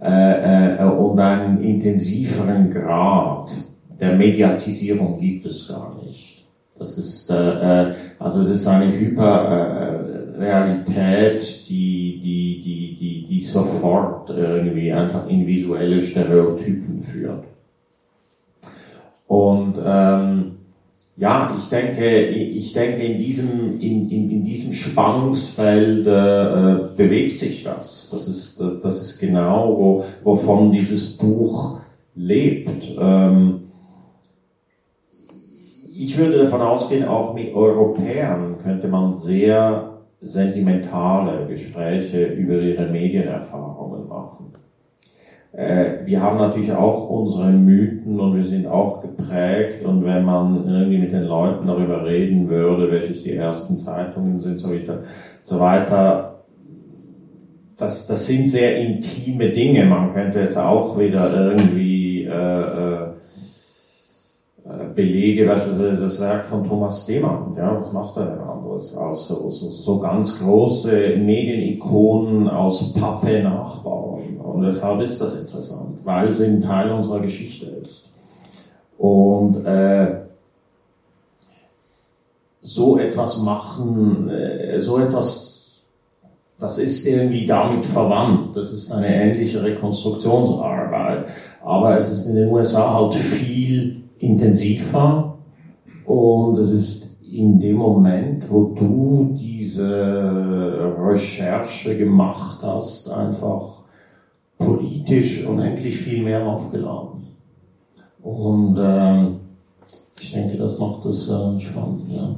Äh, 0.00 0.76
äh, 0.76 0.84
und 0.84 1.18
einen 1.18 1.62
intensiveren 1.62 2.70
Grad 2.70 3.50
der 4.00 4.16
Mediatisierung 4.16 5.18
gibt 5.18 5.44
es 5.46 5.66
gar 5.68 6.00
nicht. 6.04 6.46
Das 6.78 6.96
ist, 6.96 7.28
äh, 7.30 7.88
äh, 7.88 7.94
also 8.20 8.42
es 8.42 8.50
ist 8.50 8.68
eine 8.68 8.92
Hyperrealität, 8.92 11.68
die, 11.68 12.20
die, 12.22 12.62
die, 12.62 12.96
die, 12.96 13.26
die 13.26 13.42
sofort 13.42 14.30
irgendwie 14.30 14.92
einfach 14.92 15.28
in 15.28 15.44
visuelle 15.46 16.00
Stereotypen 16.00 17.02
führt. 17.02 17.42
Und 19.28 19.78
ähm, 19.84 20.56
ja, 21.16 21.54
ich 21.56 21.68
denke, 21.68 22.28
ich 22.28 22.72
denke, 22.72 23.02
in 23.02 23.18
diesem, 23.18 23.80
in, 23.80 24.10
in, 24.10 24.30
in 24.30 24.44
diesem 24.44 24.72
Spannungsfeld 24.72 26.06
äh, 26.06 26.96
bewegt 26.96 27.38
sich 27.38 27.62
das. 27.62 28.08
Das 28.10 28.26
ist, 28.26 28.60
das, 28.60 29.00
ist 29.02 29.20
genau, 29.20 29.76
wo, 29.76 30.04
wovon 30.24 30.72
dieses 30.72 31.16
Buch 31.16 31.80
lebt. 32.14 32.96
Ähm, 32.98 33.60
ich 35.94 36.16
würde 36.16 36.38
davon 36.38 36.60
ausgehen, 36.62 37.06
auch 37.06 37.34
mit 37.34 37.52
Europäern 37.52 38.58
könnte 38.62 38.88
man 38.88 39.12
sehr 39.12 39.98
sentimentale 40.20 41.46
Gespräche 41.48 42.26
über 42.26 42.54
ihre 42.60 42.86
Medienerfahrungen 42.86 44.08
machen. 44.08 44.52
Äh, 45.52 46.06
wir 46.06 46.22
haben 46.22 46.38
natürlich 46.38 46.72
auch 46.72 47.08
unsere 47.08 47.50
Mythen 47.50 48.20
und 48.20 48.36
wir 48.36 48.44
sind 48.44 48.66
auch 48.66 49.02
geprägt 49.02 49.84
und 49.84 50.04
wenn 50.04 50.24
man 50.24 50.68
irgendwie 50.68 50.98
mit 50.98 51.12
den 51.12 51.24
Leuten 51.24 51.66
darüber 51.66 52.04
reden 52.04 52.48
würde, 52.48 52.90
welches 52.90 53.22
die 53.22 53.34
ersten 53.34 53.76
Zeitungen 53.76 54.40
sind, 54.40 54.58
so 54.58 54.70
weiter, 54.70 55.00
so 55.42 55.58
weiter 55.58 56.28
das, 57.78 58.06
das 58.08 58.26
sind 58.26 58.50
sehr 58.50 58.76
intime 58.76 59.50
Dinge. 59.50 59.84
Man 59.84 60.12
könnte 60.12 60.40
jetzt 60.40 60.58
auch 60.58 60.98
wieder 60.98 61.32
irgendwie 61.32 62.24
äh, 62.24 63.02
äh, 63.02 63.08
Belege, 64.94 65.46
beispielsweise 65.46 65.96
das 65.96 66.20
Werk 66.20 66.44
von 66.46 66.66
Thomas 66.66 67.06
Demann, 67.06 67.54
ja, 67.56 67.80
was 67.80 67.92
macht 67.92 68.16
er 68.16 68.26
denn 68.26 68.40
anderes, 68.78 68.96
als 68.96 69.28
so, 69.28 69.50
so, 69.50 69.98
ganz 69.98 70.40
große 70.40 71.16
Medienikonen 71.16 72.48
aus 72.48 72.92
Pappe 72.94 73.42
nachbauen. 73.42 74.38
Und 74.38 74.62
weshalb 74.62 75.00
ist 75.00 75.20
das 75.20 75.40
interessant? 75.40 76.00
Weil 76.04 76.32
sie 76.32 76.46
ein 76.46 76.60
Teil 76.60 76.90
unserer 76.90 77.20
Geschichte 77.20 77.66
ist. 77.82 78.12
Und 78.96 79.64
äh, 79.64 80.22
so 82.60 82.98
etwas 82.98 83.42
machen, 83.42 84.28
äh, 84.28 84.80
so 84.80 84.98
etwas, 84.98 85.82
das 86.58 86.78
ist 86.78 87.06
irgendwie 87.06 87.46
damit 87.46 87.86
verwandt. 87.86 88.56
Das 88.56 88.72
ist 88.72 88.90
eine 88.90 89.08
ähnliche 89.08 89.62
Rekonstruktionsarbeit. 89.62 91.26
Aber 91.64 91.96
es 91.96 92.10
ist 92.10 92.26
in 92.26 92.36
den 92.36 92.50
USA 92.50 92.94
halt 92.94 93.14
viel 93.14 94.02
intensiver 94.18 95.38
und 96.04 96.58
es 96.58 96.70
ist 96.72 97.07
in 97.30 97.60
dem 97.60 97.76
Moment, 97.76 98.50
wo 98.50 98.74
du 98.74 99.36
diese 99.38 100.94
Recherche 100.98 101.96
gemacht 101.96 102.58
hast, 102.62 103.10
einfach 103.10 103.78
politisch 104.58 105.46
unendlich 105.46 105.96
viel 105.96 106.22
mehr 106.22 106.46
aufgeladen. 106.46 107.26
Und 108.22 108.76
äh, 108.76 109.28
ich 110.20 110.32
denke, 110.32 110.56
das 110.56 110.78
macht 110.78 111.04
es 111.06 111.28
äh, 111.28 111.60
spannend. 111.60 112.10
Ja. 112.10 112.34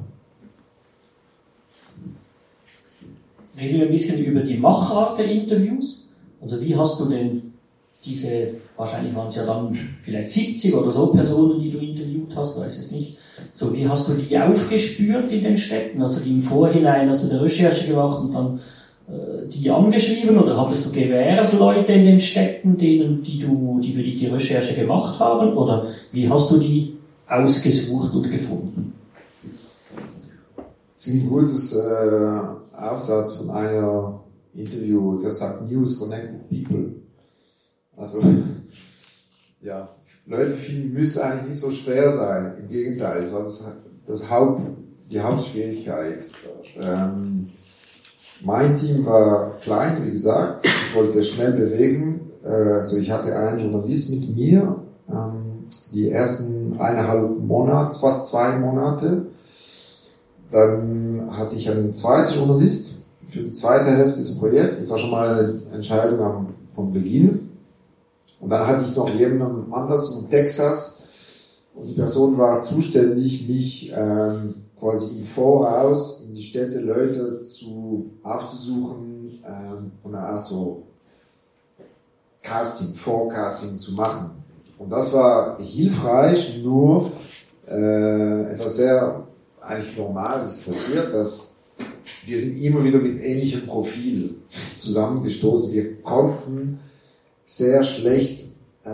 Reden 3.59 3.78
wir 3.78 3.86
ein 3.86 3.93
bisschen 3.93 4.22
über 4.24 4.41
die 4.41 4.59
Machart 4.59 5.18
der 5.18 5.26
Interviews. 5.26 6.09
Also 6.41 6.61
wie 6.61 6.76
hast 6.76 7.01
du 7.01 7.09
denn 7.09 7.53
diese 8.05 8.55
wahrscheinlich 8.80 9.14
waren 9.14 9.28
es 9.28 9.36
ja 9.36 9.45
dann 9.45 9.78
vielleicht 10.03 10.30
70 10.30 10.74
oder 10.74 10.91
so 10.91 11.09
Personen, 11.09 11.61
die 11.61 11.70
du 11.70 11.78
interviewt 11.78 12.34
hast, 12.34 12.59
weiß 12.59 12.78
es 12.78 12.93
nicht. 12.93 13.18
So, 13.53 13.74
wie 13.74 13.88
hast 13.88 14.09
du 14.09 14.14
die 14.14 14.38
aufgespürt 14.38 15.30
in 15.30 15.43
den 15.43 15.57
Städten? 15.57 16.03
Hast 16.03 16.18
du 16.18 16.20
die 16.20 16.30
im 16.30 16.43
Vorhinein, 16.43 17.09
hast 17.09 17.24
du 17.24 17.30
eine 17.30 17.43
Recherche 17.43 17.88
gemacht 17.88 18.22
und 18.22 18.34
dann 18.34 18.61
äh, 19.09 19.49
die 19.49 19.70
angeschrieben 19.70 20.38
oder 20.38 20.61
hattest 20.61 20.86
du 20.86 20.93
Gewährsleute 20.93 21.93
in 21.93 22.05
den 22.05 22.20
Städten, 22.20 22.76
denen, 22.78 23.22
die 23.22 23.38
du, 23.38 23.80
die 23.82 23.93
für 23.93 24.03
dich 24.03 24.16
die 24.16 24.26
Recherche 24.26 24.74
gemacht 24.74 25.18
haben? 25.18 25.53
Oder 25.55 25.86
wie 26.12 26.28
hast 26.28 26.51
du 26.51 26.59
die 26.59 26.97
ausgesucht 27.26 28.14
und 28.14 28.30
gefunden? 28.30 28.93
Ein 31.07 31.28
gutes 31.28 31.76
äh, 31.76 32.76
Aufsatz 32.76 33.36
von 33.36 33.51
einer 33.51 34.20
Interview, 34.53 35.18
der 35.18 35.30
sagt 35.30 35.70
News 35.70 35.99
Connected 35.99 36.49
People. 36.49 36.95
Also, 37.97 38.22
ja, 39.62 39.88
Leute 40.26 40.50
finden, 40.50 40.92
müsste 40.92 41.24
eigentlich 41.24 41.48
nicht 41.50 41.60
so 41.60 41.70
schwer 41.70 42.10
sein. 42.10 42.52
Im 42.60 42.68
Gegenteil, 42.68 43.22
das 43.22 43.32
war 43.32 43.40
das, 43.40 43.76
das 44.06 44.30
Haupt, 44.30 44.62
die 45.10 45.20
Hauptschwierigkeit. 45.20 46.22
Ähm, 46.76 47.48
mein 48.42 48.76
Team 48.76 49.04
war 49.06 49.58
klein, 49.60 50.04
wie 50.04 50.10
gesagt. 50.10 50.64
Ich 50.64 50.96
wollte 50.96 51.22
schnell 51.22 51.52
bewegen. 51.52 52.20
Also 52.44 52.96
ich 52.96 53.10
hatte 53.10 53.36
einen 53.36 53.58
Journalist 53.58 54.10
mit 54.10 54.34
mir. 54.36 54.76
Ähm, 55.08 55.50
die 55.92 56.10
ersten 56.10 56.78
eineinhalb 56.78 57.38
Monate, 57.38 57.98
fast 57.98 58.26
zwei 58.26 58.56
Monate. 58.56 59.26
dann 60.50 61.28
hatte 61.30 61.54
ich 61.54 61.70
einen 61.70 61.92
zweiten 61.92 62.34
Journalist 62.34 63.06
für 63.22 63.40
die 63.40 63.52
zweite 63.52 63.90
Hälfte 63.90 64.18
des 64.18 64.38
Projekts. 64.38 64.80
Das 64.80 64.90
war 64.90 64.98
schon 64.98 65.10
mal 65.10 65.28
eine 65.28 65.74
Entscheidung 65.74 66.20
am, 66.20 66.46
vom 66.74 66.92
Beginn. 66.92 67.49
Und 68.41 68.51
dann 68.51 68.66
hatte 68.66 68.84
ich 68.84 68.97
noch 68.97 69.09
jemanden 69.11 69.72
anders 69.72 70.16
in 70.16 70.30
Texas 70.30 71.01
und 71.74 71.86
die 71.86 71.95
Person 71.95 72.38
war 72.38 72.61
zuständig, 72.61 73.47
mich 73.47 73.93
ähm, 73.95 74.55
quasi 74.78 75.18
im 75.18 75.24
Voraus 75.24 76.26
in 76.28 76.34
die 76.34 76.43
Städte 76.43 76.80
Leute 76.80 77.41
zu 77.41 78.11
aufzusuchen 78.22 79.41
ähm, 79.47 79.93
und 80.03 80.14
eine 80.14 80.26
Art 80.26 80.47
so 80.47 80.84
Casting, 82.43 82.95
Forecasting 82.95 83.76
zu 83.76 83.93
machen. 83.93 84.30
Und 84.78 84.91
das 84.91 85.12
war 85.12 85.59
hilfreich, 85.61 86.61
nur 86.62 87.11
äh, 87.68 88.55
etwas 88.55 88.76
sehr 88.76 89.26
eigentlich 89.61 89.99
Normales 89.99 90.61
passiert, 90.61 91.12
dass 91.12 91.57
wir 92.24 92.41
sind 92.41 92.62
immer 92.62 92.82
wieder 92.82 92.99
mit 92.99 93.20
ähnlichem 93.22 93.66
Profil 93.66 94.36
zusammengestoßen. 94.78 95.72
Wir 95.72 96.03
konnten 96.03 96.78
sehr 97.51 97.82
schlecht 97.82 98.44
äh, 98.84 98.90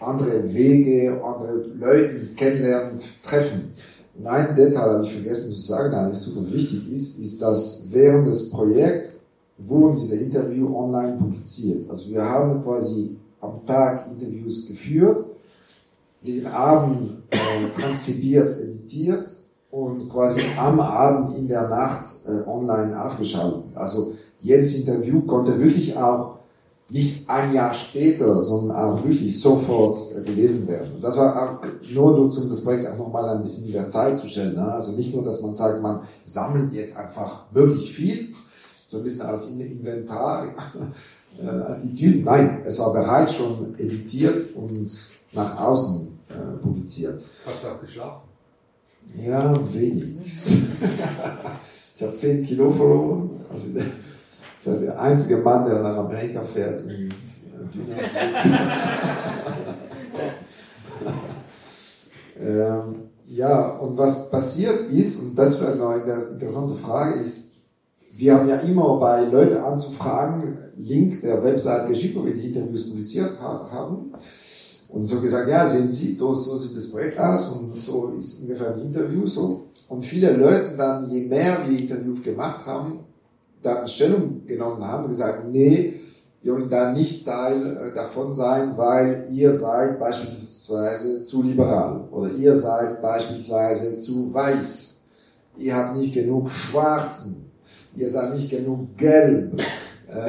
andere 0.00 0.52
Wege, 0.52 1.22
andere 1.24 1.64
Leute 1.78 2.26
kennenlernen, 2.36 2.98
treffen. 3.22 3.72
Und 4.18 4.26
ein 4.26 4.56
Detail 4.56 4.94
habe 4.94 5.04
ich 5.04 5.12
vergessen 5.12 5.52
zu 5.52 5.60
sagen, 5.60 5.92
der 5.92 6.12
super 6.12 6.52
wichtig 6.52 6.92
ist, 6.92 7.20
ist, 7.20 7.40
dass 7.40 7.86
während 7.92 8.26
des 8.26 8.50
Projekts 8.50 9.20
wurden 9.58 9.96
diese 9.96 10.16
Interviews 10.16 10.74
online 10.74 11.16
publiziert. 11.18 11.88
Also 11.88 12.10
wir 12.10 12.22
haben 12.22 12.62
quasi 12.64 13.16
am 13.40 13.64
Tag 13.64 14.08
Interviews 14.10 14.66
geführt, 14.66 15.24
jeden 16.22 16.48
Abend 16.48 17.22
äh, 17.30 17.80
transkribiert, 17.80 18.58
editiert 18.60 19.24
und 19.70 20.10
quasi 20.10 20.42
am 20.58 20.80
Abend 20.80 21.38
in 21.38 21.46
der 21.46 21.68
Nacht 21.68 22.04
äh, 22.26 22.48
online 22.48 23.00
aufgeschaltet. 23.04 23.64
Also 23.74 24.14
jedes 24.40 24.80
Interview 24.80 25.20
konnte 25.22 25.58
wirklich 25.60 25.96
auch 25.96 26.39
nicht 26.90 27.28
ein 27.30 27.54
Jahr 27.54 27.72
später, 27.72 28.42
sondern 28.42 28.76
auch 28.76 29.04
wirklich 29.04 29.40
sofort 29.40 29.96
äh, 30.16 30.22
gelesen 30.22 30.66
werden. 30.66 30.96
Und 30.96 31.04
das 31.04 31.16
war 31.16 31.60
auch 31.62 31.66
nur 31.92 32.18
nutzt, 32.18 32.42
um 32.42 32.48
das 32.48 32.64
Projekt 32.64 32.88
auch 32.88 32.98
nochmal 32.98 33.36
ein 33.36 33.42
bisschen 33.42 33.68
in 33.68 33.74
der 33.74 33.88
Zeit 33.88 34.18
zu 34.18 34.28
stellen. 34.28 34.56
Ne? 34.56 34.72
Also 34.72 34.92
nicht 34.92 35.14
nur, 35.14 35.24
dass 35.24 35.40
man 35.40 35.54
sagt, 35.54 35.80
man 35.82 36.00
sammelt 36.24 36.72
jetzt 36.72 36.96
einfach 36.96 37.44
wirklich 37.52 37.94
viel, 37.94 38.34
so 38.88 38.98
ein 38.98 39.04
bisschen 39.04 39.22
als 39.22 39.50
Inventar, 39.50 40.48
äh, 41.40 41.46
Attitüden. 41.46 42.24
Nein, 42.24 42.62
es 42.64 42.80
war 42.80 42.92
bereits 42.92 43.34
schon 43.34 43.74
editiert 43.78 44.54
und 44.56 44.90
nach 45.32 45.60
außen 45.60 46.08
äh, 46.28 46.58
publiziert. 46.60 47.22
Hast 47.46 47.62
du 47.62 47.68
auch 47.68 47.80
geschlafen? 47.80 48.28
Ja, 49.16 49.58
wenig. 49.72 50.16
ich 51.96 52.02
habe 52.02 52.14
10 52.14 52.46
Kilo 52.46 52.72
verloren. 52.72 53.30
Also 53.52 53.78
ich 54.60 54.66
war 54.66 54.76
der 54.76 55.00
einzige 55.00 55.38
Mann, 55.38 55.64
der 55.68 55.82
nach 55.82 55.96
Amerika 55.96 56.42
fährt 56.42 56.84
äh, 56.86 57.08
ähm, 62.40 63.10
Ja, 63.26 63.78
und 63.78 63.96
was 63.96 64.28
passiert 64.28 64.90
ist, 64.90 65.20
und 65.22 65.38
das 65.38 65.60
wäre 65.60 65.72
eine 65.74 66.22
interessante 66.32 66.74
Frage, 66.74 67.20
ist, 67.20 67.50
wir 68.12 68.34
haben 68.34 68.48
ja 68.48 68.56
immer 68.56 68.98
bei 68.98 69.24
Leuten 69.24 69.58
anzufragen, 69.58 70.58
Link 70.76 71.20
der 71.22 71.42
Website 71.42 71.88
geschickt, 71.88 72.16
wo 72.16 72.24
wir 72.24 72.34
die 72.34 72.48
Interviews 72.48 72.90
publiziert 72.90 73.40
haben. 73.40 74.12
Und 74.88 75.06
so 75.06 75.20
gesagt, 75.20 75.48
ja, 75.48 75.64
sehen 75.64 75.90
Sie, 75.90 76.16
so 76.16 76.34
sieht 76.34 76.76
das 76.76 76.90
Projekt 76.90 77.18
aus 77.20 77.50
und 77.50 77.76
so 77.76 78.12
ist 78.18 78.42
ungefähr 78.42 78.74
ein 78.74 78.82
Interview 78.82 79.24
so. 79.24 79.68
Und 79.88 80.04
viele 80.04 80.32
Leute 80.32 80.74
dann, 80.76 81.08
je 81.08 81.28
mehr 81.28 81.58
wir 81.64 81.78
Interviews 81.78 82.22
gemacht 82.22 82.66
haben, 82.66 82.98
dann 83.62 83.86
Stellung 83.88 84.46
genommen 84.46 84.84
haben 84.86 85.04
und 85.04 85.10
gesagt, 85.10 85.44
nee, 85.50 86.00
wir 86.42 86.54
wollen 86.54 86.70
da 86.70 86.92
nicht 86.92 87.26
Teil 87.26 87.76
äh, 87.76 87.94
davon 87.94 88.32
sein, 88.32 88.72
weil 88.76 89.26
ihr 89.30 89.52
seid 89.52 89.98
beispielsweise 90.00 91.22
zu 91.24 91.42
liberal 91.42 92.08
oder 92.10 92.30
ihr 92.32 92.56
seid 92.56 93.02
beispielsweise 93.02 93.98
zu 93.98 94.32
weiß. 94.32 95.02
Ihr 95.56 95.76
habt 95.76 95.96
nicht 95.96 96.14
genug 96.14 96.50
Schwarzen. 96.50 97.50
Ihr 97.94 98.08
seid 98.08 98.34
nicht 98.34 98.50
genug 98.50 98.96
gelb. 98.96 99.60
Äh, 100.10 100.28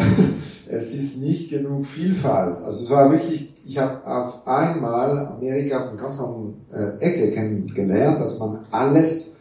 es 0.68 0.94
ist 0.94 1.24
nicht 1.24 1.50
genug 1.50 1.88
Vielfalt. 1.88 2.58
Also 2.64 2.84
es 2.84 2.92
war 2.92 3.10
wirklich, 3.10 3.52
ich 3.66 3.80
habe 3.80 4.06
auf 4.06 4.46
einmal 4.46 5.26
Amerika 5.26 5.88
von 5.88 5.98
ganz 5.98 6.20
anderen 6.20 6.54
äh, 6.72 7.04
Ecke 7.04 7.32
kennengelernt, 7.32 8.22
dass 8.22 8.40
man 8.40 8.60
alles 8.70 9.38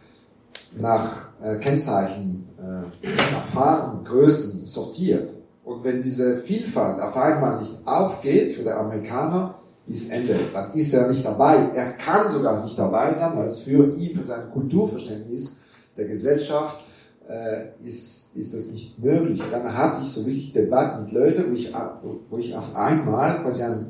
nach 0.81 1.29
Kennzeichen, 1.61 2.30
Farben, 3.53 4.05
Größen 4.05 4.67
sortiert. 4.67 5.29
Und 5.65 5.85
wenn 5.85 6.03
diese 6.03 6.39
Vielfalt 6.39 7.01
auf 7.01 7.17
einmal 7.17 7.61
nicht 7.61 7.87
aufgeht 7.87 8.53
für 8.53 8.63
den 8.63 8.73
Amerikaner, 8.73 9.55
ist 9.87 10.11
Ende. 10.11 10.39
Dann 10.53 10.73
ist 10.73 10.95
er 10.95 11.09
nicht 11.09 11.25
dabei. 11.25 11.57
Er 11.75 11.93
kann 11.93 12.29
sogar 12.29 12.63
nicht 12.65 12.79
dabei 12.79 13.13
sein, 13.13 13.33
weil 13.37 13.47
es 13.47 13.61
für 13.61 13.97
ihn, 13.97 14.17
für 14.17 14.23
sein 14.23 14.51
Kulturverständnis 14.53 15.63
der 15.97 16.07
Gesellschaft 16.07 16.81
äh, 17.29 17.87
ist, 17.87 18.37
ist 18.37 18.55
das 18.55 18.73
nicht 18.73 19.03
möglich. 19.03 19.43
Dann 19.51 19.77
hatte 19.77 20.03
ich 20.03 20.11
so 20.11 20.25
wirklich 20.27 20.53
Debatten 20.53 21.05
mit 21.05 21.13
Leuten, 21.13 21.51
wo 21.51 21.55
ich, 21.55 21.73
wo 22.31 22.39
ich 22.39 22.57
auf 22.57 22.75
einmal 22.77 23.43
quasi 23.43 23.63
eine 23.63 23.87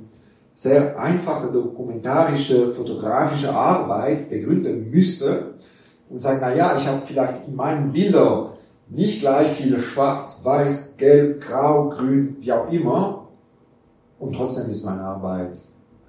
sehr 0.54 0.98
einfache 0.98 1.50
dokumentarische, 1.50 2.72
fotografische 2.72 3.52
Arbeit 3.54 4.30
begründen 4.30 4.90
müsste 4.90 5.54
und 6.08 6.20
sagen, 6.20 6.38
na 6.40 6.54
ja, 6.54 6.76
ich 6.76 6.86
habe 6.86 7.00
vielleicht 7.04 7.48
in 7.48 7.56
meinen 7.56 7.92
Bildern 7.92 8.50
nicht 8.91 9.20
gleich 9.20 9.53
viele 9.53 9.80
schwarz, 9.80 10.41
weiß, 10.43 10.97
gelb, 10.97 11.41
grau, 11.41 11.88
grün, 11.91 12.36
wie 12.41 12.53
auch 12.53 12.70
immer. 12.70 13.28
Und 14.18 14.34
trotzdem 14.34 14.70
ist 14.70 14.84
meine 14.84 15.03
Arbeit, 15.03 15.57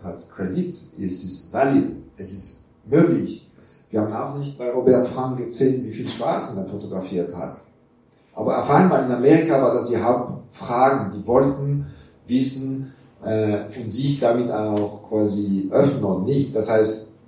hat 0.04 0.18
Kredit, 0.36 0.70
es 0.70 0.98
ist 0.98 1.54
valid, 1.54 1.90
es 2.18 2.34
ist 2.34 2.66
möglich. 2.86 3.50
Wir 3.90 4.02
haben 4.02 4.14
auch 4.14 4.38
nicht 4.38 4.58
bei 4.58 4.72
Robert 4.72 5.08
Frank 5.08 5.38
gezählt, 5.38 5.84
wie 5.84 5.92
viel 5.92 6.10
Schwarzen 6.10 6.58
er 6.58 6.66
fotografiert 6.66 7.36
hat. 7.36 7.58
Aber 8.34 8.60
auf 8.60 8.70
einmal 8.70 9.06
in 9.06 9.12
Amerika 9.12 9.62
war 9.62 9.74
das 9.74 9.90
die 9.90 10.02
Hauptfragen. 10.02 11.12
Die 11.14 11.28
wollten 11.28 11.86
wissen 12.26 12.94
äh, 13.24 13.66
und 13.78 13.90
sich 13.90 14.20
damit 14.20 14.50
auch 14.50 15.10
quasi 15.10 15.70
öffnen 15.70 16.04
und 16.06 16.26
nicht. 16.26 16.56
Das 16.56 16.72
heißt, 16.72 17.20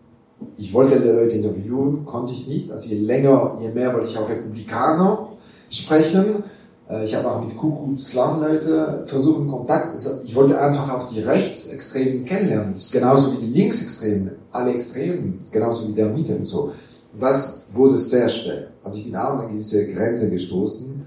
ich 0.58 0.74
wollte 0.74 1.00
die 1.00 1.10
Leute 1.10 1.36
interviewen, 1.36 2.06
konnte 2.06 2.32
ich 2.32 2.48
nicht. 2.48 2.72
Also 2.72 2.88
je 2.88 3.00
länger, 3.00 3.58
je 3.62 3.70
mehr 3.70 3.94
wollte 3.94 4.08
ich 4.08 4.18
auch 4.18 4.30
Republikaner 4.30 5.33
sprechen. 5.76 6.44
Äh, 6.90 7.06
ich 7.06 7.16
habe 7.16 7.30
auch 7.30 7.42
mit 7.44 7.58
Kuku 7.58 7.96
Klan 8.10 8.42
Leute 8.42 9.04
versucht, 9.06 9.50
Kontakt. 9.50 9.98
Ich 10.26 10.36
wollte 10.36 10.60
einfach 10.60 10.90
auch 10.90 11.08
die 11.12 11.22
Rechtsextremen 11.22 12.26
kennenlernen. 12.26 12.74
Genauso 12.92 13.34
wie 13.34 13.46
die 13.46 13.54
Linksextremen, 13.54 14.32
alle 14.52 14.74
Extremen, 14.74 15.40
genauso 15.52 15.90
wie 15.90 15.94
der 15.94 16.08
Mieter 16.08 16.36
und 16.36 16.46
so. 16.46 16.72
Und 17.14 17.22
das 17.22 17.68
wurde 17.74 17.98
sehr 17.98 18.30
schwer. 18.30 18.68
Also 18.84 18.98
ich 18.98 19.06
bin 19.06 19.16
auch 19.16 19.34
an 19.34 19.42
eine 19.42 19.52
gewisse 19.52 19.92
Grenze 19.92 20.30
gestoßen. 20.30 21.04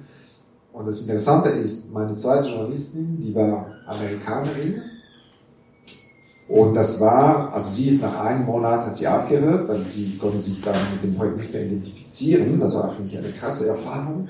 Und 0.72 0.86
das 0.86 1.00
Interessante 1.00 1.48
ist, 1.48 1.92
meine 1.92 2.14
zweite 2.14 2.48
Journalistin, 2.48 3.18
die 3.20 3.34
war 3.34 3.66
Amerikanerin. 3.86 4.82
Und 6.48 6.74
das 6.74 7.00
war, 7.00 7.52
also 7.52 7.70
sie 7.72 7.88
ist 7.88 8.02
nach 8.02 8.20
einem 8.20 8.44
Monat 8.44 8.86
hat 8.86 8.96
sie 8.96 9.08
aufgehört, 9.08 9.68
weil 9.68 9.84
sie 9.84 10.16
konnte 10.16 10.38
sich 10.38 10.62
dann 10.62 10.76
mit 10.92 11.02
dem 11.02 11.14
Projekt 11.14 11.38
nicht 11.38 11.52
mehr 11.52 11.64
identifizieren. 11.64 12.60
Das 12.60 12.74
war 12.76 12.92
für 12.92 13.02
mich 13.02 13.18
eine 13.18 13.30
krasse 13.30 13.68
Erfahrung. 13.68 14.28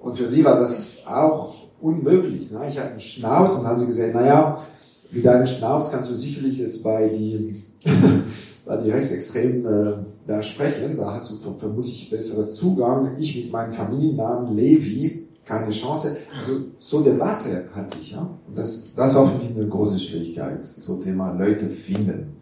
Und 0.00 0.16
für 0.16 0.26
sie 0.26 0.44
war 0.44 0.58
das 0.58 1.04
auch 1.06 1.54
unmöglich. 1.80 2.50
Ne? 2.50 2.66
Ich 2.68 2.78
hatte 2.78 2.90
einen 2.90 3.00
Schnauz 3.00 3.56
und 3.56 3.62
dann 3.62 3.72
haben 3.72 3.78
sie 3.78 3.86
gesagt, 3.86 4.14
naja, 4.14 4.58
mit 5.10 5.24
deinem 5.24 5.46
Schnauz 5.46 5.90
kannst 5.90 6.10
du 6.10 6.14
sicherlich 6.14 6.58
jetzt 6.58 6.82
bei 6.82 7.08
die, 7.08 7.64
bei 8.64 8.76
die 8.78 8.90
Rechtsextremen 8.90 9.66
äh, 9.66 9.92
da 10.26 10.42
sprechen. 10.42 10.96
Da 10.96 11.14
hast 11.14 11.44
du 11.44 11.54
vermutlich 11.54 12.10
besseres 12.10 12.54
Zugang. 12.54 13.16
Ich 13.18 13.36
mit 13.36 13.52
meinem 13.52 13.72
Familiennamen 13.72 14.56
Levi 14.56 15.28
keine 15.44 15.70
Chance. 15.70 16.16
Also 16.38 16.52
so 16.78 17.00
Debatte 17.00 17.64
hatte 17.74 17.98
ich. 18.00 18.12
Ja? 18.12 18.30
Und 18.46 18.56
das, 18.56 18.86
das 18.94 19.14
war 19.14 19.28
für 19.28 19.38
mich 19.38 19.56
eine 19.56 19.68
große 19.68 19.98
Schwierigkeit, 19.98 20.64
so 20.64 20.96
Thema 20.96 21.32
Leute 21.32 21.66
finden. 21.66 22.36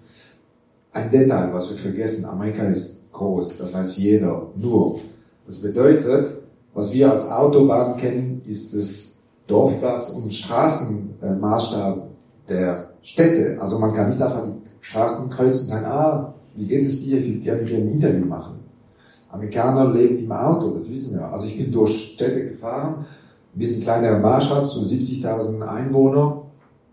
Ein 0.92 1.10
Detail, 1.10 1.52
was 1.52 1.70
wir 1.70 1.78
vergessen, 1.78 2.26
Amerika 2.26 2.64
ist 2.64 3.12
groß, 3.12 3.58
das 3.58 3.72
weiß 3.72 3.98
jeder. 3.98 4.48
Nur, 4.56 5.00
das 5.46 5.62
bedeutet, 5.62 6.26
was 6.78 6.92
wir 6.92 7.10
als 7.10 7.28
Autobahn 7.28 7.96
kennen, 7.96 8.40
ist 8.46 8.72
das 8.72 9.24
Dorfplatz- 9.48 10.12
und 10.12 10.32
Straßenmaßstab 10.32 12.06
der 12.48 12.90
Städte. 13.02 13.60
Also 13.60 13.80
man 13.80 13.92
kann 13.92 14.08
nicht 14.08 14.22
einfach 14.22 14.44
die 14.44 14.62
Straßen 14.80 15.28
kreuzen 15.28 15.62
und 15.62 15.68
sagen, 15.70 15.86
ah, 15.86 16.34
wie 16.54 16.68
geht 16.68 16.84
es 16.84 17.02
dir? 17.02 17.18
Ich 17.18 17.26
will 17.26 17.40
gerne 17.40 17.64
dir 17.64 17.78
ein 17.78 17.88
Interview 17.88 18.24
machen. 18.26 18.60
Amerikaner 19.32 19.92
leben 19.92 20.18
im 20.18 20.30
Auto, 20.30 20.70
das 20.70 20.88
wissen 20.92 21.18
wir. 21.18 21.26
Also 21.26 21.46
ich 21.48 21.58
bin 21.58 21.72
durch 21.72 22.12
Städte 22.14 22.50
gefahren, 22.50 23.04
ein 23.54 23.58
bisschen 23.58 23.82
kleinerer 23.82 24.20
Maßstab, 24.20 24.64
so 24.66 24.80
70.000 24.80 25.60
Einwohner, 25.60 26.42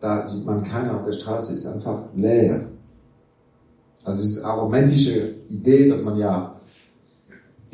da 0.02 0.26
sieht 0.26 0.48
man 0.48 0.64
keiner 0.64 0.96
auf 0.96 1.06
der 1.06 1.14
Straße, 1.14 1.54
ist 1.54 1.68
einfach 1.68 2.06
leer. 2.16 2.70
Also 4.04 4.20
es 4.24 4.38
ist 4.38 4.46
eine 4.46 4.62
romantische 4.62 5.36
Idee, 5.48 5.90
dass 5.90 6.04
man 6.04 6.18
ja 6.18 6.55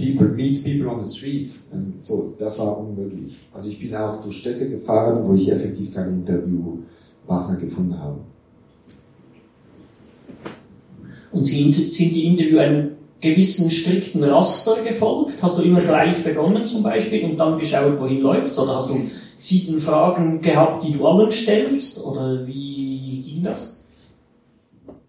people, 0.01 0.27
meet 0.27 0.63
people 0.63 0.89
on 0.89 1.03
the 1.03 1.09
streets. 1.09 1.69
Und 1.71 2.01
so, 2.01 2.33
das 2.37 2.59
war 2.59 2.79
unmöglich. 2.79 3.37
Also 3.53 3.69
ich 3.69 3.79
bin 3.79 3.95
auch 3.95 4.21
durch 4.21 4.37
Städte 4.37 4.69
gefahren, 4.69 5.27
wo 5.27 5.33
ich 5.33 5.51
effektiv 5.51 5.93
keinen 5.93 6.21
Interviewpartner 6.21 7.55
gefunden 7.57 7.97
habe. 7.97 8.17
Und 11.31 11.45
sind, 11.45 11.73
sind 11.73 11.95
die 11.95 12.25
Interview 12.25 12.59
einem 12.59 12.91
gewissen 13.21 13.69
strikten 13.69 14.23
Raster 14.23 14.83
gefolgt? 14.83 15.41
Hast 15.41 15.57
du 15.57 15.61
immer 15.61 15.81
gleich 15.81 16.23
begonnen 16.23 16.65
zum 16.65 16.83
Beispiel 16.83 17.23
und 17.23 17.37
dann 17.37 17.59
geschaut, 17.59 17.99
wohin 17.99 18.21
läuft's? 18.21 18.57
Oder 18.57 18.75
hast 18.75 18.89
du 18.89 18.99
sieben 19.37 19.79
Fragen 19.79 20.41
gehabt, 20.41 20.83
die 20.83 20.93
du 20.93 21.05
allen 21.05 21.31
stellst? 21.31 22.03
Oder 22.03 22.45
wie 22.45 23.21
ging 23.21 23.43
das? 23.43 23.77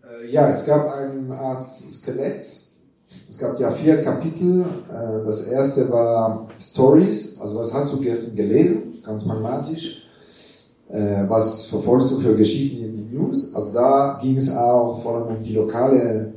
Äh, 0.05 0.30
ja, 0.30 0.49
es 0.49 0.66
gab 0.66 0.93
eine 0.93 1.34
Art 1.36 1.66
Skelett. 1.66 2.61
Es 3.28 3.38
gab 3.38 3.58
ja 3.58 3.70
vier 3.70 4.02
Kapitel. 4.02 4.64
Äh, 4.90 5.24
das 5.24 5.46
erste 5.48 5.90
war 5.90 6.48
Stories. 6.60 7.40
Also 7.40 7.58
was 7.58 7.72
hast 7.74 7.92
du 7.92 8.00
gestern 8.00 8.36
gelesen? 8.36 9.02
Ganz 9.04 9.26
pragmatisch. 9.26 10.02
Äh, 10.88 11.24
was 11.28 11.66
verfolgst 11.66 12.12
du 12.12 12.20
für 12.20 12.36
Geschichten 12.36 12.84
in 12.84 12.96
den 12.96 13.10
News? 13.14 13.54
Also 13.54 13.72
da 13.72 14.18
ging 14.20 14.36
es 14.36 14.54
auch 14.54 15.00
vor 15.02 15.16
allem 15.16 15.36
um 15.36 15.42
die 15.42 15.54
lokale 15.54 16.34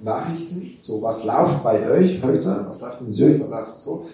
Nachrichten. 0.00 0.74
So, 0.78 1.02
was 1.02 1.24
läuft 1.24 1.62
bei 1.64 1.90
euch 1.90 2.22
heute? 2.22 2.64
Was 2.68 2.80
läuft 2.82 3.00
in 3.00 3.12
Zürich? 3.12 3.42
So? 3.76 4.04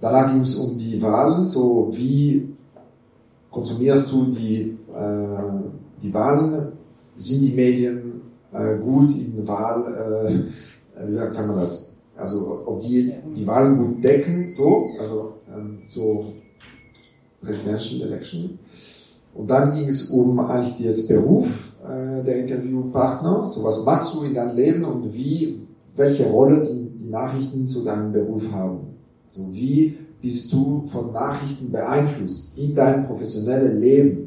Danach 0.00 0.32
ging 0.32 0.42
es 0.42 0.56
um 0.56 0.76
die 0.76 1.00
Wahlen. 1.00 1.44
So, 1.44 1.90
wie 1.92 2.54
konsumierst 3.50 4.12
du 4.12 4.24
die, 4.26 4.76
äh, 4.94 6.02
die 6.02 6.12
Wahlen? 6.12 6.72
Sind 7.18 7.40
die 7.42 7.54
Medien 7.54 8.05
äh, 8.58 8.78
gut 8.78 9.10
in 9.16 9.46
Wahl, 9.46 10.50
äh, 10.98 11.06
wie 11.06 11.12
sagt, 11.12 11.32
wir 11.48 11.60
das? 11.60 11.96
Also, 12.16 12.62
ob 12.64 12.80
die 12.80 13.12
die 13.34 13.46
Wahlen 13.46 13.76
gut 13.76 14.04
decken, 14.04 14.48
so, 14.48 14.88
also, 14.98 15.34
ähm, 15.54 15.80
so 15.86 16.32
Presidential 17.42 18.08
Election. 18.08 18.58
Und 19.34 19.50
dann 19.50 19.74
ging 19.74 19.86
es 19.86 20.10
um 20.10 20.38
eigentlich 20.40 20.86
das 20.86 21.06
Beruf 21.06 21.74
äh, 21.84 22.24
der 22.24 22.40
Interviewpartner. 22.40 23.46
So, 23.46 23.64
was 23.64 23.84
machst 23.84 24.14
du 24.14 24.24
in 24.24 24.34
deinem 24.34 24.56
Leben 24.56 24.84
und 24.84 25.12
wie, 25.12 25.66
welche 25.94 26.26
Rolle 26.26 26.66
die, 26.66 27.04
die 27.04 27.10
Nachrichten 27.10 27.66
zu 27.66 27.84
deinem 27.84 28.12
Beruf 28.12 28.50
haben? 28.52 28.96
So, 29.28 29.48
wie 29.52 29.98
bist 30.22 30.52
du 30.52 30.84
von 30.86 31.12
Nachrichten 31.12 31.70
beeinflusst 31.70 32.56
in 32.58 32.74
deinem 32.74 33.06
professionellen 33.06 33.80
Leben? 33.80 34.25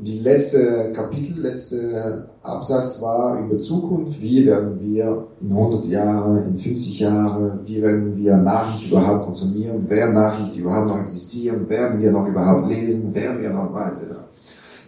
Die 0.00 0.20
letzte 0.20 0.92
Kapitel, 0.92 1.40
letzte 1.40 2.28
Absatz 2.42 3.02
war 3.02 3.40
über 3.40 3.58
Zukunft. 3.58 4.20
Wie 4.22 4.46
werden 4.46 4.78
wir 4.80 5.26
in 5.40 5.50
100 5.50 5.86
Jahren, 5.86 6.46
in 6.46 6.56
50 6.56 7.00
Jahren, 7.00 7.60
wie 7.66 7.82
werden 7.82 8.16
wir 8.16 8.36
Nachrichten 8.36 8.90
überhaupt 8.90 9.26
konsumieren? 9.26 9.84
Wer 9.88 10.12
Nachrichten 10.12 10.60
überhaupt 10.60 10.86
noch 10.86 11.00
existieren? 11.00 11.68
Werden 11.68 12.00
wir 12.00 12.12
noch 12.12 12.28
überhaupt 12.28 12.68
lesen? 12.68 13.12
Werden 13.12 13.42
wir 13.42 13.50
noch 13.50 13.74
weiter? 13.74 14.28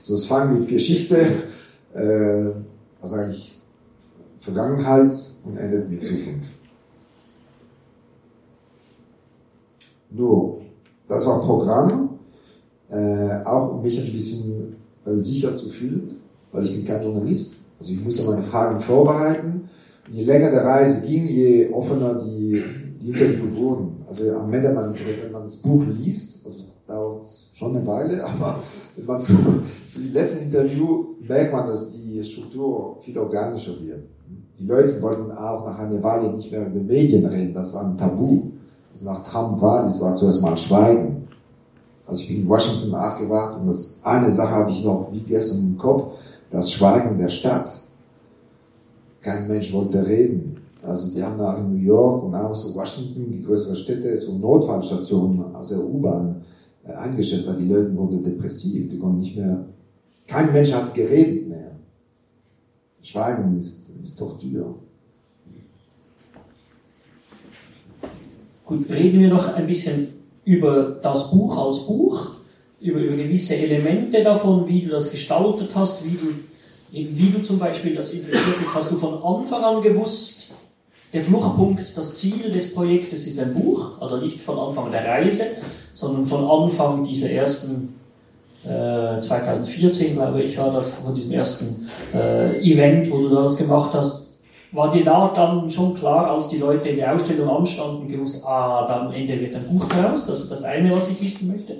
So, 0.00 0.14
es 0.14 0.26
fängt 0.26 0.52
mit 0.56 0.68
Geschichte, 0.68 1.16
äh, 1.92 2.52
also 3.02 3.16
eigentlich 3.16 3.60
Vergangenheit 4.38 5.12
und 5.44 5.56
endet 5.56 5.90
mit 5.90 6.04
Zukunft. 6.04 6.52
Nur, 10.10 10.60
das 11.08 11.26
war 11.26 11.40
Programm, 11.40 12.20
äh, 12.88 13.44
auch 13.44 13.74
um 13.74 13.82
mich 13.82 13.98
ein 13.98 14.12
bisschen 14.12 14.79
sicher 15.04 15.54
zu 15.54 15.68
fühlen, 15.68 16.16
weil 16.52 16.64
ich 16.64 16.74
bin 16.74 16.84
kein 16.84 17.02
Journalist. 17.02 17.70
Also 17.78 17.92
ich 17.92 18.02
musste 18.02 18.30
meine 18.30 18.42
Fragen 18.42 18.80
vorbereiten. 18.80 19.68
Und 20.06 20.14
je 20.14 20.24
länger 20.24 20.50
der 20.50 20.64
Reise 20.64 21.06
ging, 21.06 21.26
je 21.26 21.70
offener 21.70 22.14
die, 22.14 22.62
die 23.00 23.08
Interviews 23.08 23.56
wurden. 23.56 24.04
Also 24.06 24.32
am 24.34 24.52
Ende, 24.52 24.72
man, 24.72 24.94
wenn 24.94 25.32
man 25.32 25.42
das 25.42 25.56
Buch 25.58 25.84
liest, 25.86 26.44
also 26.44 26.64
dauert 26.90 27.24
schon 27.54 27.76
eine 27.76 27.86
Weile, 27.86 28.24
aber 28.24 28.62
wenn 28.96 29.06
man 29.06 29.20
so, 29.20 29.32
so 29.88 30.00
die 30.00 30.10
letzten 30.10 30.46
Interview 30.46 31.14
merkt 31.26 31.52
man, 31.52 31.68
dass 31.68 31.92
die 31.92 32.22
Struktur 32.22 32.98
viel 33.00 33.16
organischer 33.16 33.72
wird. 33.80 34.04
Die 34.58 34.66
Leute 34.66 35.00
wollten 35.00 35.30
auch 35.30 35.64
nach 35.64 35.78
einer 35.78 36.02
Weile 36.02 36.32
nicht 36.32 36.50
mehr 36.50 36.66
über 36.66 36.80
Medien 36.80 37.24
reden, 37.26 37.54
das 37.54 37.72
war 37.72 37.86
ein 37.86 37.96
Tabu. 37.96 38.50
Also 38.92 39.06
nach 39.06 39.24
Trump 39.24 39.62
war, 39.62 39.84
das 39.84 40.00
war 40.00 40.14
zuerst 40.16 40.42
mal 40.42 40.56
Schweigen. 40.56 41.19
Also 42.10 42.22
ich 42.22 42.28
bin 42.28 42.42
in 42.42 42.48
Washington 42.48 42.92
aufgewacht 42.92 43.60
und 43.60 43.68
das 43.68 44.00
eine 44.02 44.32
Sache 44.32 44.50
habe 44.50 44.72
ich 44.72 44.82
noch 44.82 45.10
wie 45.12 45.20
gestern 45.20 45.60
im 45.60 45.78
Kopf, 45.78 46.18
das 46.50 46.72
Schweigen 46.72 47.16
der 47.16 47.28
Stadt. 47.28 47.70
Kein 49.20 49.46
Mensch 49.46 49.72
wollte 49.72 50.04
reden. 50.04 50.56
Also 50.82 51.14
die 51.14 51.22
haben 51.22 51.38
in 51.38 51.72
New 51.72 51.86
York 51.86 52.24
und 52.24 52.34
auch 52.34 52.52
so 52.52 52.74
Washington, 52.74 53.30
die 53.30 53.44
größeren 53.44 53.76
Städte, 53.76 54.16
so 54.16 54.38
Notfallstationen 54.38 55.54
aus 55.54 55.68
der 55.68 55.84
U-Bahn 55.84 56.42
äh, 56.84 56.92
eingestellt, 56.94 57.46
weil 57.46 57.58
die 57.58 57.68
Leute 57.68 57.96
wurden 57.96 58.24
depressiv, 58.24 58.90
die 58.90 58.98
konnten 58.98 59.18
nicht 59.18 59.36
mehr, 59.36 59.66
kein 60.26 60.52
Mensch 60.52 60.72
hat 60.72 60.92
geredet 60.92 61.48
mehr. 61.48 61.76
Schweigen 63.04 63.56
ist, 63.56 63.88
ist 64.02 64.18
Tortur. 64.18 64.74
Gut, 68.66 68.90
reden 68.90 69.20
wir 69.20 69.28
noch 69.28 69.54
ein 69.54 69.66
bisschen 69.68 70.19
über 70.44 70.98
das 71.02 71.30
Buch 71.30 71.56
als 71.56 71.86
Buch, 71.86 72.30
über, 72.80 73.00
über 73.00 73.16
gewisse 73.16 73.56
Elemente 73.56 74.22
davon, 74.22 74.66
wie 74.66 74.82
du 74.82 74.90
das 74.90 75.10
gestaltet 75.10 75.70
hast, 75.74 76.04
wie 76.04 76.16
du, 76.16 76.34
wie 76.92 77.30
du 77.30 77.42
zum 77.42 77.58
Beispiel 77.58 77.94
das 77.94 78.12
interessiert 78.12 78.60
dich, 78.60 78.74
hast 78.74 78.90
du 78.90 78.96
von 78.96 79.22
Anfang 79.22 79.62
an 79.62 79.82
gewusst, 79.82 80.50
der 81.12 81.22
Fluchtpunkt, 81.22 81.82
das 81.96 82.14
Ziel 82.14 82.50
des 82.52 82.72
Projektes 82.72 83.26
ist 83.26 83.40
ein 83.40 83.52
Buch, 83.52 84.00
also 84.00 84.18
nicht 84.18 84.40
von 84.40 84.58
Anfang 84.58 84.92
der 84.92 85.04
Reise, 85.04 85.44
sondern 85.92 86.26
von 86.26 86.44
Anfang 86.48 87.04
dieser 87.04 87.30
ersten 87.30 88.00
äh, 88.64 89.20
2014, 89.20 90.14
glaube 90.14 90.42
ich, 90.42 90.56
war 90.56 90.72
das 90.72 90.90
von 90.94 91.14
diesem 91.14 91.32
ersten 91.32 91.88
äh, 92.14 92.60
Event, 92.60 93.10
wo 93.10 93.22
du 93.22 93.34
das 93.34 93.56
gemacht 93.56 93.90
hast. 93.92 94.19
War 94.72 94.92
dir 94.92 95.04
da 95.04 95.32
dann 95.34 95.68
schon 95.68 95.94
klar, 95.94 96.30
als 96.30 96.48
die 96.48 96.58
Leute 96.58 96.90
in 96.90 96.96
der 96.96 97.14
Ausstellung 97.14 97.48
anstanden, 97.48 98.06
gewusst, 98.06 98.44
ah, 98.44 98.86
dann 98.86 99.08
am 99.08 99.12
Ende 99.12 99.40
wird 99.40 99.54
ein 99.54 99.66
Buch 99.66 99.86
daraus? 99.86 100.26
Das 100.26 100.40
ist 100.40 100.50
das 100.50 100.62
eine, 100.62 100.92
was 100.92 101.10
ich 101.10 101.20
wissen 101.20 101.48
möchte. 101.48 101.78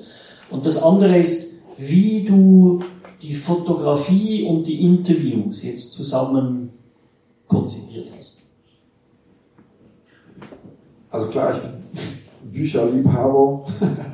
Und 0.50 0.66
das 0.66 0.82
andere 0.82 1.16
ist, 1.18 1.52
wie 1.78 2.24
du 2.24 2.82
die 3.22 3.34
Fotografie 3.34 4.44
und 4.44 4.64
die 4.64 4.82
Interviews 4.82 5.62
jetzt 5.62 5.92
zusammen 5.92 6.70
konzipiert 7.46 8.08
hast. 8.18 8.38
Also 11.10 11.28
klar, 11.28 11.54
ich 11.54 11.62
bin 11.62 12.52
Bücherliebhaber. 12.52 13.66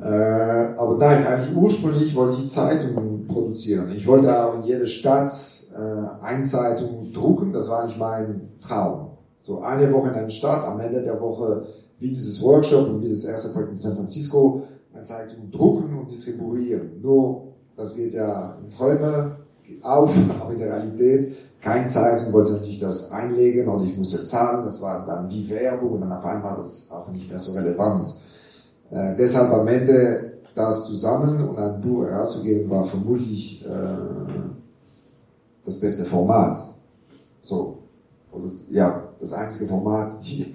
äh, 0.00 0.04
aber 0.04 0.96
nein, 0.98 1.26
eigentlich 1.26 1.56
ursprünglich 1.56 2.14
wollte 2.14 2.38
ich 2.38 2.50
Zeitungen 2.50 3.26
produzieren. 3.28 3.92
Ich 3.94 4.06
wollte 4.06 4.44
auch 4.44 4.56
in 4.56 4.64
jede 4.64 4.88
Stadt 4.88 5.30
äh, 5.76 6.24
eine 6.24 6.42
Zeitung 6.42 7.12
drucken. 7.12 7.52
Das 7.52 7.70
war 7.70 7.82
eigentlich 7.82 7.98
mein 7.98 8.48
Traum. 8.60 9.10
So 9.40 9.60
eine 9.60 9.92
Woche 9.92 10.08
in 10.08 10.14
einer 10.14 10.30
Stadt, 10.30 10.64
am 10.64 10.80
Ende 10.80 11.02
der 11.02 11.20
Woche 11.20 11.66
wie 11.98 12.08
dieses 12.08 12.42
Workshop 12.42 12.88
und 12.88 13.02
wie 13.02 13.10
das 13.10 13.24
erste 13.24 13.50
Projekt 13.50 13.72
in 13.72 13.78
San 13.78 13.96
Francisco, 13.96 14.62
eine 14.92 15.04
Zeitung 15.04 15.50
drucken 15.50 15.96
und 15.96 16.10
distribuieren. 16.10 17.00
Nur, 17.00 17.54
das 17.76 17.94
geht 17.94 18.14
ja 18.14 18.56
in 18.62 18.70
Träume 18.70 19.36
auf, 19.82 20.12
aber 20.40 20.52
in 20.52 20.58
der 20.58 20.72
Realität 20.72 21.36
kein 21.60 21.88
Zeitung 21.88 22.32
wollte 22.32 22.52
natürlich 22.52 22.80
das 22.80 23.10
einlegen 23.10 23.68
und 23.68 23.88
ich 23.88 23.96
musste 23.96 24.26
zahlen. 24.26 24.64
Das 24.64 24.82
war 24.82 25.06
dann 25.06 25.30
wie 25.30 25.48
Werbung 25.48 25.92
und 25.92 26.00
dann 26.02 26.12
auf 26.12 26.24
einmal 26.24 26.56
war 26.56 26.62
das 26.62 26.90
auch 26.90 27.08
nicht 27.08 27.28
mehr 27.30 27.38
so 27.38 27.52
relevant. 27.52 28.06
Äh, 28.90 29.16
deshalb 29.16 29.52
am 29.52 29.66
Ende 29.68 30.34
das 30.54 30.86
zusammen 30.86 31.48
und 31.48 31.58
ein 31.58 31.80
Buch 31.80 32.04
herauszugeben 32.04 32.70
war 32.70 32.84
vermutlich 32.84 33.64
äh, 33.64 33.68
das 35.64 35.80
beste 35.80 36.04
Format. 36.04 36.58
So. 37.42 37.78
Oder, 38.30 38.50
ja, 38.70 39.08
das 39.20 39.32
einzige 39.32 39.66
Format, 39.66 40.12
die, 40.24 40.54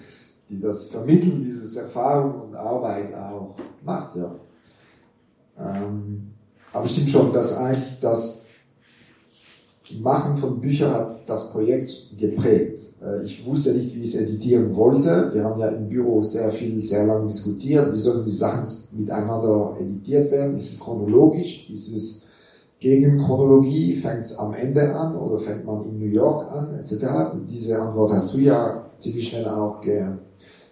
die 0.49 0.59
das 0.59 0.85
Vermitteln 0.85 1.41
dieses 1.43 1.75
Erfahrung 1.75 2.41
und 2.41 2.55
Arbeit 2.55 3.13
auch 3.13 3.55
macht, 3.83 4.15
ja. 4.15 4.35
Ähm, 5.57 6.31
aber 6.71 6.87
stimmt 6.87 7.09
schon, 7.09 7.33
dass 7.33 7.57
eigentlich 7.57 7.99
das 7.99 8.38
Machen 9.97 10.37
von 10.37 10.59
Büchern 10.59 10.93
hat 10.93 11.27
das 11.27 11.51
Projekt 11.51 11.91
geprägt. 12.17 12.79
Äh, 13.01 13.25
ich 13.25 13.45
wusste 13.45 13.73
nicht, 13.73 13.95
wie 13.95 14.03
ich 14.03 14.13
es 14.13 14.21
editieren 14.21 14.75
wollte. 14.75 15.31
Wir 15.33 15.43
haben 15.43 15.59
ja 15.59 15.69
im 15.69 15.89
Büro 15.89 16.21
sehr 16.21 16.51
viel, 16.51 16.81
sehr 16.81 17.05
lange 17.05 17.27
diskutiert. 17.27 17.91
Wie 17.91 17.97
sollen 17.97 18.25
die 18.25 18.31
Sachen 18.31 18.65
miteinander 18.97 19.75
editiert 19.79 20.31
werden? 20.31 20.57
Ist 20.57 20.73
es 20.73 20.79
chronologisch? 20.79 21.69
Ist 21.69 21.95
es 21.95 22.27
gegen 22.79 23.19
Chronologie? 23.19 23.95
Fängt 23.95 24.25
es 24.25 24.37
am 24.37 24.53
Ende 24.53 24.93
an 24.93 25.15
oder 25.15 25.39
fängt 25.39 25.65
man 25.65 25.85
in 25.85 25.99
New 25.99 26.11
York 26.11 26.51
an? 26.51 26.75
Etc. 26.75 27.05
Diese 27.49 27.81
Antwort 27.81 28.13
hast 28.13 28.33
du 28.33 28.39
ja 28.39 28.85
ziemlich 28.97 29.27
schnell 29.27 29.47
auch 29.47 29.81
ge 29.81 30.05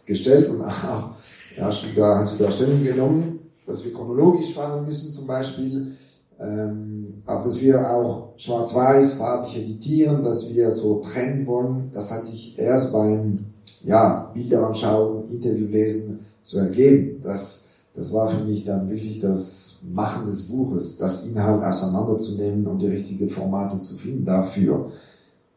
gestellt 0.05 0.49
und 0.49 0.61
auch, 0.61 1.09
ja, 1.57 1.70
da 1.97 2.15
hast 2.15 2.39
du 2.39 2.43
da 2.43 2.49
Stellung 2.49 2.82
genommen, 2.82 3.39
dass 3.65 3.84
wir 3.84 3.93
chronologisch 3.93 4.53
fahren 4.53 4.86
müssen 4.86 5.11
zum 5.11 5.28
Beispiel 5.28 5.97
Ähm, 6.39 7.06
aber 7.28 7.43
dass 7.43 7.61
wir 7.61 7.91
auch 7.91 8.30
schwarz-weiß 8.38 9.15
farbig 9.15 9.57
editieren, 9.57 10.23
dass 10.23 10.53
wir 10.53 10.71
so 10.71 11.01
trennen 11.01 11.45
wollen, 11.45 11.91
das 11.93 12.09
hat 12.09 12.25
sich 12.25 12.57
erst 12.57 12.93
beim 12.93 13.45
ja, 13.84 14.32
Bilder 14.34 14.65
anschauen, 14.67 15.25
Interview 15.30 15.67
lesen 15.67 16.19
so 16.41 16.59
ergeben. 16.59 17.21
Das, 17.23 17.69
das 17.93 18.13
war 18.13 18.30
für 18.30 18.43
mich 18.43 18.65
dann 18.65 18.89
wirklich 18.89 19.19
das 19.19 19.80
Machen 19.93 20.28
des 20.28 20.43
Buches, 20.43 20.97
das 20.97 21.25
Inhalt 21.28 21.63
auseinanderzunehmen 21.63 22.65
und 22.65 22.82
die 22.82 22.88
richtigen 22.88 23.30
Formate 23.30 23.80
zu 23.80 23.95
finden 23.95 24.25
dafür. 24.25 24.89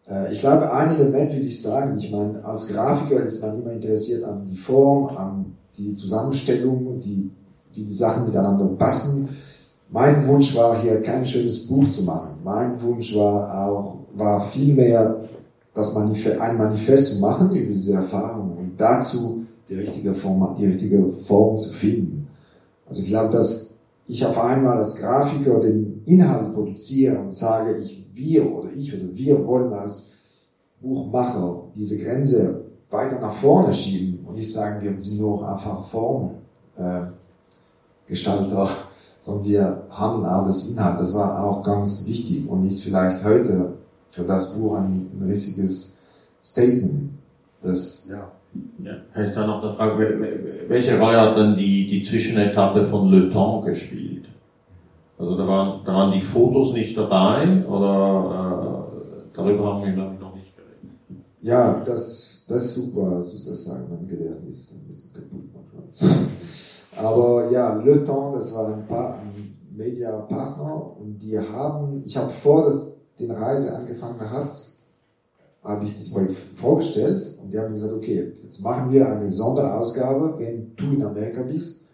Äh, 0.09 0.35
ich 0.35 0.41
glaube, 0.41 0.73
ein 0.73 0.97
Element 0.97 1.33
würde 1.33 1.47
ich 1.47 1.63
sagen, 1.63 1.97
ich 1.99 2.11
meine, 2.11 2.45
als 2.45 2.69
Grafiker 2.69 3.23
ist 3.23 3.43
man 3.43 3.63
immer 3.63 3.73
interessiert 3.73 4.25
an 4.25 4.47
die 4.47 4.57
Form, 4.57 5.17
an 5.17 5.57
die 5.79 5.95
Zusammenstellung, 5.95 7.01
die, 7.01 7.31
wie 7.75 7.85
die 7.85 7.95
Sachen 7.95 8.27
miteinander 8.27 8.67
passen. 8.77 9.29
Mein 9.93 10.27
Wunsch 10.27 10.55
war 10.55 10.81
hier 10.81 11.03
kein 11.03 11.27
schönes 11.27 11.67
Buch 11.67 11.89
zu 11.89 12.05
machen. 12.05 12.39
Mein 12.45 12.81
Wunsch 12.81 13.17
war 13.17 13.67
auch, 13.67 13.99
war 14.15 14.49
vielmehr 14.51 15.21
das 15.75 15.95
Manifest, 15.95 16.41
ein 16.41 16.57
Manifest 16.57 17.15
zu 17.15 17.21
machen 17.21 17.55
über 17.55 17.73
diese 17.73 17.95
Erfahrung 17.95 18.57
und 18.57 18.73
dazu 18.77 19.45
die 19.69 19.75
richtige 19.75 20.15
Form, 20.15 20.55
die 20.59 20.67
richtige 20.67 21.13
Form 21.27 21.57
zu 21.57 21.73
finden. 21.73 22.29
Also 22.89 23.03
ich 23.03 23.09
glaube, 23.09 23.33
dass 23.33 23.81
ich 24.07 24.25
auf 24.25 24.39
einmal 24.39 24.79
als 24.79 24.97
Grafiker 24.97 25.61
den 25.61 26.03
Inhalt 26.05 26.55
produziere 26.55 27.19
und 27.19 27.35
sage, 27.35 27.77
ich, 27.79 28.09
wir 28.13 28.49
oder 28.53 28.71
ich 28.73 28.95
oder 28.95 29.13
wir 29.13 29.47
wollen 29.47 29.73
als 29.73 30.13
Buchmacher 30.81 31.65
diese 31.75 31.99
Grenze 31.99 32.65
weiter 32.91 33.21
nach 33.21 33.33
vorne 33.33 33.75
schieben 33.75 34.25
und 34.27 34.37
nicht 34.37 34.53
sagen, 34.53 34.83
wir 34.83 35.01
sind 35.01 35.21
nur 35.21 35.49
einfach 35.49 35.85
Formgestalter, 35.87 36.45
äh, 38.65 38.90
sondern 39.21 39.45
wir 39.45 39.83
haben 39.91 40.23
das 40.47 40.71
Inhalt. 40.71 41.01
Das 41.01 41.15
war 41.15 41.45
auch 41.45 41.63
ganz 41.63 42.09
wichtig 42.09 42.49
und 42.49 42.67
ist 42.67 42.85
vielleicht 42.85 43.25
heute 43.25 43.75
für 44.11 44.25
das 44.25 44.59
Buch 44.59 44.77
ein, 44.77 45.11
ein 45.15 45.29
richtiges 45.29 46.03
Statement. 46.43 47.11
Das, 47.63 48.11
ja. 48.11 48.33
Ja, 48.83 48.95
vielleicht 49.13 49.37
da 49.37 49.47
noch 49.47 49.63
eine 49.63 49.73
Frage, 49.75 50.67
welche 50.67 50.99
Rolle 50.99 51.21
hat 51.21 51.37
dann 51.37 51.57
die, 51.57 51.89
die 51.89 52.03
Zwischenetappe 52.03 52.83
von 52.83 53.09
Le 53.09 53.31
Temps 53.31 53.65
gespielt? 53.65 54.25
Also 55.21 55.37
da 55.37 55.47
waren, 55.47 55.85
da 55.85 55.95
waren 55.95 56.13
die 56.13 56.21
Fotos 56.21 56.73
nicht 56.73 56.97
dabei 56.97 57.65
oder 57.67 58.89
äh, 58.97 59.37
darüber 59.37 59.75
haben 59.75 59.85
wir 59.85 59.93
glaube 59.93 60.15
ich 60.15 60.21
noch 60.21 60.35
nicht 60.35 60.57
geredet. 60.57 61.25
Ja, 61.43 61.83
das, 61.85 62.47
das 62.49 62.65
ist 62.65 62.75
super, 62.75 63.11
dass 63.11 63.31
du 63.31 63.51
das 63.51 63.65
sagen, 63.67 63.85
mein 63.91 64.09
Gedächtnis 64.09 64.63
ist 64.63 64.75
ein 64.75 64.89
bisschen 64.89 65.13
kaputt 65.13 65.45
manchmal. 65.55 66.27
Aber 67.01 67.51
ja, 67.51 67.75
Le 67.75 68.05
Temps, 68.05 68.37
das 68.37 68.55
war 68.55 68.75
ein, 68.75 68.87
pa 68.87 69.15
ein 69.15 69.57
Media-Partner 69.75 70.97
und 70.99 71.19
die 71.19 71.39
haben, 71.39 72.03
ich 72.05 72.17
habe 72.17 72.31
vor, 72.31 72.65
dass 72.65 72.97
die 73.19 73.27
Reise 73.27 73.77
angefangen 73.77 74.31
hat, 74.31 74.51
habe 75.63 75.85
ich 75.85 75.97
das 75.97 76.13
Projekt 76.13 76.37
vorgestellt 76.57 77.27
und 77.43 77.53
die 77.53 77.59
haben 77.59 77.73
gesagt, 77.73 77.95
okay, 77.95 78.33
jetzt 78.43 78.63
machen 78.63 78.93
wir 78.93 79.09
eine 79.09 79.29
Sonderausgabe, 79.29 80.39
wenn 80.39 80.75
du 80.77 80.93
in 80.95 81.05
Amerika 81.05 81.43
bist 81.43 81.89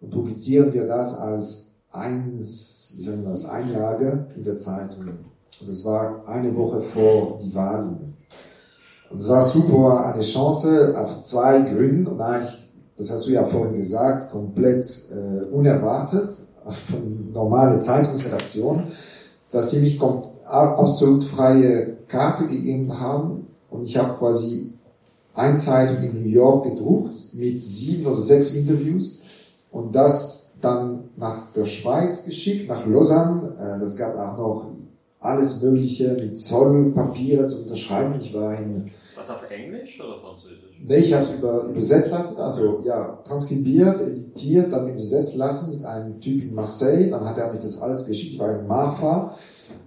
und 0.00 0.10
publizieren 0.10 0.72
wir 0.72 0.86
das 0.86 1.18
als 1.18 1.68
eins, 1.90 2.94
wie 2.96 3.04
sagen 3.04 3.24
wir 3.24 3.30
das, 3.30 3.48
Einlage 3.48 4.26
in 4.36 4.44
der 4.44 4.56
Zeitung. 4.56 5.08
Und 5.60 5.68
das 5.68 5.84
war 5.84 6.26
eine 6.28 6.54
Woche 6.56 6.80
vor 6.80 7.40
die 7.42 7.54
Wahlen. 7.54 8.14
Und 9.10 9.20
es 9.20 9.28
war 9.28 9.42
super, 9.42 10.12
eine 10.12 10.22
Chance 10.22 10.94
auf 10.96 11.20
zwei 11.24 11.62
Gründen 11.62 12.06
und 12.06 12.20
eigentlich, 12.20 12.57
das 12.98 13.10
hast 13.12 13.26
du 13.26 13.30
ja 13.30 13.44
vorhin 13.44 13.76
gesagt, 13.76 14.30
komplett 14.32 14.86
äh, 15.12 15.44
unerwartet 15.52 16.34
von 16.90 17.32
normale 17.32 17.80
Zeitungsredaktion, 17.80 18.82
dass 19.50 19.70
sie 19.70 19.80
mich 19.80 20.00
absolut 20.44 21.24
freie 21.24 21.96
Karte 22.08 22.48
gegeben 22.48 22.98
haben 22.98 23.46
und 23.70 23.84
ich 23.84 23.96
habe 23.96 24.18
quasi 24.18 24.74
eine 25.34 25.56
Zeitung 25.56 26.02
in 26.02 26.22
New 26.22 26.28
York 26.28 26.64
gedruckt 26.64 27.14
mit 27.34 27.62
sieben 27.62 28.06
oder 28.06 28.20
sechs 28.20 28.54
Interviews 28.54 29.20
und 29.70 29.94
das 29.94 30.56
dann 30.60 31.10
nach 31.16 31.52
der 31.52 31.66
Schweiz 31.66 32.26
geschickt, 32.26 32.68
nach 32.68 32.84
Lausanne. 32.86 33.54
Äh, 33.56 33.80
das 33.80 33.96
gab 33.96 34.16
auch 34.16 34.36
noch 34.36 34.66
alles 35.20 35.62
Mögliche 35.62 36.14
mit 36.14 36.38
Zollpapiere 36.40 37.46
zu 37.46 37.62
unterschreiben. 37.62 38.20
Ich 38.20 38.34
war 38.34 38.58
in... 38.58 38.90
Was 39.16 39.28
auf 39.30 39.48
Englisch 39.50 40.00
oder 40.00 40.20
Französisch? 40.20 40.47
Habe 40.84 41.22
es 41.22 41.34
über, 41.38 41.64
übersetzt 41.64 42.12
lassen, 42.12 42.40
also 42.40 42.82
ja, 42.84 43.18
transkribiert, 43.24 44.00
editiert, 44.00 44.72
dann 44.72 44.88
übersetzt 44.90 45.36
lassen 45.36 45.76
mit 45.76 45.84
einem 45.84 46.20
Typ 46.20 46.42
in 46.42 46.54
Marseille. 46.54 47.10
Dann 47.10 47.24
hat 47.24 47.36
er 47.36 47.52
mich 47.52 47.60
das 47.60 47.82
alles 47.82 48.06
geschickt. 48.06 48.34
Ich 48.34 48.38
war 48.38 48.58
in 48.58 48.66
Marfa 48.66 49.34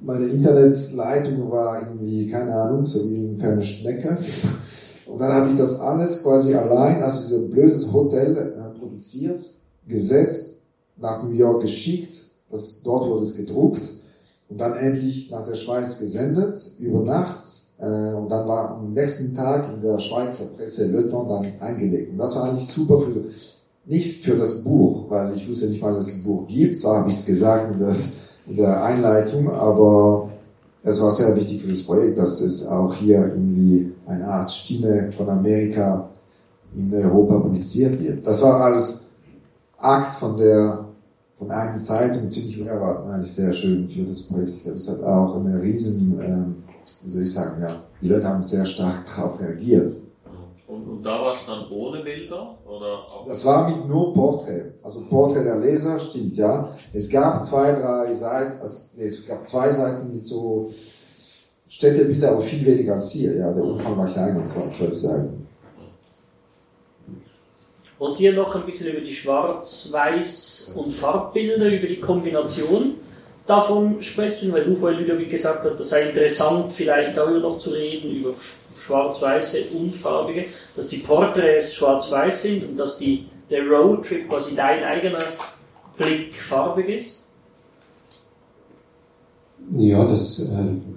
meine 0.01 0.25
Internetleitung 0.27 1.51
war 1.51 1.81
irgendwie, 1.81 2.27
keine 2.27 2.53
Ahnung, 2.53 2.85
so 2.85 3.09
wie 3.09 3.27
eine 3.27 3.37
ferne 3.37 3.63
Schnecke. 3.63 4.17
Und 5.05 5.19
dann 5.19 5.31
habe 5.31 5.51
ich 5.51 5.57
das 5.57 5.79
alles 5.79 6.23
quasi 6.23 6.55
allein, 6.55 7.03
also 7.03 7.19
dieses 7.19 7.51
blödes 7.51 7.93
Hotel 7.93 8.37
äh, 8.37 8.79
produziert, 8.79 9.41
gesetzt, 9.87 10.63
nach 10.97 11.23
New 11.23 11.33
York 11.33 11.61
geschickt, 11.63 12.15
das, 12.49 12.81
dort 12.83 13.09
wurde 13.09 13.23
es 13.23 13.35
gedruckt 13.35 13.81
und 14.49 14.59
dann 14.59 14.75
endlich 14.75 15.31
nach 15.31 15.45
der 15.45 15.55
Schweiz 15.55 15.99
gesendet, 15.99 16.57
über 16.79 17.03
Nacht. 17.03 17.43
Äh, 17.81 18.13
und 18.13 18.29
dann 18.29 18.47
war 18.47 18.77
am 18.77 18.93
nächsten 18.93 19.35
Tag 19.35 19.73
in 19.73 19.81
der 19.81 19.99
Schweizer 19.99 20.45
Presse 20.55 20.91
Le 20.91 21.09
Temps 21.09 21.27
dann 21.27 21.51
eingelegt. 21.59 22.11
Und 22.11 22.17
das 22.17 22.35
war 22.35 22.49
eigentlich 22.49 22.67
super 22.67 22.99
für, 22.99 23.23
nicht 23.85 24.23
für 24.23 24.35
das 24.35 24.63
Buch, 24.63 25.09
weil 25.09 25.35
ich 25.35 25.49
wusste 25.49 25.69
nicht 25.69 25.81
mal, 25.81 25.93
dass 25.95 26.07
es 26.07 26.19
ein 26.19 26.23
Buch 26.25 26.47
gibt, 26.47 26.77
so 26.77 26.95
habe 26.95 27.09
ich 27.09 27.17
es 27.17 27.25
gesagt, 27.25 27.81
dass 27.81 28.29
in 28.47 28.57
der 28.57 28.83
Einleitung, 28.83 29.51
aber 29.51 30.29
es 30.83 31.01
war 31.01 31.11
sehr 31.11 31.35
wichtig 31.35 31.61
für 31.61 31.69
das 31.69 31.83
Projekt, 31.83 32.17
dass 32.17 32.41
es 32.41 32.67
auch 32.67 32.93
hier 32.93 33.27
irgendwie 33.27 33.93
eine 34.05 34.27
Art 34.27 34.51
Stimme 34.51 35.11
von 35.15 35.29
Amerika 35.29 36.09
in 36.73 36.93
Europa 36.93 37.39
publiziert 37.39 37.99
wird. 37.99 38.25
Das 38.25 38.41
war 38.41 38.61
als 38.61 39.19
Akt 39.77 40.15
von 40.15 40.37
der 40.37 40.85
von 41.41 41.49
einer 41.49 41.79
Zeitung 41.79 42.29
ziemlich 42.29 42.61
unerwartet, 42.61 43.11
eigentlich 43.11 43.33
sehr 43.33 43.51
schön 43.51 43.89
für 43.89 44.03
das 44.03 44.21
Projekt. 44.21 44.57
Ich 44.57 44.61
glaube, 44.61 44.77
es 44.77 44.89
hat 44.91 45.03
auch 45.03 45.37
eine 45.37 45.59
riesen, 45.59 46.19
ähm, 46.21 46.55
wie 47.03 47.09
soll 47.09 47.23
ich 47.23 47.33
sagen, 47.33 47.61
ja, 47.61 47.83
die 48.01 48.07
Leute 48.07 48.27
haben 48.27 48.43
sehr 48.43 48.65
stark 48.65 49.05
darauf 49.05 49.39
reagiert. 49.39 49.91
Und, 50.67 50.87
und 50.87 51.03
da 51.03 51.11
war 51.11 51.33
es 51.33 51.45
dann 51.45 51.69
ohne 51.69 52.01
Bilder? 52.01 52.57
Oder 52.65 53.05
das 53.27 53.45
war 53.45 53.69
mit 53.69 53.87
nur 53.87 54.13
Porträt. 54.13 54.71
Also 54.81 55.01
Porträt 55.09 55.43
der 55.43 55.57
Leser, 55.57 55.99
stimmt, 55.99 56.37
ja. 56.37 56.69
Es 56.93 57.09
gab 57.09 57.43
zwei, 57.43 57.73
drei 57.73 58.13
Seiten, 58.13 58.59
also, 58.59 58.97
nee, 58.97 59.03
es 59.03 59.27
gab 59.27 59.45
zwei 59.45 59.69
Seiten 59.69 60.13
mit 60.13 60.23
so 60.23 60.71
Städtebilder, 61.67 62.31
aber 62.31 62.41
viel 62.41 62.65
weniger 62.65 62.93
als 62.95 63.11
hier. 63.11 63.35
Ja, 63.35 63.51
der 63.51 63.63
Umfang 63.63 63.97
war 63.97 64.07
kleiner, 64.07 64.41
es 64.41 64.55
waren 64.55 64.71
zwölf 64.71 64.97
Seiten. 64.97 65.47
Und 67.99 68.17
hier 68.17 68.33
noch 68.33 68.55
ein 68.55 68.65
bisschen 68.65 68.91
über 68.91 69.01
die 69.01 69.13
Schwarz-Weiß- 69.13 70.73
und 70.73 70.91
Farbbilder, 70.91 71.67
über 71.67 71.87
die 71.87 71.99
Kombination 71.99 72.95
davon 73.47 74.01
sprechen, 74.01 74.51
weil 74.53 74.65
du 74.65 74.75
vorhin, 74.75 75.01
Ludovic, 75.01 75.29
gesagt 75.29 75.65
hast, 75.65 75.79
das 75.79 75.89
sei 75.89 76.09
interessant, 76.09 76.71
vielleicht 76.73 77.17
darüber 77.17 77.39
noch 77.39 77.59
zu 77.59 77.71
reden, 77.71 78.11
über 78.11 78.33
schwarz-weiße 78.85 79.57
und 79.77 79.95
farbige, 79.95 80.45
dass 80.75 80.87
die 80.87 80.97
Porträts 80.97 81.73
schwarz-weiß 81.75 82.41
sind 82.41 82.63
und 82.67 82.77
dass 82.77 82.97
die, 82.97 83.25
der 83.49 83.63
Roadtrip 83.67 84.29
quasi 84.29 84.55
dein 84.55 84.83
eigener 84.83 85.19
Blick 85.97 86.41
farbig 86.41 86.89
ist? 86.89 87.17
Ja, 89.71 90.03
das 90.03 90.49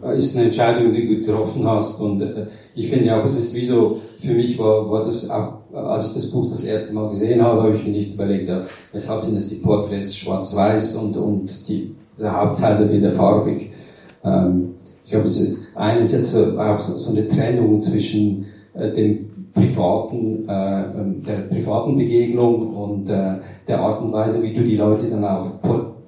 äh, 0.03 0.17
ist 0.17 0.37
eine 0.37 0.47
Entscheidung, 0.47 0.93
die 0.93 1.07
du 1.07 1.21
getroffen 1.21 1.69
hast 1.69 2.01
und 2.01 2.23
äh, 2.23 2.47
ich 2.75 2.89
finde 2.89 3.15
auch, 3.15 3.25
es 3.25 3.37
ist 3.37 3.55
wie 3.55 3.67
so, 3.67 4.01
für 4.19 4.33
mich 4.33 4.59
war, 4.59 4.91
war 4.91 5.05
das 5.05 5.29
auch, 5.29 5.59
als 5.73 6.09
ich 6.09 6.15
das 6.15 6.31
Buch 6.31 6.49
das 6.51 6.65
erste 6.65 6.95
Mal 6.95 7.11
gesehen 7.11 7.43
habe, 7.43 7.63
habe 7.63 7.77
ich 7.77 7.85
mir 7.85 7.93
nicht 7.93 8.15
überlegt, 8.15 8.49
ja, 8.49 8.67
weshalb 8.93 9.23
sind 9.23 9.37
es 9.37 9.51
die 9.51 9.57
Porträts 9.57 10.17
schwarz-weiß 10.17 10.97
und, 10.97 11.17
und 11.17 11.69
die, 11.69 11.95
der 12.19 12.41
Hauptteil 12.41 12.93
wieder 12.93 13.11
farbig. 13.11 13.73
Ähm, 14.25 14.75
ich 15.05 15.11
glaube, 15.11 15.29
es 15.29 15.41
ist 15.41 15.67
eines 15.75 16.13
jetzt 16.13 16.33
so, 16.33 16.59
auch 16.59 16.81
so, 16.81 16.97
so 16.97 17.11
eine 17.11 17.29
Trennung 17.29 17.81
zwischen 17.83 18.47
äh, 18.75 18.91
dem 18.93 19.31
privaten, 19.53 20.49
äh, 20.49 20.83
ähm, 20.83 21.23
der 21.23 21.49
privaten 21.49 21.97
Begegnung 21.97 22.75
und 22.75 23.09
äh, 23.09 23.37
der 23.69 23.81
Art 23.81 24.03
und 24.03 24.13
Weise, 24.13 24.43
wie 24.43 24.53
du 24.53 24.63
die 24.63 24.77
Leute 24.77 25.07
dann 25.07 25.25
auch 25.25 25.47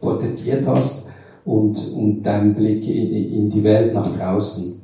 porträtiert 0.01 0.67
hast 0.67 1.07
und, 1.45 1.93
und 1.95 2.23
deinen 2.23 2.55
Blick 2.55 2.89
in, 2.89 3.33
in 3.33 3.51
die 3.51 3.63
Welt 3.63 3.95
nach 3.95 4.17
draußen. 4.17 4.81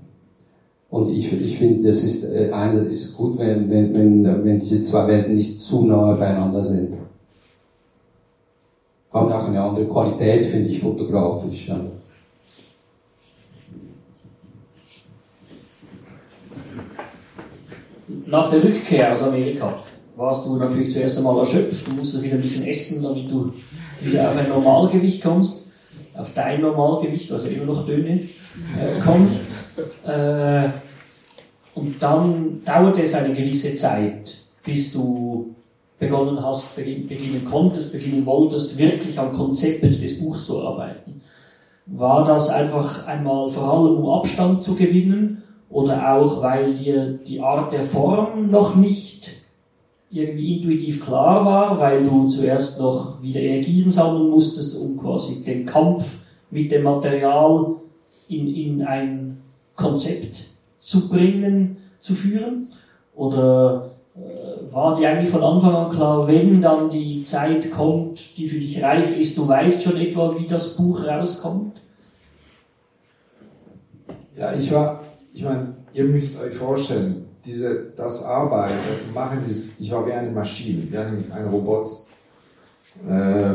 Und 0.91 1.09
ich, 1.09 1.33
ich 1.33 1.59
finde, 1.59 1.89
das 1.89 2.05
ist, 2.05 2.35
äh, 2.35 2.53
eine, 2.53 2.81
ist 2.81 3.17
gut, 3.17 3.39
wenn, 3.39 3.69
wenn, 3.71 3.95
wenn, 3.95 4.45
wenn 4.45 4.61
diese 4.61 4.85
zwei 4.85 5.09
Welten 5.09 5.35
nicht 5.35 5.61
zu 5.61 5.87
nahe 5.87 6.17
beieinander 6.17 6.65
sind. 6.65 6.95
Haben 9.13 9.33
auch 9.33 9.47
eine 9.47 9.61
andere 9.61 9.87
Qualität, 9.87 10.45
finde 10.45 10.71
ich, 10.71 10.81
fotografisch. 10.81 11.69
Ja. 11.69 11.81
Nach 18.27 18.51
der 18.51 18.65
Rückkehr 18.65 19.13
aus 19.13 19.23
Amerika 19.23 19.75
warst 20.17 20.47
du 20.47 20.57
natürlich 20.57 20.93
zuerst 20.93 21.19
einmal 21.19 21.39
erschöpft, 21.39 21.87
du 21.87 21.93
musstest 21.93 22.23
wieder 22.23 22.37
ein 22.37 22.41
bisschen 22.41 22.65
essen, 22.67 23.03
damit 23.03 23.31
du 23.31 23.53
wieder 24.01 24.31
auf 24.31 24.39
ein 24.39 24.49
Normalgewicht 24.49 25.23
kommst. 25.23 25.67
auf 26.15 26.33
dein 26.35 26.61
Normalgewicht, 26.61 27.31
was 27.31 27.47
ja 27.47 27.53
immer 27.53 27.67
noch 27.67 27.87
dünn 27.87 28.07
ist, 28.07 28.31
äh, 28.79 29.01
kommst. 29.03 29.47
Äh, 30.07 30.69
und 31.75 32.03
dann 32.03 32.63
dauert 32.65 32.99
es 32.99 33.15
eine 33.15 33.35
gewisse 33.35 33.75
Zeit, 33.77 34.37
bis 34.63 34.93
du 34.93 35.55
begonnen 36.03 36.43
hast, 36.43 36.75
beginnen 36.75 37.47
konntest, 37.49 37.93
beginnen 37.93 38.27
wolltest, 38.27 38.77
wirklich 38.77 39.17
am 39.21 39.33
Konzept 39.33 39.85
des 39.85 40.19
Buchs 40.19 40.47
zu 40.47 40.61
arbeiten. 40.61 41.21
War 41.87 42.27
das 42.27 42.49
einfach 42.49 43.07
einmal 43.07 43.49
vor 43.49 43.73
allem, 43.73 43.99
um 43.99 44.11
Abstand 44.11 44.61
zu 44.61 44.75
gewinnen 44.75 45.45
oder 45.71 46.15
auch, 46.15 46.43
weil 46.43 46.75
dir 46.75 47.21
die 47.25 47.41
Art 47.41 47.73
der 47.73 47.85
Form 47.85 48.51
noch 48.51 48.75
nicht 48.75 49.31
irgendwie 50.11 50.57
intuitiv 50.57 51.05
klar 51.05 51.45
war, 51.45 51.79
weil 51.79 52.03
du 52.03 52.27
zuerst 52.27 52.81
noch 52.81 53.23
wieder 53.23 53.41
Energien 53.41 53.91
sammeln 53.93 54.29
musstest, 54.29 54.81
um 54.81 54.99
quasi 54.99 55.45
den 55.45 55.65
Kampf 55.65 56.25
mit 56.51 56.73
dem 56.73 56.83
Material 56.83 57.77
in, 58.29 58.53
in 58.53 58.83
ein 58.83 59.41
Konzept 59.77 60.49
zu 60.81 61.09
bringen, 61.09 61.77
zu 61.99 62.15
führen? 62.15 62.67
Oder 63.15 63.92
war 64.15 64.97
dir 64.97 65.09
eigentlich 65.09 65.31
von 65.31 65.43
Anfang 65.43 65.75
an 65.75 65.91
klar, 65.91 66.29
wenn 66.29 66.61
dann 66.61 66.91
die 66.91 67.25
Zeit 67.25 67.71
kommt, 67.71 68.37
die 68.37 68.49
für 68.49 68.59
dich 68.59 68.83
reif 68.83 69.19
ist, 69.19 69.39
du 69.39 69.49
weißt 69.49 69.83
schon 69.83 69.97
etwa, 69.97 70.39
wie 70.39 70.47
das 70.47 70.77
Buch 70.77 71.07
rauskommt? 71.07 71.77
Ja, 74.37 74.55
ich 74.55 74.71
war, 74.73 75.01
ich 75.33 75.43
meine, 75.43 75.75
ihr 75.93 76.05
müsst 76.05 76.43
euch 76.43 76.55
vorstellen, 76.55 77.27
diese, 77.45 77.93
das 77.97 78.25
Arbeiten, 78.25 78.75
das 78.89 79.13
Machen 79.13 79.45
ist, 79.49 79.81
ich 79.81 79.91
war 79.91 80.07
wie 80.07 80.13
eine 80.13 80.31
Maschine, 80.31 80.91
wie 80.91 80.97
ein, 80.97 81.25
ein 81.33 81.49
Robot. 81.49 81.91
Äh, 83.09 83.55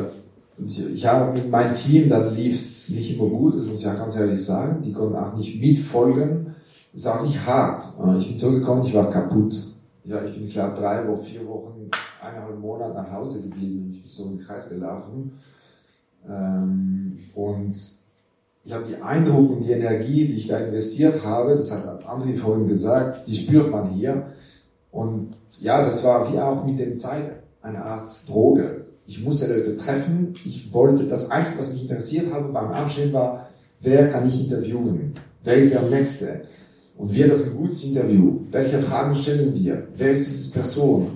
ich, 0.66 0.94
ich 0.96 1.06
habe 1.06 1.34
mit 1.34 1.50
meinem 1.50 1.74
Team, 1.74 2.10
dann 2.10 2.36
lief 2.36 2.56
es 2.56 2.90
nicht 2.90 3.18
immer 3.18 3.30
gut, 3.30 3.56
das 3.56 3.66
muss 3.66 3.80
ich 3.80 3.86
ja 3.86 3.94
ganz 3.94 4.18
ehrlich 4.18 4.44
sagen, 4.44 4.82
die 4.84 4.92
konnten 4.92 5.16
auch 5.16 5.36
nicht 5.38 5.62
mitfolgen, 5.62 6.56
ist 6.94 7.08
auch 7.08 7.24
nicht 7.24 7.46
hart. 7.46 7.86
Ich 8.20 8.28
bin 8.28 8.38
zurückgekommen, 8.38 8.84
ich 8.84 8.94
war 8.94 9.10
kaputt. 9.10 9.56
Ja, 10.08 10.24
ich 10.24 10.36
bin, 10.36 10.48
glaube, 10.48 10.80
drei 10.80 11.04
oder 11.04 11.18
vier 11.18 11.46
Wochen, 11.48 11.92
eineinhalb 12.22 12.58
Monate 12.60 12.94
nach 12.94 13.12
Hause 13.12 13.42
geblieben. 13.42 13.90
Ich 13.92 14.04
bin 14.04 14.10
so 14.10 14.30
im 14.32 14.40
Kreis 14.40 14.70
gelaufen. 14.70 15.34
Ähm, 16.26 17.20
und 17.36 17.76
ich 18.64 18.74
habe 18.74 18.86
die 18.88 18.96
Eindruck 18.96 19.52
und 19.52 19.62
die 19.62 19.72
Energie, 19.72 20.26
die 20.26 20.38
ich 20.38 20.48
da 20.48 20.60
investiert 20.60 21.26
habe, 21.26 21.58
das 21.58 21.74
hat 21.74 22.06
André 22.06 22.38
vorhin 22.38 22.68
gesagt, 22.68 23.28
die 23.28 23.36
spürt 23.36 23.70
man 23.70 23.90
hier. 23.90 24.28
Und 24.92 25.36
ja, 25.60 25.84
das 25.84 26.06
war 26.06 26.32
wie 26.32 26.40
auch 26.40 26.64
mit 26.64 26.80
dem 26.80 26.96
Zeit 26.96 27.44
eine 27.62 27.84
Art 27.84 28.10
Droge. 28.30 28.86
Ich 29.06 29.22
musste 29.24 29.54
Leute 29.54 29.76
treffen. 29.76 30.34
Ich 30.46 30.74
wollte, 30.74 31.04
das 31.04 31.32
Einzige, 31.32 31.60
was 31.60 31.74
mich 31.74 31.82
interessiert 31.84 32.34
habe 32.34 32.54
beim 32.54 32.72
Abstehen 32.72 33.12
war, 33.12 33.50
wer 33.82 34.10
kann 34.10 34.28
ich 34.28 34.46
interviewen? 34.46 35.16
Wer 35.44 35.56
ist 35.56 35.74
der 35.74 35.82
Nächste? 35.84 36.46
Und 36.98 37.16
wird 37.16 37.32
das 37.32 37.52
ein 37.52 37.58
gutes 37.58 37.84
Interview? 37.84 38.40
Welche 38.52 38.80
Fragen 38.82 39.16
stellen 39.16 39.54
wir? 39.54 39.88
Wer 39.96 40.12
ist 40.12 40.28
diese 40.28 40.54
Person? 40.54 41.12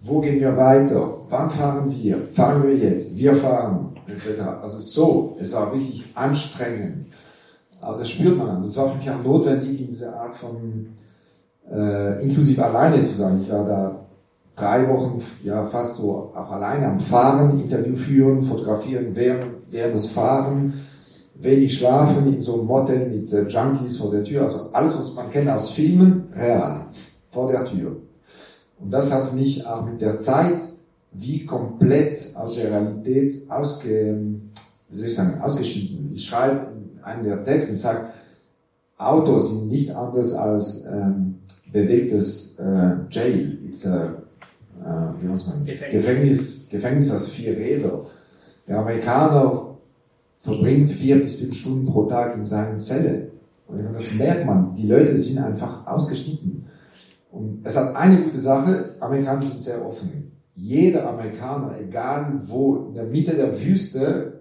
Wo 0.00 0.20
gehen 0.20 0.40
wir 0.40 0.56
weiter? 0.56 1.18
Wann 1.28 1.50
fahren 1.50 1.94
wir? 1.94 2.28
Fahren 2.32 2.62
wir 2.62 2.74
jetzt? 2.74 3.16
Wir 3.16 3.34
fahren, 3.36 3.96
etc. 4.06 4.40
Also 4.62 4.80
so, 4.80 5.36
es 5.38 5.52
war 5.52 5.72
wirklich 5.72 6.04
anstrengend. 6.14 7.06
Aber 7.80 7.98
das 7.98 8.10
spürt 8.10 8.38
man. 8.38 8.62
Das 8.62 8.76
war 8.78 8.90
für 8.90 8.98
mich 8.98 9.10
auch 9.10 9.22
notwendig, 9.22 9.80
in 9.80 9.86
dieser 9.86 10.18
Art 10.18 10.34
von 10.36 10.88
äh, 11.70 12.22
inklusive 12.22 12.64
alleine 12.64 13.02
zu 13.02 13.14
sein. 13.14 13.40
Ich 13.42 13.50
war 13.50 13.66
da 13.66 14.06
drei 14.54 14.88
Wochen, 14.88 15.22
ja 15.44 15.66
fast 15.66 15.96
so 15.96 16.32
auch 16.34 16.50
alleine 16.50 16.86
am 16.86 17.00
Fahren, 17.00 17.60
Interview 17.60 17.94
führen, 17.94 18.42
fotografieren 18.42 19.08
während, 19.12 19.52
während 19.70 19.94
des 19.94 20.12
Fahren 20.12 20.72
wenig 21.38 21.78
schlafen 21.78 22.32
in 22.32 22.40
so 22.40 22.54
einem 22.54 22.66
Motel 22.66 23.08
mit 23.08 23.32
äh, 23.32 23.46
Junkies 23.46 23.98
vor 23.98 24.10
der 24.10 24.24
Tür. 24.24 24.42
Also 24.42 24.70
alles, 24.72 24.96
was 24.96 25.14
man 25.14 25.30
kennt 25.30 25.48
aus 25.48 25.70
Filmen, 25.70 26.28
real, 26.34 26.86
vor 27.30 27.50
der 27.50 27.64
Tür. 27.64 27.96
Und 28.78 28.90
das 28.90 29.12
hat 29.12 29.34
mich 29.34 29.66
auch 29.66 29.84
mit 29.84 30.00
der 30.00 30.20
Zeit 30.20 30.60
wie 31.12 31.46
komplett 31.46 32.20
aus 32.36 32.56
der 32.56 32.70
Realität 32.70 33.50
ausge, 33.50 34.18
wie 34.88 34.96
soll 34.96 35.06
ich 35.06 35.14
sagen, 35.14 35.40
ausgeschieden. 35.40 36.10
Ich 36.14 36.26
schreibe 36.26 36.68
einen 37.02 37.24
der 37.24 37.44
Texte 37.44 37.72
und 37.72 37.78
sage, 37.78 38.06
Autos 38.98 39.50
sind 39.50 39.70
nicht 39.70 39.94
anders 39.94 40.34
als 40.34 40.86
ähm, 40.86 41.36
bewegtes 41.72 42.58
äh, 42.58 42.96
Jail. 43.10 43.58
It's 43.66 43.86
a, 43.86 44.04
äh, 44.82 45.22
wie 45.22 45.26
muss 45.26 45.46
man, 45.46 45.64
Gefängnis. 45.64 45.92
Gefängnis, 45.92 46.68
Gefängnis 46.70 47.12
als 47.12 47.30
vier 47.30 47.56
Räder. 47.56 48.06
Der 48.66 48.78
Amerikaner 48.78 49.65
verbringt 50.46 50.88
vier 50.88 51.20
bis 51.20 51.40
fünf 51.40 51.56
Stunden 51.56 51.86
pro 51.86 52.04
Tag 52.04 52.36
in 52.36 52.44
seinen 52.44 52.78
Zelle. 52.78 53.32
Und 53.66 53.92
das 53.92 54.14
merkt 54.14 54.46
man, 54.46 54.74
die 54.76 54.86
Leute 54.86 55.18
sind 55.18 55.38
einfach 55.38 55.84
ausgeschnitten. 55.86 56.64
Und 57.32 57.66
es 57.66 57.76
hat 57.76 57.96
eine 57.96 58.22
gute 58.22 58.38
Sache, 58.38 58.94
Amerikaner 59.00 59.42
sind 59.42 59.60
sehr 59.60 59.84
offen. 59.84 60.32
Jeder 60.54 61.08
Amerikaner, 61.08 61.74
egal 61.80 62.40
wo, 62.46 62.86
in 62.88 62.94
der 62.94 63.04
Mitte 63.04 63.34
der 63.34 63.60
Wüste, 63.60 64.40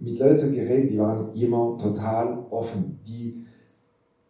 mit 0.00 0.18
Leuten 0.18 0.52
geredet, 0.52 0.90
die 0.90 0.98
waren 0.98 1.32
immer 1.32 1.78
total 1.80 2.36
offen. 2.50 2.98
Die 3.06 3.46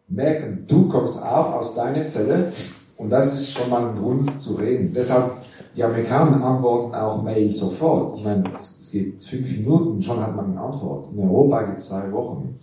merken, 0.07 0.65
du 0.67 0.87
kommst 0.87 1.23
auch 1.23 1.53
aus 1.53 1.75
deiner 1.75 2.05
Zelle 2.05 2.53
und 2.97 3.09
das 3.09 3.33
ist 3.33 3.51
schon 3.51 3.69
mal 3.71 3.89
ein 3.89 3.95
Grund 3.97 4.29
zu 4.39 4.53
reden. 4.53 4.93
Deshalb 4.93 5.31
die 5.75 5.83
Amerikaner 5.83 6.43
antworten 6.43 6.95
auch 6.95 7.23
Mail 7.23 7.51
sofort. 7.51 8.17
Ich 8.17 8.23
meine, 8.23 8.43
es 8.55 8.91
geht 8.91 9.21
fünf 9.21 9.51
Minuten, 9.51 10.01
schon 10.01 10.19
hat 10.19 10.35
man 10.35 10.51
eine 10.51 10.61
Antwort. 10.61 11.11
In 11.11 11.19
Europa 11.19 11.63
geht 11.63 11.77
es 11.77 11.89
zwei 11.89 12.11
Wochen. 12.11 12.59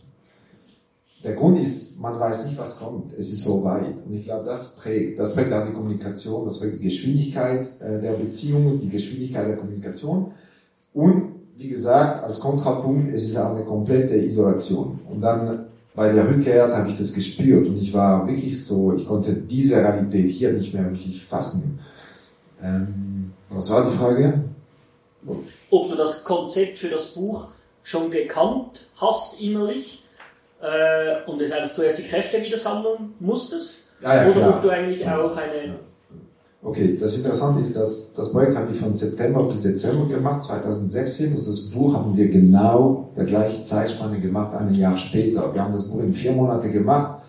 Der 1.22 1.34
Grund 1.34 1.58
ist, 1.60 2.00
man 2.00 2.18
weiß 2.18 2.46
nicht, 2.46 2.58
was 2.58 2.80
kommt. 2.80 3.12
Es 3.12 3.32
ist 3.32 3.42
so 3.42 3.62
weit. 3.62 4.04
Und 4.04 4.14
ich 4.14 4.24
glaube, 4.24 4.44
das 4.44 4.76
prägt, 4.76 5.18
das 5.18 5.36
prägt 5.36 5.52
auch 5.52 5.66
die 5.66 5.72
Kommunikation, 5.72 6.44
das 6.44 6.58
prägt 6.58 6.80
die 6.80 6.84
Geschwindigkeit 6.84 7.64
äh, 7.80 8.00
der 8.00 8.12
Beziehungen, 8.14 8.80
die 8.80 8.88
Geschwindigkeit 8.88 9.46
der 9.46 9.56
Kommunikation. 9.56 10.32
Und, 10.92 11.34
wie 11.56 11.68
gesagt, 11.68 12.24
als 12.24 12.40
Kontrapunkt, 12.40 13.12
es 13.12 13.24
ist 13.24 13.36
auch 13.36 13.54
eine 13.54 13.64
komplette 13.64 14.16
Isolation. 14.16 14.98
Und 15.08 15.20
dann 15.20 15.66
bei 15.94 16.10
der 16.10 16.28
Rückkehr 16.28 16.76
habe 16.76 16.90
ich 16.90 16.98
das 16.98 17.12
gespürt 17.12 17.68
und 17.68 17.76
ich 17.76 17.92
war 17.92 18.26
wirklich 18.26 18.64
so, 18.64 18.94
ich 18.94 19.06
konnte 19.06 19.34
diese 19.34 19.76
Realität 19.76 20.30
hier 20.30 20.52
nicht 20.52 20.72
mehr 20.72 20.84
wirklich 20.84 21.22
fassen. 21.22 21.78
Ähm, 22.62 23.32
was 23.50 23.70
war 23.70 23.90
die 23.90 23.96
Frage? 23.96 24.40
Ob 25.70 25.90
du 25.90 25.96
das 25.96 26.24
Konzept 26.24 26.78
für 26.78 26.88
das 26.88 27.08
Buch 27.08 27.48
schon 27.82 28.10
gekannt 28.10 28.88
hast 28.96 29.40
innerlich 29.40 30.04
äh, 30.60 31.28
und 31.28 31.40
es 31.40 31.52
einfach 31.52 31.74
zuerst 31.74 31.98
die 31.98 32.08
Kräfte 32.08 32.42
wieder 32.42 32.56
sammeln 32.56 33.14
musstest? 33.20 33.84
Ja, 34.02 34.16
ja, 34.16 34.30
oder 34.30 34.40
klar. 34.40 34.56
ob 34.56 34.62
du 34.62 34.70
eigentlich 34.70 35.06
auch 35.06 35.36
eine... 35.36 35.74
Okay, 36.64 36.96
das 36.98 37.16
Interessante 37.16 37.60
ist, 37.60 37.76
dass 37.76 38.14
das 38.14 38.32
Projekt 38.32 38.56
habe 38.56 38.72
ich 38.72 38.78
von 38.78 38.94
September 38.94 39.42
bis 39.44 39.62
Dezember 39.62 40.06
gemacht, 40.06 40.44
2016. 40.44 41.30
Und 41.32 41.38
das 41.38 41.70
Buch 41.70 41.94
haben 41.94 42.16
wir 42.16 42.28
genau 42.28 43.10
der 43.16 43.24
gleichen 43.24 43.64
Zeitspanne 43.64 44.20
gemacht, 44.20 44.54
ein 44.54 44.72
Jahr 44.74 44.96
später. 44.96 45.52
Wir 45.52 45.60
haben 45.60 45.72
das 45.72 45.88
Buch 45.88 46.00
in 46.00 46.14
vier 46.14 46.30
Monate 46.32 46.70
gemacht 46.70 47.21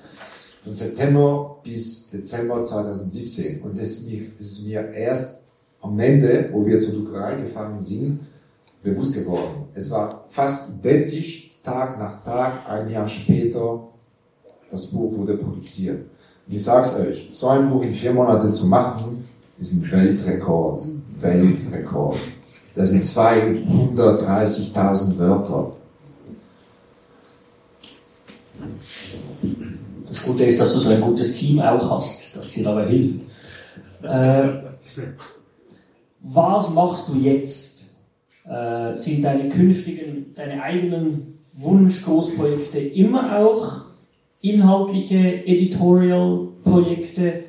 von 0.64 0.74
September 0.74 1.57
bis 1.64 2.11
Dezember 2.11 2.64
2017. 2.64 3.61
Und 3.61 3.80
das 3.80 3.89
ist, 3.89 4.68
mir, 4.68 4.89
erst 4.93 5.43
am 5.82 5.99
Ende, 5.99 6.49
wo 6.51 6.66
wir 6.66 6.80
zur 6.80 6.95
Druckerei 6.95 7.36
gefahren 7.36 7.82
sind, 7.82 8.22
bewusst 8.82 9.16
geworden. 9.16 9.66
Es 9.74 9.91
war 9.91 10.26
fast 10.30 10.80
identisch, 10.80 11.59
Tag 11.64 11.97
nach 11.97 12.24
Tag, 12.24 12.70
ein 12.70 12.89
Jahr 12.89 13.07
später, 13.07 13.88
das 14.70 14.88
Buch 14.88 15.18
wurde 15.18 15.38
produziert. 15.38 16.01
Und 16.47 16.53
ich 16.53 16.64
sag's 16.64 16.99
euch, 16.99 17.30
so 17.32 17.47
ein 17.47 17.70
Buch 17.70 17.84
in 17.84 17.93
vier 17.93 18.11
Monaten 18.11 18.51
zu 18.51 18.68
machen, 18.68 19.30
ist 19.57 19.74
ein 19.74 19.89
Weltrekord. 19.89 20.82
Weltrekord. 21.22 22.20
Das 22.76 22.89
sind 22.89 23.01
230.000 23.01 25.18
Wörter. 25.18 25.72
Das 30.14 30.22
Gute 30.22 30.45
ist, 30.45 30.61
dass 30.61 30.74
du 30.74 30.80
so 30.80 30.91
ein 30.91 31.01
gutes 31.01 31.34
Team 31.34 31.59
auch 31.59 31.89
hast, 31.89 32.36
das 32.36 32.51
dir 32.51 32.64
dabei 32.64 32.86
hilft. 32.86 33.22
Äh, 34.03 34.47
was 36.22 36.70
machst 36.70 37.09
du 37.09 37.16
jetzt? 37.18 37.95
Äh, 38.47 38.95
sind 38.95 39.24
deine 39.24 39.49
künftigen, 39.49 40.36
deine 40.36 40.61
eigenen 40.61 41.39
Wunsch-Großprojekte 41.53 42.78
immer 42.78 43.39
auch 43.39 43.86
inhaltliche 44.41 45.47
Editorial-Projekte, 45.47 47.45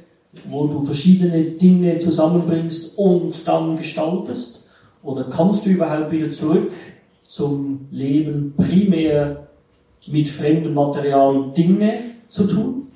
wo 0.48 0.66
du 0.66 0.84
verschiedene 0.84 1.42
Dinge 1.42 1.98
zusammenbringst 1.98 2.96
und 2.96 3.46
dann 3.46 3.76
gestaltest? 3.76 4.64
Oder 5.02 5.24
kannst 5.24 5.66
du 5.66 5.70
überhaupt 5.70 6.12
wieder 6.12 6.32
zurück 6.32 6.72
zum 7.28 7.88
Leben 7.90 8.54
primär 8.56 9.48
mit 10.06 10.30
fremdem 10.30 10.72
Material 10.72 11.52
Dinge 11.54 12.13
zu 12.34 12.46
tun? 12.46 12.86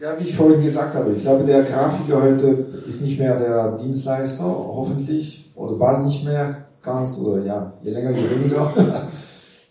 Ja, 0.00 0.14
wie 0.18 0.24
ich 0.24 0.36
vorhin 0.36 0.62
gesagt 0.62 0.94
habe, 0.94 1.12
ich 1.16 1.22
glaube, 1.22 1.44
der 1.44 1.64
Grafiker 1.64 2.22
heute 2.22 2.66
ist 2.86 3.02
nicht 3.02 3.18
mehr 3.18 3.38
der 3.38 3.78
Dienstleister, 3.78 4.44
hoffentlich, 4.44 5.50
oder 5.56 5.76
bald 5.76 6.04
nicht 6.04 6.24
mehr. 6.24 6.68
kannst, 6.82 7.20
oder 7.24 7.44
ja, 7.44 7.72
je 7.82 7.90
länger, 7.90 8.12
je 8.12 8.30
weniger. 8.30 8.72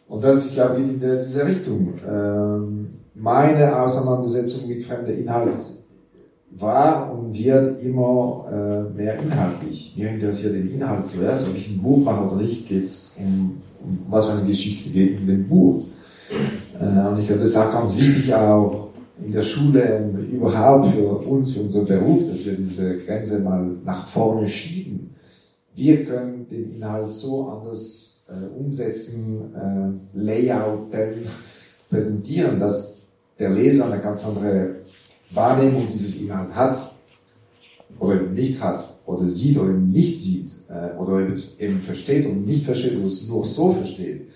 Und 0.07 0.23
das, 0.23 0.47
ich 0.47 0.53
glaube, 0.53 0.75
geht 0.81 0.89
in 0.89 0.99
diese 0.99 1.45
Richtung. 1.45 1.93
Ähm, 2.05 2.99
meine 3.13 3.81
Auseinandersetzung 3.81 4.67
mit 4.67 4.83
fremder 4.83 5.13
Inhalt 5.13 5.59
war 6.57 7.13
und 7.13 7.37
wird 7.37 7.83
immer 7.83 8.45
äh, 8.49 8.95
mehr 8.95 9.19
inhaltlich. 9.19 9.95
Mir 9.97 10.09
interessiert 10.09 10.53
den 10.53 10.71
Inhalt 10.71 11.07
zuerst, 11.07 11.47
ob 11.47 11.55
ich 11.57 11.69
ein 11.69 11.81
Buch 11.81 12.03
mache 12.03 12.25
oder 12.25 12.41
nicht, 12.41 12.67
geht 12.67 12.85
es 12.85 13.17
um, 13.19 13.61
um 13.83 14.05
was 14.09 14.27
für 14.27 14.37
eine 14.37 14.47
Geschichte 14.47 14.89
geht 14.89 15.19
in 15.19 15.27
dem 15.27 15.47
Buch. 15.49 15.83
Äh, 16.79 17.07
und 17.07 17.19
ich 17.19 17.27
glaube, 17.27 17.41
das 17.41 17.49
ist 17.49 17.57
auch 17.57 17.73
ganz 17.73 17.97
wichtig, 17.97 18.33
auch 18.33 18.87
in 19.23 19.31
der 19.31 19.41
Schule 19.41 20.11
und 20.13 20.31
überhaupt 20.31 20.93
für 20.93 21.07
uns, 21.07 21.51
für 21.51 21.61
unseren 21.61 21.85
Beruf, 21.85 22.29
dass 22.29 22.45
wir 22.45 22.53
diese 22.53 22.97
Grenze 22.99 23.41
mal 23.41 23.75
nach 23.83 24.07
vorne 24.07 24.47
schieben. 24.47 25.09
Wir 25.75 26.05
können 26.05 26.47
den 26.49 26.75
Inhalt 26.75 27.09
so 27.09 27.47
anders 27.49 28.25
äh, 28.29 28.59
umsetzen, 28.59 29.53
äh, 29.55 30.17
layouten, 30.17 31.25
präsentieren, 31.89 32.59
dass 32.59 33.07
der 33.39 33.49
Leser 33.49 33.91
eine 33.91 34.01
ganz 34.01 34.25
andere 34.25 34.75
Wahrnehmung 35.31 35.87
dieses 35.91 36.21
Inhalt 36.21 36.53
hat 36.55 36.77
oder 37.99 38.15
eben 38.15 38.33
nicht 38.33 38.61
hat 38.61 38.85
oder 39.05 39.27
sieht 39.27 39.57
oder 39.57 39.69
eben 39.69 39.91
nicht 39.91 40.19
sieht 40.19 40.51
äh, 40.69 40.95
oder 40.97 41.27
eben 41.59 41.79
versteht 41.79 42.25
und 42.25 42.45
nicht 42.45 42.65
versteht 42.65 42.97
oder 42.97 43.07
es 43.07 43.27
nur 43.27 43.45
so 43.45 43.73
versteht. 43.73 44.26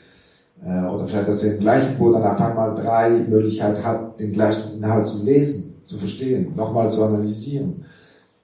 Äh, 0.63 0.85
oder 0.85 1.07
vielleicht, 1.07 1.27
dass 1.27 1.43
er 1.43 1.55
im 1.55 1.59
gleichen 1.61 1.97
Buch 1.97 2.13
dann 2.13 2.23
auf 2.23 2.39
einmal 2.39 2.75
drei 2.75 3.09
Möglichkeiten 3.09 3.83
hat, 3.83 4.19
den 4.19 4.33
gleichen 4.33 4.77
Inhalt 4.77 5.07
zu 5.07 5.23
lesen, 5.23 5.81
zu 5.83 5.97
verstehen, 5.97 6.53
nochmal 6.55 6.89
zu 6.91 7.03
analysieren. 7.03 7.83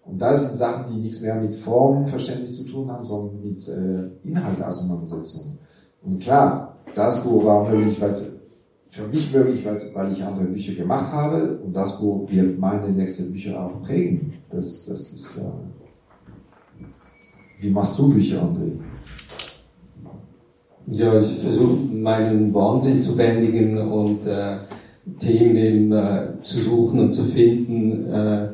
Und 0.05 0.19
das 0.19 0.49
sind 0.49 0.57
Sachen, 0.57 0.85
die 0.91 1.01
nichts 1.01 1.21
mehr 1.21 1.35
mit 1.35 1.55
Formverständnis 1.55 2.57
zu 2.57 2.69
tun 2.71 2.91
haben, 2.91 3.05
sondern 3.05 3.41
mit 3.41 3.67
äh, 3.67 4.27
Inhaltauseinandersetzung. 4.27 5.57
Und 6.03 6.19
klar, 6.21 6.77
das 6.95 7.23
Buch 7.23 7.43
war 7.43 7.69
möglich, 7.69 7.99
weil 7.99 8.09
es 8.09 8.37
für 8.89 9.07
mich 9.07 9.31
möglich, 9.33 9.65
weil 9.65 10.11
ich 10.11 10.23
andere 10.23 10.45
Bücher 10.45 10.73
gemacht 10.73 11.11
habe 11.11 11.59
und 11.63 11.73
das 11.73 11.99
Buch 11.99 12.31
wird 12.31 12.57
meine 12.57 12.87
nächsten 12.89 13.31
Bücher 13.33 13.63
auch 13.63 13.81
prägen. 13.81 14.33
Das, 14.49 14.85
das 14.85 15.11
ist 15.11 15.31
ja. 15.37 15.53
Wie 17.59 17.69
machst 17.69 17.99
du 17.99 18.09
Bücher, 18.09 18.41
André? 18.41 18.79
Ja, 20.89 21.19
ich 21.19 21.39
versuche 21.39 21.77
meinen 21.91 22.53
Wahnsinn 22.53 23.01
zu 23.01 23.15
bändigen 23.15 23.77
und 23.77 24.25
äh, 24.25 24.57
Themen 25.19 25.55
eben, 25.55 25.91
äh, 25.91 26.41
zu 26.43 26.59
suchen 26.59 26.99
und 27.01 27.11
zu 27.11 27.23
finden 27.23 28.09
äh, 28.09 28.47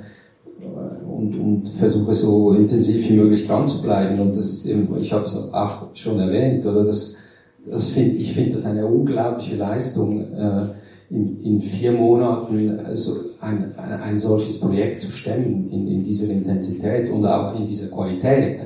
und, 1.08 1.36
und 1.40 1.70
versuche 1.70 2.16
so 2.16 2.54
intensiv 2.54 3.08
wie 3.10 3.18
möglich 3.18 3.46
dran 3.46 3.68
zu 3.68 3.82
bleiben. 3.82 4.20
Und 4.20 4.36
das 4.36 4.46
ist 4.46 4.66
eben, 4.66 4.88
ich 4.98 5.14
habe 5.14 5.26
es 5.26 5.54
auch 5.54 5.96
schon 5.96 6.20
erwähnt, 6.20 6.66
oder 6.66 6.84
das 6.84 7.18
das 7.66 7.92
find, 7.92 8.20
ich 8.20 8.34
finde 8.34 8.52
das 8.52 8.66
eine 8.66 8.86
unglaubliche 8.86 9.56
Leistung, 9.56 10.34
äh, 10.34 10.68
in, 11.10 11.40
in 11.44 11.62
vier 11.62 11.92
Monaten 11.92 12.80
so 12.94 13.14
ein, 13.40 13.76
ein 13.78 14.18
solches 14.18 14.60
Projekt 14.60 15.02
zu 15.02 15.12
stemmen, 15.12 15.70
in, 15.72 15.88
in 15.88 16.04
dieser 16.04 16.34
Intensität 16.34 17.12
und 17.12 17.26
auch 17.26 17.58
in 17.58 17.68
dieser 17.68 17.96
Qualität. 17.96 18.62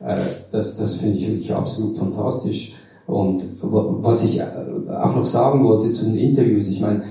Äh, 0.00 0.18
das 0.52 0.76
das 0.76 0.96
finde 0.96 1.18
ich 1.18 1.28
wirklich 1.28 1.52
absolut 1.52 1.96
fantastisch. 1.96 2.74
Und 3.08 3.42
was 3.62 4.22
ich 4.22 4.38
äh, 4.38 4.44
auch 4.92 5.16
noch 5.16 5.24
sagen 5.24 5.64
wollte 5.64 5.90
zu 5.92 6.04
den 6.04 6.18
Interviews, 6.18 6.68
ich 6.68 6.82
meine, 6.82 7.04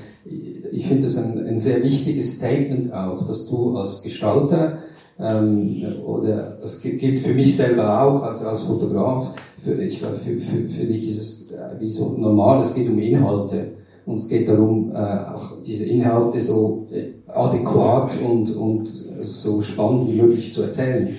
ich 0.72 0.86
finde 0.86 1.04
das 1.04 1.18
ein, 1.18 1.44
ein 1.48 1.58
sehr 1.58 1.84
wichtiges 1.84 2.36
Statement 2.36 2.94
auch, 2.94 3.26
dass 3.28 3.48
du 3.48 3.76
als 3.76 4.04
Gestalter 4.04 4.78
ähm, 5.20 5.84
oder 6.06 6.60
das 6.62 6.82
gilt 6.82 7.22
für 7.22 7.34
mich 7.34 7.58
selber 7.58 8.04
auch 8.04 8.22
als, 8.22 8.44
als 8.44 8.62
Fotograf, 8.62 9.34
für, 9.58 9.74
ich 9.82 9.98
glaube, 9.98 10.18
für, 10.18 10.38
für, 10.38 10.70
für 10.70 10.86
dich 10.86 11.10
ist 11.10 11.20
es 11.20 11.52
äh, 11.52 11.80
wie 11.80 11.90
so 11.90 12.16
normal, 12.16 12.60
es 12.60 12.76
geht 12.76 12.88
um 12.88 13.00
Inhalte. 13.00 13.72
Und 14.06 14.20
es 14.20 14.30
geht 14.30 14.48
darum, 14.48 14.92
äh, 14.94 14.98
auch 14.98 15.64
diese 15.66 15.86
Inhalte 15.86 16.40
so 16.42 16.86
äh, 16.92 17.08
adäquat 17.28 18.14
und, 18.24 18.56
und 18.56 18.88
so 19.22 19.64
spannend 19.64 20.10
wie 20.10 20.22
möglich 20.22 20.54
zu 20.54 20.62
erzählen. 20.62 21.10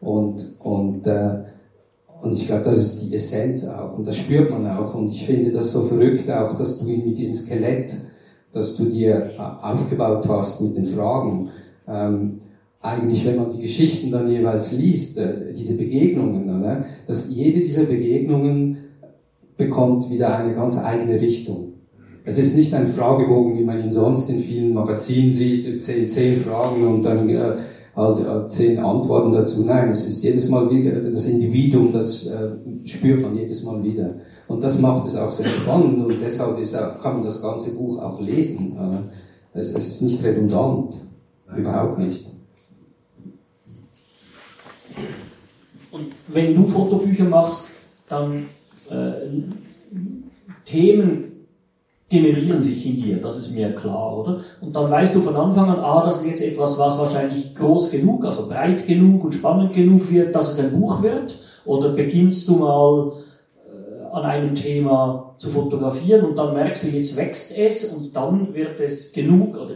Und, 0.00 0.56
und, 0.64 1.06
äh, 1.06 1.53
und 2.24 2.32
ich 2.32 2.46
glaube, 2.46 2.64
das 2.64 2.78
ist 2.78 3.02
die 3.02 3.14
Essenz 3.14 3.66
auch. 3.66 3.98
Und 3.98 4.06
das 4.06 4.16
spürt 4.16 4.50
man 4.50 4.66
auch. 4.66 4.94
Und 4.94 5.10
ich 5.10 5.26
finde 5.26 5.52
das 5.52 5.72
so 5.72 5.82
verrückt 5.82 6.30
auch, 6.30 6.56
dass 6.56 6.78
du 6.78 6.86
mit 6.86 7.18
diesem 7.18 7.34
Skelett, 7.34 7.92
das 8.52 8.76
du 8.76 8.86
dir 8.86 9.30
äh, 9.38 9.40
aufgebaut 9.40 10.26
hast 10.26 10.62
mit 10.62 10.76
den 10.76 10.86
Fragen, 10.86 11.50
ähm, 11.86 12.40
eigentlich, 12.80 13.26
wenn 13.26 13.36
man 13.36 13.50
die 13.50 13.60
Geschichten 13.60 14.10
dann 14.10 14.30
jeweils 14.30 14.72
liest, 14.72 15.18
äh, 15.18 15.52
diese 15.52 15.76
Begegnungen, 15.76 16.46
ne, 16.46 16.86
dass 17.06 17.28
jede 17.28 17.60
dieser 17.60 17.84
Begegnungen 17.84 18.78
bekommt 19.58 20.10
wieder 20.10 20.36
eine 20.36 20.54
ganz 20.54 20.78
eigene 20.78 21.20
Richtung. 21.20 21.74
Es 22.24 22.38
ist 22.38 22.56
nicht 22.56 22.72
ein 22.72 22.88
Fragebogen, 22.88 23.58
wie 23.58 23.64
man 23.64 23.84
ihn 23.84 23.92
sonst 23.92 24.30
in 24.30 24.40
vielen 24.40 24.72
Magazinen 24.72 25.32
sieht, 25.32 25.84
zehn, 25.84 26.10
zehn 26.10 26.36
Fragen 26.36 26.86
und 26.86 27.02
dann 27.02 27.28
äh, 27.28 27.56
halt 27.96 28.26
äh, 28.26 28.48
zehn 28.48 28.78
Antworten 28.78 29.32
dazu. 29.32 29.64
Nein, 29.64 29.90
es 29.90 30.08
ist 30.08 30.22
jedes 30.22 30.48
Mal 30.48 30.68
wieder 30.70 31.00
das 31.10 31.26
Individuum, 31.28 31.92
das 31.92 32.26
äh, 32.26 32.50
spürt 32.84 33.22
man 33.22 33.36
jedes 33.36 33.64
Mal 33.64 33.82
wieder. 33.82 34.14
Und 34.48 34.62
das 34.62 34.80
macht 34.80 35.06
es 35.06 35.16
auch 35.16 35.32
sehr 35.32 35.48
spannend 35.48 36.04
und 36.04 36.20
deshalb 36.20 36.58
ist 36.58 36.74
auch, 36.76 37.00
kann 37.00 37.14
man 37.14 37.24
das 37.24 37.40
ganze 37.40 37.70
Buch 37.74 38.02
auch 38.02 38.20
lesen. 38.20 38.76
Äh, 38.76 39.58
es, 39.58 39.74
es 39.74 39.86
ist 39.86 40.02
nicht 40.02 40.24
redundant, 40.24 40.94
Nein. 41.46 41.60
überhaupt 41.60 41.98
nicht. 41.98 42.26
Und 45.92 46.06
wenn 46.28 46.56
du 46.56 46.66
Fotobücher 46.66 47.24
machst, 47.24 47.68
dann 48.08 48.46
äh, 48.90 49.12
Themen 50.64 51.33
generieren 52.08 52.62
sich 52.62 52.86
in 52.86 52.96
dir, 52.96 53.16
das 53.16 53.38
ist 53.38 53.54
mir 53.54 53.70
klar, 53.74 54.16
oder? 54.16 54.40
Und 54.60 54.76
dann 54.76 54.90
weißt 54.90 55.14
du 55.14 55.20
von 55.20 55.34
Anfang 55.36 55.70
an, 55.70 55.80
ah, 55.80 56.04
das 56.04 56.20
ist 56.20 56.28
jetzt 56.28 56.42
etwas, 56.42 56.78
was 56.78 56.98
wahrscheinlich 56.98 57.54
groß 57.54 57.90
genug, 57.90 58.24
also 58.24 58.46
breit 58.48 58.86
genug 58.86 59.24
und 59.24 59.32
spannend 59.32 59.72
genug 59.72 60.10
wird, 60.12 60.34
dass 60.34 60.52
es 60.52 60.60
ein 60.60 60.78
Buch 60.78 61.02
wird. 61.02 61.36
Oder 61.64 61.90
beginnst 61.90 62.46
du 62.46 62.56
mal 62.56 63.12
äh, 63.66 64.14
an 64.14 64.24
einem 64.24 64.54
Thema 64.54 65.34
zu 65.38 65.48
fotografieren 65.48 66.26
und 66.26 66.36
dann 66.36 66.54
merkst 66.54 66.84
du, 66.84 66.88
jetzt 66.88 67.16
wächst 67.16 67.56
es 67.56 67.86
und 67.86 68.14
dann 68.14 68.52
wird 68.52 68.78
es 68.80 69.12
genug, 69.12 69.56
oder 69.56 69.74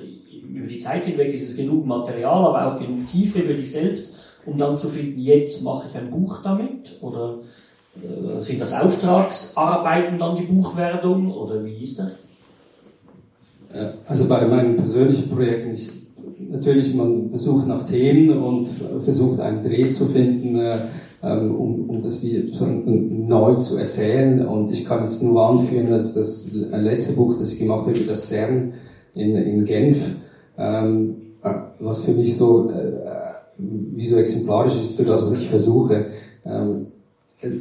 über 0.48 0.66
die 0.66 0.78
Zeit 0.78 1.06
hinweg 1.06 1.32
ist 1.32 1.48
es 1.48 1.56
genug 1.56 1.86
Material, 1.86 2.44
aber 2.44 2.66
auch 2.66 2.78
genug 2.78 3.10
Tiefe 3.10 3.40
für 3.40 3.54
dich 3.54 3.72
selbst, 3.72 4.14
um 4.44 4.58
dann 4.58 4.76
zu 4.76 4.88
finden, 4.88 5.18
jetzt 5.18 5.62
mache 5.62 5.88
ich 5.90 5.98
ein 5.98 6.10
Buch 6.10 6.42
damit 6.42 6.98
oder 7.00 7.38
sind 8.40 8.60
das 8.60 8.72
Auftragsarbeiten 8.72 10.18
dann 10.18 10.36
die 10.36 10.44
Buchwerdung 10.44 11.32
oder 11.32 11.64
wie 11.64 11.82
ist 11.82 11.98
das? 11.98 12.18
Also 14.06 14.28
bei 14.28 14.46
meinen 14.46 14.76
persönlichen 14.76 15.28
Projekten, 15.28 15.72
ich, 15.72 15.90
natürlich 16.50 16.94
man 16.94 17.30
versucht 17.30 17.66
nach 17.66 17.84
Themen 17.84 18.38
und 18.38 18.68
versucht 19.04 19.40
einen 19.40 19.62
Dreh 19.62 19.90
zu 19.90 20.06
finden, 20.06 20.58
äh, 20.58 20.78
ähm, 21.22 21.54
um, 21.54 21.90
um 21.90 22.00
das 22.00 22.22
wie 22.22 22.52
neu 22.86 23.56
zu 23.56 23.76
erzählen. 23.76 24.46
Und 24.46 24.72
ich 24.72 24.84
kann 24.84 25.04
es 25.04 25.20
nur 25.20 25.46
anführen, 25.46 25.90
dass 25.90 26.14
das 26.14 26.52
letzte 26.52 27.14
Buch, 27.14 27.36
das 27.38 27.52
ich 27.52 27.58
gemacht 27.58 27.86
habe, 27.86 27.98
das 28.00 28.28
CERN 28.28 28.72
in, 29.14 29.36
in 29.36 29.64
Genf, 29.64 30.16
ähm, 30.56 31.16
äh, 31.42 31.50
was 31.80 32.04
für 32.04 32.12
mich 32.12 32.36
so 32.36 32.70
wie 33.58 34.06
so 34.06 34.16
exemplarisch 34.16 34.80
ist 34.80 34.96
für 34.96 35.04
das, 35.04 35.24
was 35.24 35.32
ich 35.32 35.48
versuche, 35.48 36.06
ähm, 36.44 36.86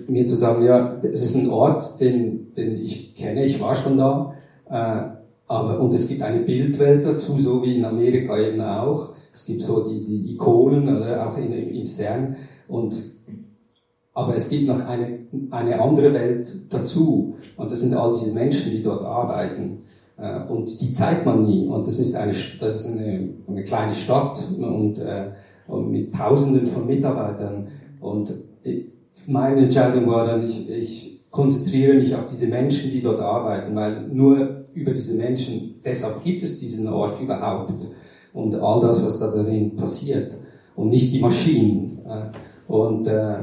mir 0.07 0.27
zu 0.27 0.35
sagen, 0.35 0.65
ja, 0.65 0.97
es 1.03 1.23
ist 1.23 1.35
ein 1.35 1.49
Ort, 1.49 1.99
den, 1.99 2.53
den 2.55 2.77
ich 2.77 3.15
kenne, 3.15 3.45
ich 3.45 3.61
war 3.61 3.75
schon 3.75 3.97
da, 3.97 4.33
äh, 4.69 5.17
aber, 5.47 5.79
und 5.79 5.93
es 5.93 6.09
gibt 6.09 6.21
eine 6.23 6.39
Bildwelt 6.39 7.05
dazu, 7.05 7.37
so 7.37 7.63
wie 7.63 7.77
in 7.77 7.85
Amerika 7.85 8.37
eben 8.37 8.59
auch. 8.59 9.13
Es 9.33 9.45
gibt 9.45 9.61
so 9.61 9.87
die, 9.87 10.03
die 10.03 10.33
Ikonen, 10.33 10.97
oder, 10.97 11.27
auch 11.27 11.37
in, 11.37 11.53
im 11.53 11.85
CERN, 11.85 12.35
und, 12.67 12.95
aber 14.13 14.35
es 14.35 14.49
gibt 14.49 14.67
noch 14.67 14.85
eine, 14.85 15.19
eine 15.51 15.79
andere 15.79 16.13
Welt 16.13 16.49
dazu, 16.69 17.35
und 17.55 17.71
das 17.71 17.81
sind 17.81 17.93
all 17.93 18.15
diese 18.19 18.33
Menschen, 18.33 18.71
die 18.71 18.83
dort 18.83 19.03
arbeiten. 19.03 19.83
Äh, 20.17 20.41
und 20.47 20.81
die 20.81 20.91
zeigt 20.91 21.25
man 21.25 21.45
nie. 21.45 21.67
Und 21.67 21.87
das 21.87 21.99
ist 21.99 22.15
eine, 22.15 22.33
das 22.59 22.85
ist 22.85 22.87
eine, 22.87 23.29
eine 23.47 23.63
kleine 23.63 23.93
Stadt 23.93 24.39
und 24.59 24.97
äh, 24.99 25.31
und 25.67 25.91
mit 25.91 26.13
Tausenden 26.13 26.67
von 26.67 26.87
Mitarbeitern. 26.87 27.67
Und 27.99 28.33
meine 29.25 29.61
Entscheidung 29.61 30.07
war 30.07 30.27
dann, 30.27 30.47
ich, 30.47 30.69
ich 30.69 31.19
konzentriere 31.31 31.95
mich 31.95 32.13
auf 32.15 32.25
diese 32.31 32.47
Menschen, 32.47 32.91
die 32.91 33.01
dort 33.01 33.19
arbeiten, 33.19 33.75
weil 33.75 34.07
nur 34.07 34.65
über 34.73 34.91
diese 34.91 35.15
Menschen, 35.15 35.81
deshalb 35.83 36.23
gibt 36.23 36.43
es 36.43 36.59
diesen 36.59 36.87
Ort 36.87 37.21
überhaupt 37.21 37.73
und 38.33 38.55
all 38.55 38.81
das, 38.81 39.03
was 39.03 39.19
da 39.19 39.27
darin 39.27 39.75
passiert 39.75 40.33
und 40.75 40.89
nicht 40.89 41.13
die 41.13 41.19
Maschinen. 41.19 41.99
Und, 42.67 43.07
äh, 43.07 43.37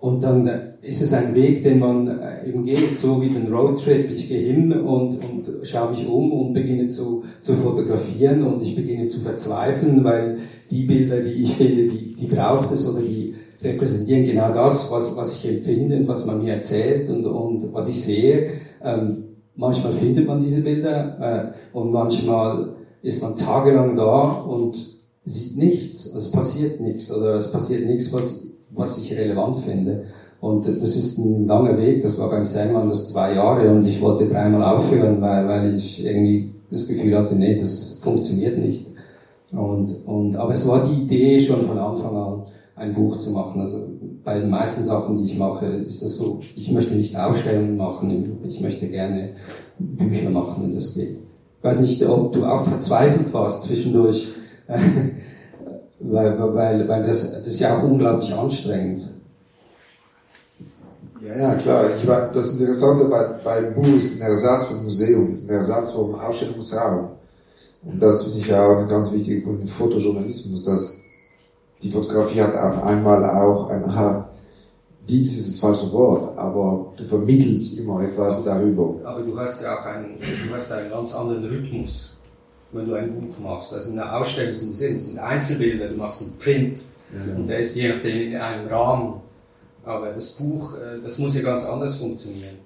und 0.00 0.22
dann 0.22 0.48
ist 0.80 1.02
es 1.02 1.12
ein 1.12 1.34
Weg, 1.34 1.62
den 1.64 1.78
man 1.80 2.06
äh, 2.06 2.48
eben 2.48 2.64
geht, 2.64 2.96
so 2.96 3.20
wie 3.20 3.28
den 3.28 3.52
Roadtrip. 3.52 4.10
Ich 4.10 4.28
gehe 4.28 4.52
hin 4.52 4.72
und, 4.72 5.14
und 5.14 5.48
schaue 5.64 5.90
mich 5.90 6.06
um 6.08 6.32
und 6.32 6.52
beginne 6.52 6.88
zu, 6.88 7.24
zu 7.40 7.54
fotografieren 7.54 8.44
und 8.44 8.62
ich 8.62 8.76
beginne 8.76 9.06
zu 9.06 9.20
verzweifeln, 9.20 10.04
weil 10.04 10.38
die 10.70 10.84
Bilder, 10.84 11.20
die 11.20 11.42
ich 11.42 11.52
finde, 11.54 11.88
die, 11.88 12.14
die 12.14 12.26
braucht 12.26 12.70
es 12.72 12.88
oder 12.88 13.02
die, 13.02 13.17
repräsentieren 13.62 14.26
genau 14.26 14.52
das, 14.52 14.90
was, 14.90 15.16
was 15.16 15.36
ich 15.36 15.48
empfinde 15.48 15.96
und 15.96 16.08
was 16.08 16.26
man 16.26 16.42
mir 16.42 16.54
erzählt 16.54 17.08
und, 17.10 17.26
und 17.26 17.72
was 17.72 17.88
ich 17.88 18.02
sehe. 18.02 18.50
Ähm, 18.82 19.24
manchmal 19.56 19.92
findet 19.92 20.26
man 20.26 20.42
diese 20.42 20.62
Bilder 20.62 21.54
äh, 21.74 21.76
und 21.76 21.90
manchmal 21.90 22.74
ist 23.02 23.22
man 23.22 23.36
tagelang 23.36 23.96
da 23.96 24.22
und 24.30 24.76
sieht 25.24 25.56
nichts, 25.56 26.14
es 26.14 26.30
passiert 26.30 26.80
nichts 26.80 27.12
oder 27.12 27.34
es 27.34 27.52
passiert 27.52 27.86
nichts, 27.86 28.12
was, 28.12 28.46
was 28.70 28.98
ich 28.98 29.16
relevant 29.16 29.58
finde. 29.60 30.04
Und 30.40 30.66
das 30.66 30.94
ist 30.96 31.18
ein 31.18 31.46
langer 31.46 31.76
Weg, 31.78 32.02
das 32.02 32.18
war 32.18 32.30
beim 32.30 32.44
Sandman 32.44 32.88
das 32.88 33.12
zwei 33.12 33.34
Jahre 33.34 33.70
und 33.70 33.86
ich 33.86 34.00
wollte 34.00 34.28
dreimal 34.28 34.62
aufhören, 34.62 35.20
weil, 35.20 35.48
weil 35.48 35.74
ich 35.74 36.06
irgendwie 36.06 36.54
das 36.70 36.86
Gefühl 36.86 37.16
hatte, 37.16 37.34
nee, 37.34 37.58
das 37.58 37.98
funktioniert 38.02 38.56
nicht. 38.56 38.86
Und, 39.52 40.06
und, 40.06 40.36
aber 40.36 40.54
es 40.54 40.68
war 40.68 40.86
die 40.86 41.02
Idee 41.02 41.40
schon 41.40 41.66
von 41.66 41.78
Anfang 41.78 42.16
an, 42.16 42.42
ein 42.78 42.94
Buch 42.94 43.18
zu 43.18 43.30
machen. 43.30 43.60
Also 43.60 43.90
bei 44.24 44.38
den 44.38 44.50
meisten 44.50 44.84
Sachen, 44.84 45.18
die 45.18 45.24
ich 45.24 45.38
mache, 45.38 45.66
ist 45.66 46.02
das 46.02 46.16
so, 46.16 46.40
ich 46.56 46.70
möchte 46.70 46.94
nicht 46.94 47.16
Ausstellungen 47.16 47.76
machen, 47.76 48.38
ich 48.44 48.60
möchte 48.60 48.88
gerne 48.88 49.34
Bücher 49.78 50.30
machen, 50.30 50.64
wenn 50.64 50.74
das 50.74 50.94
geht. 50.94 51.18
Ich 51.58 51.64
weiß 51.64 51.80
nicht, 51.80 52.04
ob 52.06 52.32
du 52.32 52.44
auch 52.44 52.64
verzweifelt 52.64 53.32
warst 53.34 53.64
zwischendurch, 53.64 54.28
weil, 56.00 56.38
weil, 56.54 56.88
weil 56.88 57.06
das, 57.06 57.32
das 57.32 57.46
ist 57.46 57.60
ja 57.60 57.76
auch 57.76 57.82
unglaublich 57.82 58.32
anstrengend. 58.32 59.08
Ja, 61.20 61.36
ja, 61.36 61.54
klar. 61.56 61.84
Ich 61.96 62.06
war, 62.06 62.30
das 62.32 62.60
Interessante 62.60 63.06
bei, 63.06 63.24
bei 63.42 63.70
Buch 63.70 63.88
ist 63.96 64.22
ein 64.22 64.28
Ersatz 64.28 64.66
vom 64.66 64.84
Museum, 64.84 65.32
ist 65.32 65.48
ein 65.48 65.56
Ersatz 65.56 65.92
vom 65.92 66.14
Ausstellungsraum. 66.14 67.08
Und 67.82 68.00
das 68.02 68.24
finde 68.24 68.38
ich 68.38 68.46
ja 68.46 68.66
auch 68.66 68.78
ein 68.78 68.88
ganz 68.88 69.12
wichtiger 69.12 69.44
Punkt 69.44 69.62
im 69.62 69.68
Fotojournalismus, 69.68 70.64
dass 70.64 71.07
die 71.82 71.90
Fotografie 71.90 72.42
hat 72.42 72.54
auf 72.54 72.82
einmal 72.82 73.24
auch 73.24 73.68
eine 73.68 73.86
Art, 73.86 74.28
Dienst 75.08 75.38
ist 75.38 75.48
das 75.48 75.58
falsche 75.58 75.90
Wort, 75.92 76.36
aber 76.36 76.90
du 76.94 77.04
vermittelst 77.04 77.78
immer 77.78 78.02
etwas 78.02 78.44
darüber. 78.44 78.94
Aber 79.04 79.22
du 79.22 79.38
hast 79.38 79.62
ja 79.62 79.78
auch 79.78 79.86
einen, 79.86 80.18
du 80.18 80.54
hast 80.54 80.70
einen 80.70 80.90
ganz 80.90 81.14
anderen 81.14 81.44
Rhythmus, 81.46 82.18
wenn 82.72 82.86
du 82.86 82.94
ein 82.94 83.14
Buch 83.14 83.38
machst. 83.38 83.72
Also 83.72 83.92
eine 83.92 84.12
Ausstellung 84.12 84.52
sind, 84.52 84.76
sind 84.76 85.18
Einzelbilder, 85.18 85.88
du 85.88 85.96
machst 85.96 86.20
einen 86.20 86.32
Print 86.32 86.80
ja. 87.10 87.34
und 87.34 87.46
der 87.46 87.60
ist 87.60 87.74
je 87.74 87.88
nachdem 87.88 88.28
in 88.28 88.36
einem 88.36 88.68
Rahmen. 88.68 89.14
Aber 89.82 90.12
das 90.12 90.32
Buch, 90.32 90.74
äh, 90.74 91.00
das 91.02 91.18
muss 91.18 91.34
ja 91.34 91.40
ganz 91.40 91.64
anders 91.64 91.96
funktionieren. 91.96 92.58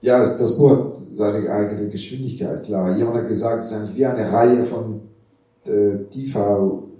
Ja, 0.00 0.18
das 0.18 0.58
Buch 0.58 0.70
hat 0.70 0.98
seine 0.98 1.48
eigene 1.48 1.88
Geschwindigkeit, 1.90 2.64
klar. 2.64 2.96
Jemand 2.96 3.18
hat 3.18 3.28
gesagt, 3.28 3.62
es 3.62 3.70
ist 3.70 3.76
eigentlich 3.76 3.96
wie 3.96 4.06
eine 4.06 4.32
Reihe 4.32 4.64
von 4.64 5.00
äh, 5.64 6.04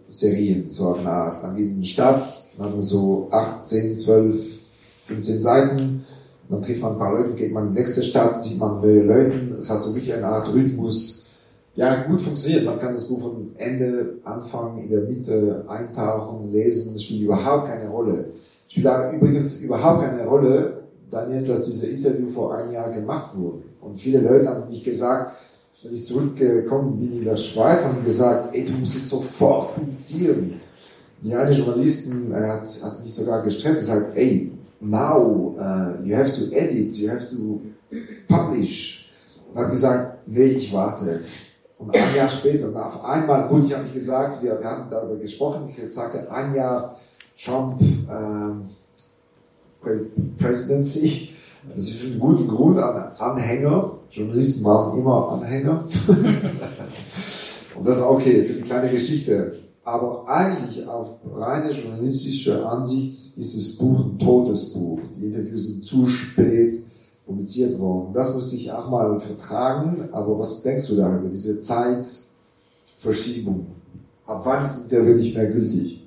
TV-Serien, 0.09 0.71
so 0.71 0.89
auf 0.89 0.99
eine 1.01 1.11
Art. 1.11 1.43
Man 1.43 1.57
geht 1.57 1.69
in 1.69 1.81
die 1.81 1.89
Stadt, 1.89 2.25
man 2.59 2.73
hat 2.73 2.85
so 2.85 3.29
8, 3.31 3.67
10, 3.67 3.99
12, 3.99 4.37
15 5.07 5.43
Seiten, 5.43 6.05
dann 6.49 6.63
trifft 6.63 6.83
man 6.83 6.93
ein 6.93 6.99
paar 6.99 7.13
Leute, 7.13 7.35
geht 7.35 7.53
man 7.53 7.69
in 7.69 7.75
die 7.75 7.81
nächste 7.81 8.03
Stadt, 8.03 8.43
sieht 8.43 8.59
man 8.59 8.81
neue 8.81 9.03
Leute. 9.03 9.57
Es 9.59 9.71
hat 9.71 9.83
so 9.83 9.95
wirklich 9.95 10.13
eine 10.15 10.27
Art 10.27 10.53
Rhythmus. 10.53 11.31
Ja, 11.75 12.05
gut 12.05 12.21
funktioniert. 12.21 12.65
Man 12.65 12.79
kann 12.79 12.93
das 12.93 13.09
Buch 13.09 13.21
von 13.21 13.51
Ende, 13.57 14.19
Anfang, 14.23 14.79
in 14.79 14.91
der 14.91 15.03
Mitte 15.03 15.65
eintauchen, 15.67 16.53
lesen. 16.53 16.95
Das 16.95 17.03
spielt 17.03 17.23
überhaupt 17.23 17.69
keine 17.69 17.89
Rolle. 17.89 18.27
Spielt 18.69 18.87
übrigens 19.15 19.61
überhaupt 19.61 20.03
keine 20.03 20.27
Rolle, 20.27 20.85
Daniel, 21.11 21.47
dass 21.47 21.67
diese 21.67 21.89
Interview 21.89 22.29
vor 22.29 22.55
einem 22.55 22.73
Jahr 22.73 22.91
gemacht 22.93 23.37
wurde. 23.37 23.63
Und 23.81 24.01
viele 24.01 24.21
Leute 24.21 24.49
haben 24.49 24.69
mich 24.69 24.85
gesagt, 24.85 25.33
wenn 25.85 25.95
ich 25.95 26.07
zurückgekommen 26.07 26.99
bin 26.99 27.19
in 27.19 27.25
der 27.25 27.37
Schweiz, 27.37 27.85
haben 27.85 28.05
gesagt, 28.05 28.55
ey, 28.55 28.65
du 28.65 28.73
musst 28.73 28.97
es 28.97 29.11
sofort 29.11 29.75
publizieren. 29.75 30.61
Die 31.21 31.35
eine 31.35 31.53
Journalistin 31.53 32.33
äh, 32.33 32.35
hat, 32.35 32.67
hat 32.83 33.03
mich 33.03 33.15
sogar 33.15 33.43
gestresst, 33.43 33.81
gesagt, 33.81 34.17
ey, 34.17 34.53
now, 34.81 35.55
uh, 35.59 36.03
you 36.03 36.17
have 36.17 36.33
to 36.33 36.51
edit, 36.55 36.97
you 36.97 37.11
have 37.11 37.29
to 37.29 37.61
publish. 38.29 39.11
Und 39.53 39.61
habe 39.61 39.71
gesagt, 39.71 40.27
nee, 40.27 40.45
ich 40.45 40.73
warte. 40.73 41.21
Und 41.79 41.95
ein 41.95 42.17
Jahr 42.17 42.31
später, 42.31 42.69
und 42.69 42.77
auf 42.77 43.05
einmal, 43.05 43.47
gut, 43.49 43.67
ich 43.67 43.75
habe 43.75 43.85
nicht 43.85 43.95
gesagt, 43.95 44.43
wir, 44.43 44.59
wir 44.59 44.67
hatten 44.67 44.91
darüber 44.91 45.17
gesprochen, 45.17 45.69
ich 45.69 45.93
sagte, 45.93 46.31
ein 46.31 46.55
Jahr 46.55 46.99
Trump, 47.43 47.81
ähm, 47.81 48.71
Presidency. 50.39 51.31
Das 51.75 51.85
ist 51.85 51.97
für 51.97 52.07
einen 52.07 52.21
guten 52.21 52.49
Grund 52.49 52.79
an 52.79 53.13
Anhänger. 53.19 53.99
Journalisten 54.15 54.65
waren 54.65 54.99
immer 54.99 55.33
Anhänger. 55.33 55.85
Und 57.77 57.87
das 57.87 58.01
war 58.01 58.13
okay 58.13 58.45
für 58.45 58.55
die 58.55 58.63
kleine 58.63 58.91
Geschichte. 58.91 59.59
Aber 59.83 60.29
eigentlich 60.29 60.87
auf 60.87 61.17
reine 61.35 61.73
journalistische 61.73 62.65
Ansicht 62.67 63.37
ist 63.37 63.57
das 63.57 63.77
Buch 63.77 64.01
ein 64.01 64.19
totes 64.19 64.73
Buch. 64.73 65.01
Die 65.17 65.27
Interviews 65.27 65.67
sind 65.67 65.85
zu 65.85 66.07
spät 66.07 66.73
publiziert 67.27 67.79
worden. 67.79 68.13
Das 68.13 68.35
muss 68.35 68.53
ich 68.53 68.71
auch 68.71 68.89
mal 68.89 69.19
vertragen. 69.19 70.09
Aber 70.13 70.39
was 70.39 70.63
denkst 70.63 70.89
du 70.89 70.97
darüber? 70.97 71.29
Diese 71.29 71.61
Zeitverschiebung. 71.61 73.67
Ab 74.27 74.41
wann 74.45 74.65
ist 74.65 74.91
Interview 74.91 75.17
nicht 75.17 75.37
mehr 75.37 75.51
gültig? 75.51 76.07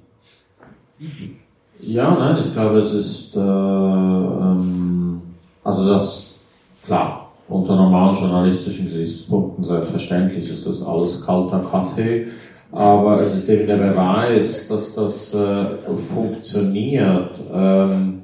Ja, 1.79 2.17
nein, 2.17 2.47
ich 2.47 2.53
glaube, 2.53 2.79
es 2.79 2.91
ist, 2.93 3.35
äh, 3.35 3.39
ähm, 3.39 5.21
also 5.63 5.87
das, 5.87 6.37
klar, 6.83 7.16
unter 7.49 7.75
normalen 7.75 8.17
journalistischen 8.17 8.85
Gesichtspunkten 8.85 9.63
selbstverständlich 9.63 10.49
ist 10.49 10.67
das 10.67 10.81
alles 10.81 11.25
kalter 11.25 11.59
Kaffee, 11.59 12.27
aber 12.71 13.21
es 13.21 13.35
ist 13.35 13.49
eben 13.49 13.67
der 13.67 13.77
Beweis, 13.77 14.67
dass 14.67 14.93
das 14.93 15.33
äh, 15.33 15.65
funktioniert. 16.13 17.31
Ähm, 17.53 18.21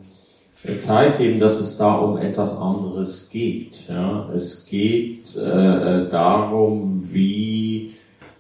zeigt 0.80 1.20
eben, 1.20 1.40
dass 1.40 1.60
es 1.60 1.78
da 1.78 1.96
um 1.96 2.18
etwas 2.18 2.58
anderes 2.58 3.30
geht. 3.30 3.88
Ja? 3.90 4.30
Es 4.34 4.66
geht 4.66 5.36
äh, 5.36 6.10
darum, 6.10 7.04
wie 7.12 7.94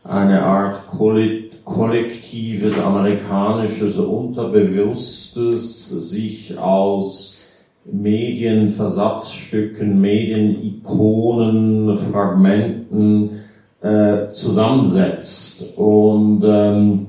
eine 0.04 0.44
Art 0.44 0.88
Kollektiv 0.88 1.54
kollektives 1.64 2.78
amerikanisches 2.80 3.98
Unterbewusstes 3.98 5.90
sich 5.90 6.58
aus 6.58 7.40
Medienversatzstücken, 7.86 10.00
Medienikonen, 10.00 11.98
Fragmenten 11.98 13.42
äh, 13.82 14.28
zusammensetzt. 14.30 15.78
Und 15.78 16.44
ähm, 16.46 17.08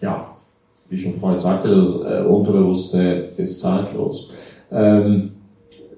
ja, 0.00 0.26
wie 0.88 0.98
schon 0.98 1.14
vorhin 1.14 1.38
sagte, 1.38 1.74
das 1.74 2.02
äh, 2.02 2.22
Unterbewusste 2.24 3.30
ist 3.36 3.60
zeitlos. 3.60 4.32
Ähm, 4.70 5.32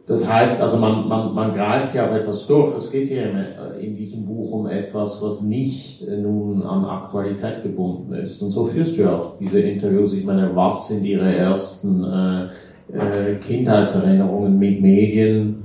das 0.07 0.31
heißt, 0.31 0.61
also 0.61 0.79
man, 0.79 1.09
man, 1.09 1.33
man 1.33 1.55
greift 1.55 1.95
ja 1.95 2.07
auf 2.07 2.13
etwas 2.13 2.47
durch. 2.47 2.77
Es 2.77 2.91
geht 2.91 3.09
hier 3.09 3.31
in, 3.31 3.37
äh, 3.37 3.81
in 3.81 3.97
diesem 3.97 4.27
Buch 4.27 4.51
um 4.53 4.67
etwas, 4.67 5.23
was 5.23 5.43
nicht 5.43 6.07
äh, 6.09 6.17
nun 6.17 6.63
an 6.63 6.85
Aktualität 6.85 7.63
gebunden 7.63 8.13
ist. 8.15 8.43
Und 8.43 8.51
so 8.51 8.67
führst 8.67 8.97
du 8.97 9.03
ja 9.03 9.17
auch 9.17 9.39
diese 9.39 9.61
Interviews. 9.61 10.13
Ich 10.13 10.25
meine, 10.25 10.55
was 10.55 10.89
sind 10.89 11.05
Ihre 11.05 11.35
ersten 11.35 12.05
äh, 12.05 12.49
äh, 12.93 13.35
Kindheitserinnerungen 13.37 14.59
mit 14.59 14.81
Medien? 14.81 15.65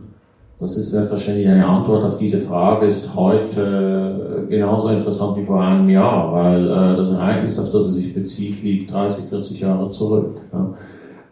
Das 0.59 0.75
ist 0.75 0.91
selbstverständlich 0.91 1.47
eine 1.47 1.67
Antwort 1.67 2.03
auf 2.03 2.17
diese 2.17 2.39
Frage, 2.39 2.87
ist 2.87 3.13
heute 3.15 4.45
äh, 4.47 4.49
genauso 4.49 4.89
interessant 4.89 5.37
wie 5.37 5.45
vor 5.45 5.61
einem 5.61 5.87
Jahr, 5.89 6.33
weil 6.33 6.65
äh, 6.65 6.97
das 6.97 7.11
Ereignis, 7.11 7.59
auf 7.59 7.71
das 7.71 7.87
es 7.87 7.95
sich 7.95 8.13
bezieht, 8.13 8.63
liegt 8.63 8.91
30, 8.91 9.25
40 9.25 9.59
Jahre 9.59 9.89
zurück. 9.89 10.41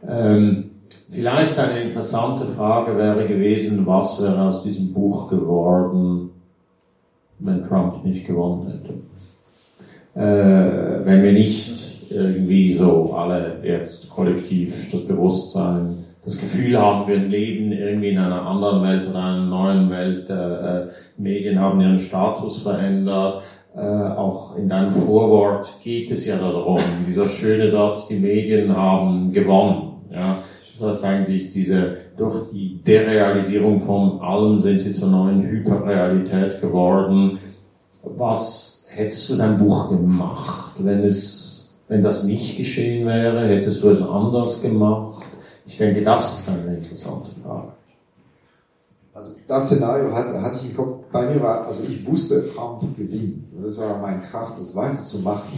Ähm, 0.07 0.65
Vielleicht 1.09 1.57
eine 1.59 1.81
interessante 1.81 2.45
Frage 2.45 2.97
wäre 2.97 3.27
gewesen, 3.27 3.85
was 3.85 4.21
wäre 4.21 4.41
aus 4.41 4.63
diesem 4.63 4.91
Buch 4.91 5.29
geworden, 5.29 6.31
wenn 7.39 7.63
Trump 7.63 8.03
nicht 8.03 8.25
gewonnen 8.25 8.67
hätte? 8.67 8.95
Wenn 10.13 11.23
wir 11.23 11.31
nicht 11.31 11.84
irgendwie 12.11 12.73
so 12.73 13.13
alle 13.13 13.57
jetzt 13.63 14.09
kollektiv 14.09 14.91
das 14.91 15.07
Bewusstsein, 15.07 16.05
das 16.23 16.39
Gefühl 16.39 16.77
haben, 16.79 17.07
wir 17.07 17.17
leben 17.17 17.71
irgendwie 17.71 18.09
in 18.09 18.17
einer 18.17 18.41
anderen 18.41 18.83
Welt 18.83 19.07
oder 19.07 19.23
einer 19.23 19.45
neuen 19.45 19.89
Welt, 19.89 20.29
äh, 20.29 20.33
äh 20.33 20.87
Medien 21.17 21.59
haben 21.59 21.79
ihren 21.81 21.99
Status 21.99 22.63
verändert, 22.63 23.43
äh, 23.75 23.79
auch 23.79 24.55
in 24.55 24.69
deinem 24.69 24.91
Vorwort 24.91 25.67
geht 25.83 26.09
es 26.09 26.25
ja 26.25 26.37
darum, 26.37 26.79
dieser 27.07 27.27
schöne 27.27 27.69
Satz, 27.69 28.07
die 28.07 28.19
Medien 28.19 28.75
haben 28.75 29.33
gewonnen. 29.33 29.95
Ja, 30.11 30.39
das 30.71 30.87
heißt 30.87 31.05
eigentlich, 31.05 31.51
diese, 31.51 31.97
durch 32.17 32.51
die 32.51 32.81
Derealisierung 32.83 33.81
von 33.81 34.21
allem 34.21 34.59
sind 34.61 34.79
sie 34.79 34.93
zur 34.93 35.09
neuen 35.09 35.43
Hyperrealität 35.43 36.61
geworden. 36.61 37.39
Was 38.03 38.87
hättest 38.91 39.29
du 39.29 39.35
dein 39.35 39.57
Buch 39.57 39.89
gemacht, 39.89 40.71
wenn 40.79 41.03
es, 41.03 41.44
wenn 41.87 42.01
das 42.03 42.23
nicht 42.23 42.57
geschehen 42.57 43.05
wäre? 43.07 43.47
Hättest 43.47 43.83
du 43.83 43.89
es 43.89 44.01
anders 44.01 44.61
gemacht? 44.61 45.23
Ich 45.65 45.77
denke, 45.77 46.03
das 46.03 46.39
ist 46.39 46.49
eine 46.49 46.75
interessante 46.77 47.29
Frage. 47.43 47.69
Also 49.13 49.31
das 49.47 49.67
Szenario 49.67 50.11
hatte, 50.13 50.41
hatte 50.41 50.57
ich 50.61 50.69
im 50.71 50.75
Kopf. 50.75 51.05
Bei 51.11 51.29
mir 51.29 51.41
war, 51.41 51.65
also 51.65 51.85
ich 51.87 52.05
wusste, 52.05 52.47
Trump 52.53 52.81
gewinnt. 52.97 53.45
Das 53.63 53.79
war 53.79 53.99
meine 53.99 54.21
Kraft, 54.21 54.59
das 54.59 54.75
weiterzumachen. 54.75 55.57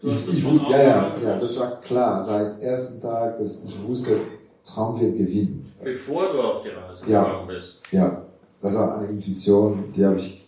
Ich, 0.00 0.28
ich, 0.32 0.44
ja, 0.70 0.82
ja, 0.82 1.12
ja, 1.22 1.38
das 1.38 1.58
war 1.58 1.80
klar. 1.80 2.22
Seit 2.22 2.60
ersten 2.62 3.00
Tag, 3.00 3.38
dass 3.38 3.64
ich 3.64 3.76
wusste, 3.86 4.16
Trump 4.64 5.00
wird 5.00 5.16
gewinnen. 5.16 5.72
Bevor 5.82 6.32
du 6.32 6.40
auf 6.40 6.62
die 6.62 6.68
Reise 6.68 7.10
Ja. 7.10 7.24
gegangen 7.24 7.46
bist. 7.48 7.76
Ja, 7.90 8.22
das 8.60 8.74
war 8.74 8.98
eine 8.98 9.08
Intuition, 9.08 9.92
die 9.94 10.04
habe 10.04 10.18
ich 10.18 10.46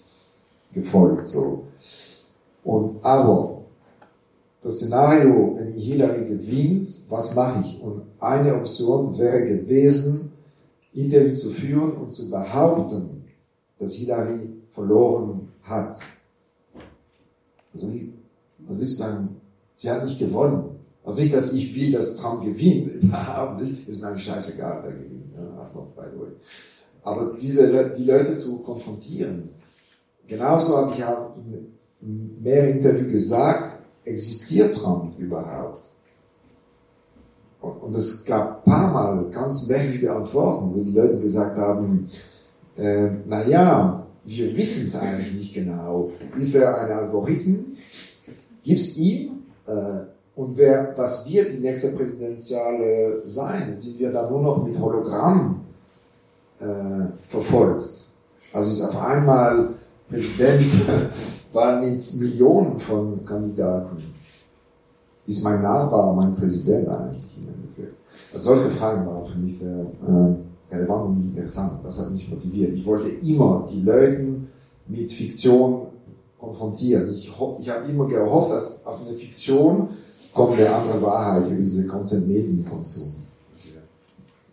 gefolgt, 0.73 1.27
so. 1.27 1.65
Und, 2.65 3.05
aber, 3.05 3.61
das 4.61 4.77
Szenario, 4.77 5.57
wenn 5.57 5.75
ich 5.75 5.87
Hillary 5.87 6.27
gewinnt, 6.27 6.87
was 7.09 7.35
mache 7.35 7.65
ich? 7.65 7.81
Und 7.83 8.03
eine 8.19 8.55
Option 8.57 9.19
wäre 9.19 9.47
gewesen, 9.47 10.33
Interview 10.93 11.35
zu 11.35 11.51
führen 11.51 11.93
und 11.93 12.13
zu 12.13 12.29
behaupten, 12.29 13.25
dass 13.79 13.95
Hillary 13.95 14.53
verloren 14.71 15.49
hat. 15.63 15.95
Also, 17.73 17.93
wie, 17.93 18.15
was 18.59 18.79
willst 18.79 19.01
du 19.01 19.05
sagen? 19.05 19.41
Sie 19.75 19.91
hat 19.91 20.05
nicht 20.05 20.19
gewonnen. 20.19 20.77
Also 21.03 21.21
nicht, 21.21 21.33
dass 21.33 21.55
ich 21.55 21.75
will, 21.75 21.93
dass 21.93 22.17
Trump 22.17 22.45
gewinnt, 22.45 22.95
überhaupt 23.03 23.63
nicht. 23.63 23.89
Ist 23.89 24.03
mir 24.03 24.09
eigentlich 24.09 24.25
scheißegal, 24.25 24.83
wer 24.85 24.93
gewinnt. 24.93 25.33
Ja, 25.35 25.43
ach 25.59 25.75
noch, 25.75 25.87
by 25.97 26.03
the 26.13 26.21
way. 26.21 26.33
Aber 27.03 27.35
diese, 27.41 27.91
die 27.97 28.05
Leute 28.05 28.37
zu 28.37 28.59
konfrontieren. 28.59 29.49
Genauso 30.27 30.77
habe 30.77 30.95
ich 30.95 31.03
auch 31.03 31.35
in 31.37 31.80
mehreren 32.01 32.79
Interviews 32.79 33.13
gesagt, 33.13 33.73
existiert 34.05 34.75
Trump 34.75 35.19
überhaupt? 35.19 35.91
Und, 37.61 37.83
und 37.83 37.95
es 37.95 38.25
gab 38.25 38.59
ein 38.59 38.71
paar 38.71 38.93
Mal 38.93 39.31
ganz 39.31 39.69
merkwürdige 39.69 40.13
Antworten, 40.13 40.75
wo 40.75 40.83
die 40.83 40.93
Leute 40.93 41.19
gesagt 41.19 41.59
haben, 41.59 42.09
äh, 42.77 43.11
na 43.27 43.47
ja, 43.47 44.07
wir 44.25 44.57
wissen 44.57 44.87
es 44.87 44.97
eigentlich 44.97 45.35
nicht 45.35 45.55
genau. 45.55 46.13
Ist 46.39 46.55
er 46.55 46.79
ein 46.79 46.91
Algorithmus? 46.91 47.65
Gibt's 48.63 48.97
ihm? 48.97 49.45
Äh, 49.67 50.07
und 50.37 50.57
wer, 50.57 50.95
was 50.97 51.29
wird 51.31 51.53
die 51.53 51.59
nächste 51.59 51.89
Präsidentiale 51.89 53.23
sein? 53.25 53.75
Sind 53.75 53.99
wir 53.99 54.13
da 54.13 54.31
nur 54.31 54.43
noch 54.43 54.65
mit 54.65 54.79
Hologramm 54.79 55.61
äh, 56.61 57.09
verfolgt? 57.27 57.93
Also 58.53 58.71
ist 58.71 58.83
auf 58.83 59.03
einmal 59.03 59.75
Präsident 60.09 60.69
war 61.53 61.81
mit 61.81 62.15
Millionen 62.17 62.79
von 62.79 63.25
Kandidaten. 63.25 64.03
Ist 65.27 65.45
mein 65.45 65.63
Nachbar 65.63 66.15
mein 66.15 66.35
Präsident 66.35 66.89
eigentlich 66.89 67.39
im 67.39 67.49
Endeffekt? 67.49 67.97
Also 68.33 68.55
solche 68.55 68.71
Fragen 68.71 69.07
waren 69.07 69.27
für 69.27 69.39
mich 69.39 69.59
sehr, 69.59 69.81
äh, 69.81 70.35
die 70.73 70.89
waren 70.89 71.33
interessant. 71.35 71.81
Das 71.85 72.01
hat 72.01 72.11
mich 72.11 72.29
motiviert. 72.31 72.73
Ich 72.73 72.87
wollte 72.87 73.09
immer 73.09 73.67
die 73.71 73.83
Leute 73.83 74.35
mit 74.87 75.13
Fiktion 75.13 75.87
konfrontieren. 76.39 77.13
Ich, 77.13 77.31
ich 77.61 77.71
habe 77.71 77.89
immer 77.89 78.07
gehofft, 78.07 78.51
dass 78.51 78.87
aus 78.87 79.07
einer 79.07 79.17
Fiktion 79.17 79.89
kommt 80.33 80.59
eine 80.59 80.73
andere 80.75 81.03
Wahrheit 81.03 81.47
über 81.47 81.57
diese 81.57 81.87
Consent 81.87 82.29
Medienkonsum. 82.29 83.15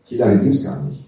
Hillary 0.06 0.38
gibt's 0.40 0.64
gar 0.64 0.82
nicht. 0.84 1.06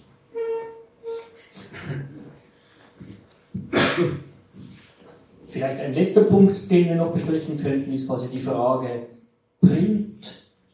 Vielleicht 5.49 5.79
ein 5.81 5.95
letzter 5.95 6.21
Punkt, 6.21 6.69
den 6.69 6.89
wir 6.89 6.95
noch 6.95 7.11
besprechen 7.11 7.59
könnten, 7.59 7.91
ist 7.91 8.07
quasi 8.07 8.27
die 8.27 8.39
Frage 8.39 9.07
Print, 9.59 10.25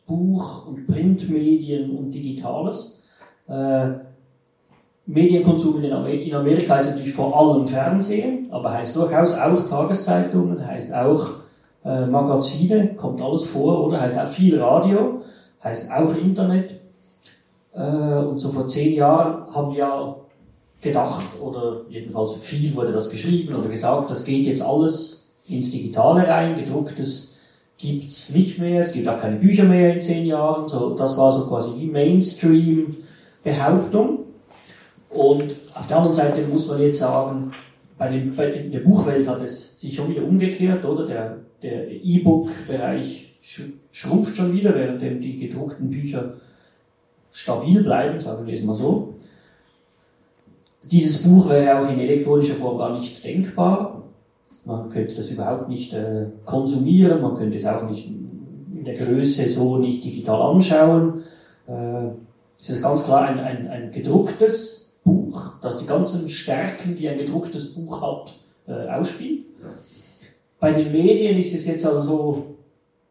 Buch 0.06 0.68
und 0.68 0.86
Printmedien 0.86 1.98
und 1.98 2.12
Digitales. 2.12 3.04
Äh, 3.48 3.88
Medienkonsum 5.06 5.82
in 5.82 5.94
Amer- 5.94 6.10
in 6.10 6.34
Amerika 6.34 6.78
ist 6.78 6.90
natürlich 6.90 7.14
vor 7.14 7.40
allem 7.40 7.66
Fernsehen, 7.66 8.48
aber 8.52 8.74
heißt 8.74 8.98
durchaus 8.98 9.38
auch 9.38 9.70
Tageszeitungen, 9.70 10.66
heißt 10.66 10.94
auch 10.94 11.26
äh, 11.86 12.06
Magazine, 12.08 12.96
kommt 12.96 13.22
alles 13.22 13.46
vor, 13.46 13.86
oder? 13.86 14.02
Heißt 14.02 14.20
auch 14.20 14.28
viel 14.28 14.60
Radio, 14.60 15.22
heißt 15.64 15.90
auch 15.90 16.14
Internet. 16.18 16.82
Äh, 17.74 18.18
und 18.18 18.40
so 18.40 18.50
vor 18.50 18.68
zehn 18.68 18.94
Jahren 18.96 19.54
haben 19.54 19.72
wir 19.72 19.80
ja 19.80 20.16
gedacht, 20.86 21.26
oder 21.42 21.82
jedenfalls 21.90 22.36
viel 22.36 22.74
wurde 22.76 22.94
das 22.94 23.10
geschrieben 23.10 23.54
oder 23.56 23.68
gesagt, 23.68 24.10
das 24.10 24.24
geht 24.24 24.46
jetzt 24.46 24.62
alles 24.62 25.34
ins 25.48 25.72
Digitale 25.72 26.26
rein, 26.28 26.58
gedrucktes 26.58 27.34
gibt's 27.78 28.30
nicht 28.34 28.58
mehr, 28.60 28.80
es 28.80 28.94
gibt 28.94 29.08
auch 29.10 29.20
keine 29.20 29.36
Bücher 29.36 29.66
mehr 29.66 29.96
in 29.96 30.02
zehn 30.02 30.26
Jahren, 30.26 30.66
so, 30.68 30.96
das 30.96 31.18
war 31.18 31.32
so 31.34 31.48
quasi 31.48 31.72
die 31.78 31.88
Mainstream-Behauptung. 31.88 34.20
Und 35.10 35.44
auf 35.74 35.88
der 35.88 35.98
anderen 35.98 36.16
Seite 36.16 36.48
muss 36.48 36.70
man 36.70 36.82
jetzt 36.82 37.00
sagen, 37.00 37.52
bei, 37.98 38.08
den, 38.10 38.34
bei 38.36 38.50
in 38.52 38.72
der 38.72 38.80
Buchwelt 38.80 39.28
hat 39.28 39.42
es 39.42 39.78
sich 39.80 39.94
schon 39.96 40.10
wieder 40.10 40.24
umgekehrt, 40.24 40.86
oder? 40.86 41.06
Der, 41.06 41.38
der 41.64 41.92
E-Book-Bereich 41.92 43.34
sch- 43.44 43.74
schrumpft 43.92 44.38
schon 44.38 44.54
wieder, 44.54 44.74
während 44.76 45.02
die 45.02 45.40
gedruckten 45.40 45.90
Bücher 45.90 46.34
stabil 47.32 47.84
bleiben, 47.84 48.22
sagen 48.22 48.48
wir 48.48 48.54
es 48.54 48.64
mal 48.64 48.76
so. 48.76 49.16
Dieses 50.92 51.24
Buch 51.24 51.50
wäre 51.50 51.80
auch 51.80 51.90
in 51.90 52.00
elektronischer 52.00 52.56
Form 52.56 52.78
gar 52.78 52.94
nicht 52.94 53.24
denkbar. 53.24 54.04
Man 54.66 54.90
könnte 54.90 55.16
das 55.16 55.32
überhaupt 55.32 55.70
nicht 55.70 55.94
äh, 55.94 56.28
konsumieren, 56.46 57.22
man 57.22 57.38
könnte 57.38 57.58
es 57.58 57.66
auch 57.66 57.90
nicht 57.90 58.08
in 58.08 58.84
der 58.84 58.96
Größe 58.96 59.48
so 59.50 59.78
nicht 59.78 60.04
digital 60.04 60.42
anschauen. 60.42 61.24
Äh, 61.68 62.10
es 62.60 62.70
ist 62.70 62.82
ganz 62.82 63.06
klar 63.06 63.28
ein, 63.28 63.40
ein, 63.40 63.68
ein 63.68 63.92
gedrucktes 63.92 64.94
Buch, 65.04 65.60
das 65.62 65.78
die 65.78 65.86
ganzen 65.86 66.30
Stärken, 66.30 66.96
die 66.98 67.08
ein 67.08 67.18
gedrucktes 67.18 67.76
Buch 67.76 68.02
hat, 68.02 68.34
äh, 68.68 68.90
ausspielt. 68.90 69.46
Bei 70.60 70.72
den 70.72 70.92
Medien 70.92 71.38
ist 71.38 71.54
es 71.54 71.68
jetzt 71.68 71.86
also 71.86 72.02
so, 72.02 72.46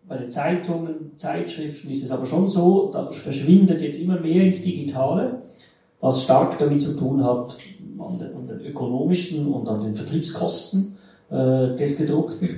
bei 0.09 0.17
den 0.17 0.29
Zeitungen, 0.29 1.13
Zeitschriften 1.17 1.91
ist 1.91 2.05
es 2.05 2.11
aber 2.11 2.27
schon 2.27 2.49
so, 2.49 2.91
da 2.93 3.11
verschwindet 3.11 3.81
jetzt 3.81 4.01
immer 4.01 4.19
mehr 4.19 4.45
ins 4.45 4.63
Digitale 4.63 5.43
was 6.01 6.25
stark 6.25 6.59
damit 6.59 6.83
zu 6.83 6.97
tun 6.97 7.25
hat, 7.25 7.57
an 7.99 8.19
den, 8.19 8.37
an 8.37 8.47
den 8.47 8.61
ökonomischen 8.61 9.53
und 9.53 9.69
an 9.69 9.83
den 9.83 9.95
Vertriebskosten 9.95 10.97
äh, 11.31 11.77
des 11.77 11.97
Gedruckten. 11.97 12.49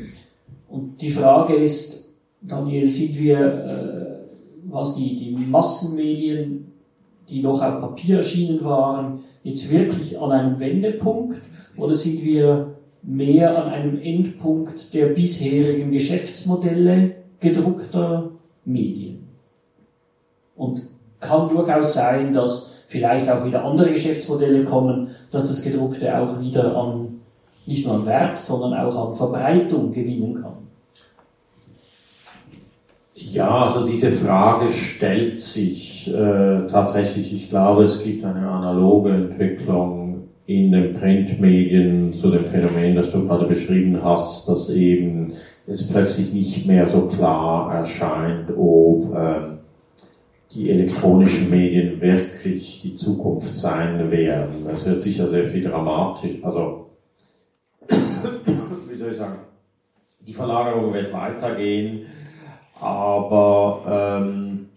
Und 0.69 1.01
die 1.01 1.11
Frage 1.11 1.55
ist, 1.55 2.09
Daniel, 2.41 2.89
sind 2.89 3.19
wir, 3.19 3.39
äh, 3.39 4.71
was 4.71 4.95
die, 4.95 5.17
die 5.17 5.31
Massenmedien, 5.31 6.73
die 7.29 7.43
noch 7.43 7.63
auf 7.63 7.81
Papier 7.81 8.19
erschienen 8.19 8.65
waren, 8.65 9.21
jetzt 9.43 9.71
wirklich 9.71 10.19
an 10.19 10.33
einem 10.33 10.61
Wendepunkt 10.61 11.41
oder 11.77 11.95
sind 11.95 12.25
wir 12.25 12.75
mehr 13.03 13.63
an 13.63 13.71
einem 13.71 14.01
Endpunkt 14.01 14.93
der 14.93 15.09
bisherigen 15.09 15.91
Geschäftsmodelle 15.91 17.17
gedruckter 17.41 18.31
Medien? 18.65 19.29
Und 20.57 20.83
kann 21.21 21.49
durchaus 21.49 21.95
sein, 21.95 22.33
dass 22.33 22.76
vielleicht 22.87 23.29
auch 23.29 23.45
wieder 23.45 23.65
andere 23.65 23.93
Geschäftsmodelle 23.93 24.65
kommen, 24.65 25.09
dass 25.31 25.49
das 25.49 25.63
Gedruckte 25.63 26.19
auch 26.19 26.41
wieder 26.41 26.77
an, 26.77 27.21
nicht 27.67 27.87
nur 27.87 27.97
an 27.97 28.07
Wert, 28.07 28.39
sondern 28.39 28.75
auch 28.75 29.09
an 29.09 29.15
Verbreitung 29.15 29.93
gewinnen 29.93 30.41
kann. 30.43 30.53
Ja, 33.15 33.65
also 33.65 33.87
diese 33.87 34.13
Frage 34.13 34.71
stellt 34.71 35.41
sich 35.41 36.09
äh, 36.15 36.67
tatsächlich. 36.71 37.33
Ich 37.33 37.49
glaube, 37.49 37.85
es 37.85 38.03
gibt 38.05 38.25
eine 38.25 38.49
analoge 38.49 39.11
Entwicklung 39.11 40.29
in 40.47 40.71
den 40.71 40.95
Printmedien 40.95 42.13
zu 42.13 42.31
dem 42.31 42.45
Phänomen, 42.45 42.95
das 42.95 43.11
du 43.11 43.27
gerade 43.27 43.47
beschrieben 43.47 43.99
hast, 44.03 44.49
dass 44.49 44.71
eben 44.71 45.33
es 45.67 45.91
plötzlich 45.91 46.33
nicht 46.33 46.67
mehr 46.67 46.89
so 46.89 47.03
klar 47.07 47.75
erscheint, 47.75 48.51
ob 48.57 49.03
ähm, 49.17 49.59
die 50.55 50.71
elektronischen 50.71 51.51
Medien 51.51 52.01
wirklich 52.01 52.26
die 52.55 52.95
Zukunft 52.95 53.57
sein 53.57 54.11
werden. 54.11 54.67
Es 54.71 54.87
wird 54.87 55.01
sicher 55.01 55.29
sehr 55.29 55.45
viel 55.47 55.65
dramatisch, 55.65 56.43
also 56.43 56.87
wie 57.89 58.97
soll 58.97 59.11
ich 59.11 59.17
sagen, 59.17 59.39
die 60.21 60.33
Verlagerung 60.33 60.93
wird 60.93 61.13
weitergehen, 61.13 62.07
aber 62.81 64.21
ähm, 64.23 64.69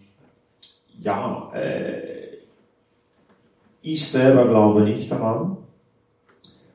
ja, 1.00 1.50
äh, 1.54 2.10
ich 3.82 4.08
selber 4.08 4.46
glaube 4.46 4.82
nicht 4.82 5.10
daran, 5.10 5.56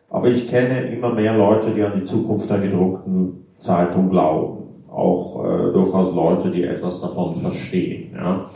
aber 0.10 0.30
ich 0.30 0.50
kenne 0.50 0.92
immer 0.92 1.14
mehr 1.14 1.38
Leute, 1.38 1.72
die 1.72 1.84
an 1.84 2.00
die 2.00 2.06
Zukunft 2.06 2.50
der 2.50 2.60
gedruckten 2.60 3.46
Zeitung 3.58 4.10
glauben, 4.10 4.86
auch 4.92 5.44
äh, 5.44 5.74
durchaus 5.74 6.14
Leute, 6.16 6.52
die 6.52 6.64
etwas 6.64 7.02
davon 7.02 7.36
verstehen. 7.36 8.16
Ja. 8.16 8.50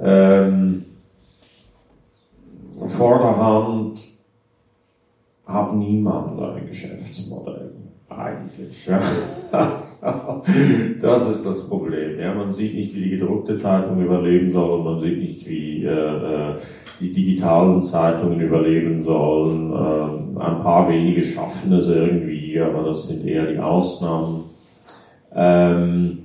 Ähm, 0.00 0.84
Vorderhand 2.86 4.00
hat 5.46 5.74
niemand 5.74 6.40
ein 6.40 6.66
Geschäftsmodell 6.66 7.72
eigentlich. 8.08 8.86
Ja. 8.86 9.00
Das 11.02 11.28
ist 11.28 11.46
das 11.46 11.68
Problem. 11.68 12.18
Ja. 12.20 12.34
Man 12.34 12.52
sieht 12.52 12.74
nicht, 12.74 12.94
wie 12.94 13.02
die 13.02 13.18
gedruckte 13.18 13.56
Zeitung 13.56 14.00
überleben 14.02 14.50
soll 14.50 14.82
man 14.82 15.00
sieht 15.00 15.18
nicht, 15.18 15.48
wie 15.48 15.84
äh, 15.84 16.56
die 17.00 17.12
digitalen 17.12 17.82
Zeitungen 17.82 18.40
überleben 18.40 19.02
sollen. 19.02 19.72
Ähm, 19.72 20.38
ein 20.38 20.58
paar 20.60 20.88
wenige 20.88 21.22
schaffen 21.22 21.72
es 21.72 21.88
irgendwie, 21.88 22.60
aber 22.60 22.82
das 22.84 23.08
sind 23.08 23.26
eher 23.26 23.50
die 23.50 23.58
Ausnahmen. 23.58 24.44
Ähm, 25.34 26.18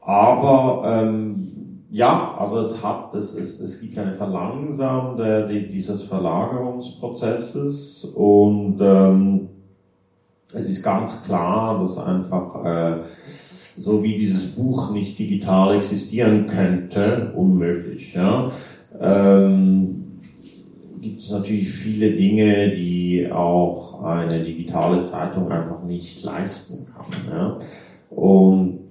Aber 0.00 0.82
ähm, 0.86 1.47
ja, 1.90 2.36
also 2.38 2.60
es 2.60 2.84
hat, 2.84 3.14
es, 3.14 3.34
es, 3.34 3.60
es 3.60 3.80
gibt 3.80 3.98
eine 3.98 4.12
Verlangsamung 4.14 5.16
der, 5.16 5.46
dieses 5.46 6.02
Verlagerungsprozesses 6.02 8.04
und 8.14 8.78
ähm, 8.80 9.48
es 10.52 10.68
ist 10.68 10.82
ganz 10.82 11.24
klar, 11.24 11.78
dass 11.78 11.98
einfach 11.98 12.62
äh, 12.64 13.00
so 13.76 14.02
wie 14.02 14.18
dieses 14.18 14.54
Buch 14.54 14.92
nicht 14.92 15.18
digital 15.18 15.76
existieren 15.76 16.46
könnte, 16.46 17.32
unmöglich. 17.34 18.12
Ja. 18.14 18.50
Ähm, 19.00 20.20
gibt 21.00 21.20
es 21.20 21.30
natürlich 21.30 21.70
viele 21.70 22.12
Dinge, 22.12 22.74
die 22.74 23.30
auch 23.32 24.02
eine 24.02 24.44
digitale 24.44 25.04
Zeitung 25.04 25.50
einfach 25.50 25.82
nicht 25.84 26.22
leisten 26.24 26.86
kann. 26.86 27.06
Ja. 27.30 27.58
Und 28.10 28.87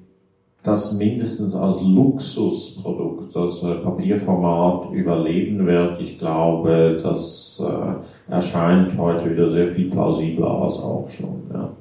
das 0.68 0.94
mindestens 0.94 1.56
als 1.56 1.81
Luxusprodukt, 1.81 3.34
das 3.34 3.64
äh, 3.64 3.76
Papierformat 3.76 4.91
überleben 4.91 5.65
wird, 5.65 6.02
ich 6.02 6.19
glaube, 6.19 6.99
das 7.02 7.64
äh, 7.65 8.31
erscheint 8.31 8.98
heute 8.98 9.31
wieder 9.31 9.49
sehr 9.49 9.72
viel 9.72 9.89
plausibler 9.89 10.49
als 10.49 10.76
auch 10.76 11.10
schon. 11.10 11.41
Ja. 11.53 11.72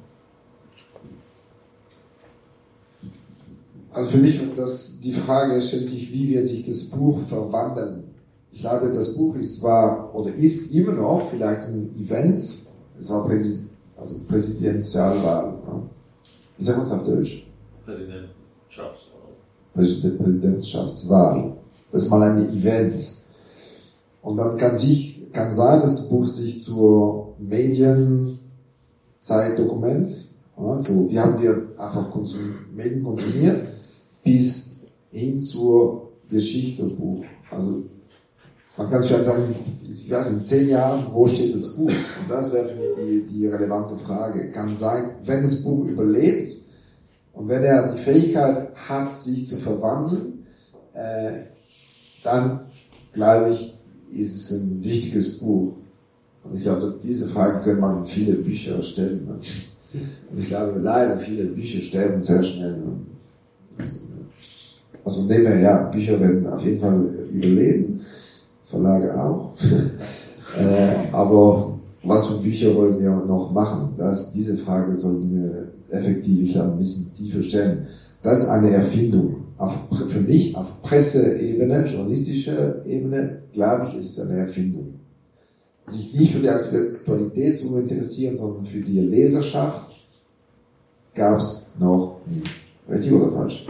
Also 3.91 4.09
für 4.09 4.17
mich 4.19 4.39
das, 4.55 5.01
die 5.01 5.11
Frage 5.11 5.59
stellt 5.59 5.87
sich, 5.87 6.13
wie 6.13 6.29
wird 6.29 6.45
sich 6.45 6.65
das 6.65 6.91
Buch 6.91 7.19
verwandeln? 7.27 8.03
Ich 8.51 8.61
glaube, 8.61 8.91
das 8.93 9.17
Buch 9.17 9.35
ist 9.35 9.61
war 9.63 10.15
oder 10.15 10.33
ist 10.33 10.73
immer 10.73 10.93
noch 10.93 11.29
vielleicht 11.29 11.63
ein 11.63 11.91
Event. 11.99 12.37
Es 12.37 13.09
war 13.09 13.25
Präsid 13.27 13.67
also 13.97 14.15
Präsidentialwahl. 14.27 15.55
Ja. 15.67 15.81
Wie 16.57 16.63
sagen 16.63 16.79
wir 16.79 16.83
es 16.85 16.91
auf 16.91 17.05
Deutsch? 17.05 17.47
Präsidentschaftswahl. 18.77 19.33
Präsidentschaftswahl. 19.73 21.57
Das 21.91 22.03
ist 22.03 22.09
mal 22.09 22.23
ein 22.23 22.49
Event. 22.49 23.01
Und 24.21 24.37
dann 24.37 24.57
kann 24.57 24.77
sich, 24.77 25.31
kann 25.33 25.53
sein, 25.53 25.81
dass 25.81 25.97
das 25.97 26.09
Buch 26.09 26.25
sich 26.27 26.61
zur 26.61 27.35
Medienzeitdokument, 27.39 30.11
also 30.57 31.09
wie 31.09 31.19
haben 31.19 31.41
wir 31.41 31.69
einfach 31.77 32.11
konsum 32.11 32.53
Medien 32.75 33.03
konsumiert, 33.03 33.61
bis 34.23 34.81
hin 35.09 35.39
zur 35.39 36.11
Geschichte 36.29 36.83
Buch. 36.83 37.23
Also 37.49 37.83
man 38.75 38.89
kann 38.89 39.01
sich 39.01 39.11
vielleicht 39.11 39.29
sagen, 39.29 39.55
ich 39.83 40.11
weiß 40.11 40.31
in 40.31 40.43
zehn 40.43 40.67
Jahren, 40.69 41.05
wo 41.13 41.25
steht 41.27 41.55
das 41.55 41.75
Buch? 41.75 41.89
Und 41.89 42.29
das 42.29 42.51
wäre 42.53 42.67
für 42.67 42.75
mich 42.75 42.89
die, 42.97 43.23
die 43.33 43.47
relevante 43.47 43.95
Frage. 43.97 44.51
Kann 44.51 44.75
sein, 44.75 45.11
wenn 45.23 45.41
das 45.41 45.63
Buch 45.63 45.85
überlebt 45.85 46.66
und 47.37 47.47
wenn 47.49 47.63
er 47.63 47.93
die 47.93 47.99
Fähigkeit 47.99 48.75
hat, 48.75 49.15
sich 49.15 49.45
zu 49.47 49.57
verwandeln, 49.57 50.45
äh, 50.93 51.43
dann 52.23 52.61
glaube 53.13 53.51
ich, 53.51 53.75
ist 54.11 54.35
es 54.35 54.59
ein 54.59 54.83
wichtiges 54.83 55.37
Buch. 55.37 55.73
Und 56.43 56.57
ich 56.57 56.63
glaube, 56.63 56.81
dass 56.81 56.99
diese 56.99 57.27
Frage 57.27 57.63
können 57.63 57.79
man 57.79 58.05
viele 58.05 58.33
Bücher 58.33 58.81
stellen. 58.81 59.27
Und 59.29 60.39
ich 60.39 60.47
glaube, 60.47 60.79
leider 60.79 61.19
viele 61.19 61.43
Bücher 61.43 61.81
sterben 61.81 62.21
sehr 62.21 62.43
schnell. 62.43 62.75
Also 65.03 65.21
von 65.21 65.29
dem 65.29 65.45
her, 65.45 65.59
ja, 65.59 65.89
Bücher 65.89 66.19
werden 66.19 66.47
auf 66.47 66.63
jeden 66.63 66.81
Fall 66.81 67.05
überleben, 67.31 68.01
Verlage 68.65 69.13
auch. 69.21 69.53
äh, 70.59 71.13
aber 71.13 71.77
was 72.03 72.27
für 72.27 72.43
Bücher 72.43 72.75
wollen 72.75 72.99
wir 72.99 73.11
noch 73.11 73.51
machen? 73.51 73.93
Das, 73.97 74.33
diese 74.33 74.57
Frage 74.57 74.97
sollten 74.97 75.35
wir 75.35 75.76
effektiv, 75.89 76.47
ich 76.47 76.53
glaube, 76.53 76.71
ein 76.71 76.77
bisschen 76.77 77.13
tiefer 77.13 77.43
stellen. 77.43 77.87
Das 78.21 78.43
ist 78.43 78.49
eine 78.49 78.71
Erfindung. 78.71 79.45
Auf, 79.57 79.75
für 80.07 80.19
mich 80.19 80.55
auf 80.55 80.81
Presseebene, 80.81 81.85
journalistischer 81.85 82.85
Ebene, 82.85 83.43
glaube 83.53 83.87
ich, 83.87 83.97
ist 83.97 84.17
es 84.17 84.29
eine 84.29 84.41
Erfindung. 84.41 84.99
Sich 85.83 86.13
nicht 86.13 86.33
für 86.33 86.39
die 86.39 86.49
Aktualität 86.49 87.57
zu 87.57 87.77
interessieren, 87.77 88.37
sondern 88.37 88.65
für 88.65 88.81
die 88.81 88.99
Leserschaft, 88.99 89.95
gab 91.15 91.39
es 91.39 91.73
noch 91.79 92.19
nie. 92.27 92.43
Richtig 92.89 93.13
oder 93.13 93.31
falsch? 93.31 93.65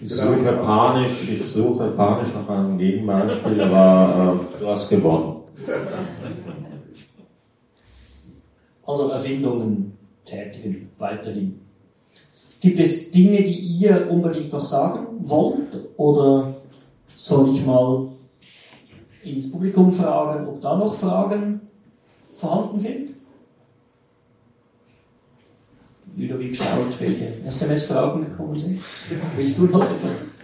Ich 0.00 0.14
suche 0.14 0.52
panisch, 0.62 1.30
ich 1.30 1.50
suche 1.50 1.92
panisch 1.96 2.28
nach 2.34 2.48
einem 2.48 2.78
Gegenbeispiel, 2.78 3.60
aber 3.62 4.40
äh, 4.54 4.60
du 4.60 4.66
hast 4.68 4.88
gewonnen. 4.88 5.45
Also 8.86 9.08
Erfindungen 9.08 9.98
tätigen 10.24 10.90
weiterhin. 10.96 11.60
Gibt 12.60 12.78
es 12.78 13.10
Dinge, 13.10 13.42
die 13.42 13.58
ihr 13.58 14.08
unbedingt 14.10 14.52
noch 14.52 14.64
sagen 14.64 15.06
wollt? 15.22 15.76
Oder 15.96 16.54
soll 17.16 17.54
ich 17.54 17.66
mal 17.66 18.08
ins 19.24 19.50
Publikum 19.50 19.92
fragen, 19.92 20.46
ob 20.46 20.60
da 20.60 20.76
noch 20.76 20.94
Fragen 20.94 21.60
vorhanden 22.36 22.78
sind? 22.78 23.10
Wie 26.14 26.28
geschaut, 26.28 26.98
welche 26.98 27.34
SMS-Fragen 27.44 28.24
gekommen 28.24 28.56
sind. 28.56 28.80
Willst 29.36 29.58
du 29.58 29.66
noch 29.66 29.82
etwas? 29.82 30.35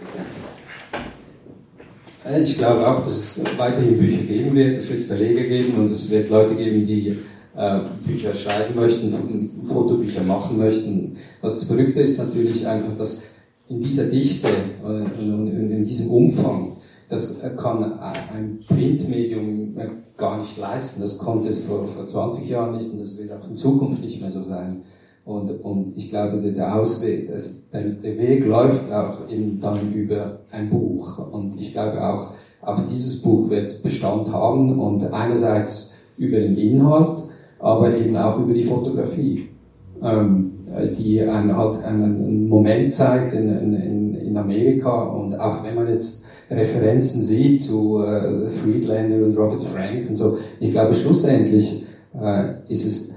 Ich 2.40 2.56
glaube 2.56 2.86
auch, 2.86 3.04
dass 3.04 3.16
es 3.16 3.44
weiterhin 3.58 3.98
Bücher 3.98 4.22
geben 4.22 4.54
wird, 4.54 4.78
es 4.78 4.90
wird 4.90 5.04
Verleger 5.04 5.42
geben 5.42 5.74
und 5.78 5.90
es 5.90 6.10
wird 6.10 6.30
Leute 6.30 6.54
geben, 6.54 6.86
die 6.86 7.18
äh, 7.56 7.80
Bücher 8.06 8.34
schreiben 8.34 8.74
möchten, 8.74 9.50
Fotobücher 9.66 10.22
machen 10.22 10.58
möchten. 10.58 11.16
Was 11.40 11.64
Verrückte 11.64 12.00
ist 12.00 12.18
natürlich 12.18 12.66
einfach, 12.66 12.96
dass 12.96 13.24
in 13.68 13.80
dieser 13.80 14.04
Dichte 14.04 14.48
äh, 14.48 14.86
und 14.86 15.48
in 15.48 15.84
diesem 15.84 16.10
Umfang, 16.10 16.76
das 17.08 17.42
kann 17.58 17.98
ein 17.98 18.60
Printmedium 18.66 19.76
gar 20.16 20.38
nicht 20.38 20.56
leisten. 20.56 21.02
Das 21.02 21.18
konnte 21.18 21.48
es 21.48 21.64
vor, 21.64 21.86
vor 21.86 22.06
20 22.06 22.48
Jahren 22.48 22.76
nicht 22.76 22.90
und 22.92 23.00
das 23.00 23.18
wird 23.18 23.32
auch 23.32 23.48
in 23.48 23.56
Zukunft 23.56 24.00
nicht 24.00 24.20
mehr 24.20 24.30
so 24.30 24.44
sein. 24.44 24.82
Und, 25.24 25.50
und 25.62 25.96
ich 25.96 26.10
glaube, 26.10 26.38
der 26.38 26.74
Ausweg, 26.74 27.30
das, 27.30 27.70
der, 27.70 27.82
der 27.82 28.18
Weg 28.18 28.44
läuft 28.44 28.92
auch 28.92 29.28
eben 29.30 29.60
dann 29.60 29.92
über 29.92 30.40
ein 30.50 30.68
Buch. 30.68 31.30
Und 31.32 31.60
ich 31.60 31.72
glaube 31.72 32.04
auch, 32.04 32.30
auch 32.60 32.80
dieses 32.90 33.22
Buch 33.22 33.48
wird 33.48 33.82
Bestand 33.82 34.32
haben 34.32 34.78
und 34.78 35.12
einerseits 35.12 35.94
über 36.16 36.38
den 36.38 36.56
Inhalt, 36.56 37.18
aber 37.60 37.96
eben 37.96 38.16
auch 38.16 38.40
über 38.40 38.52
die 38.52 38.64
Fotografie, 38.64 39.48
ähm, 40.02 40.52
die 40.98 41.20
einen, 41.20 41.56
halt 41.56 41.84
einen 41.84 42.48
Moment 42.48 42.92
zeigt 42.92 43.32
in, 43.32 43.48
in, 43.48 44.14
in 44.14 44.36
Amerika. 44.36 45.04
Und 45.04 45.38
auch 45.38 45.62
wenn 45.64 45.76
man 45.76 45.88
jetzt 45.88 46.24
Referenzen 46.50 47.22
sieht 47.22 47.62
zu 47.62 48.02
äh, 48.02 48.48
Friedlander 48.48 49.24
und 49.24 49.36
Robert 49.36 49.62
Frank 49.62 50.08
und 50.08 50.16
so, 50.16 50.38
ich 50.58 50.72
glaube 50.72 50.94
schlussendlich 50.94 51.84
äh, 52.20 52.54
ist 52.68 52.86
es 52.86 53.14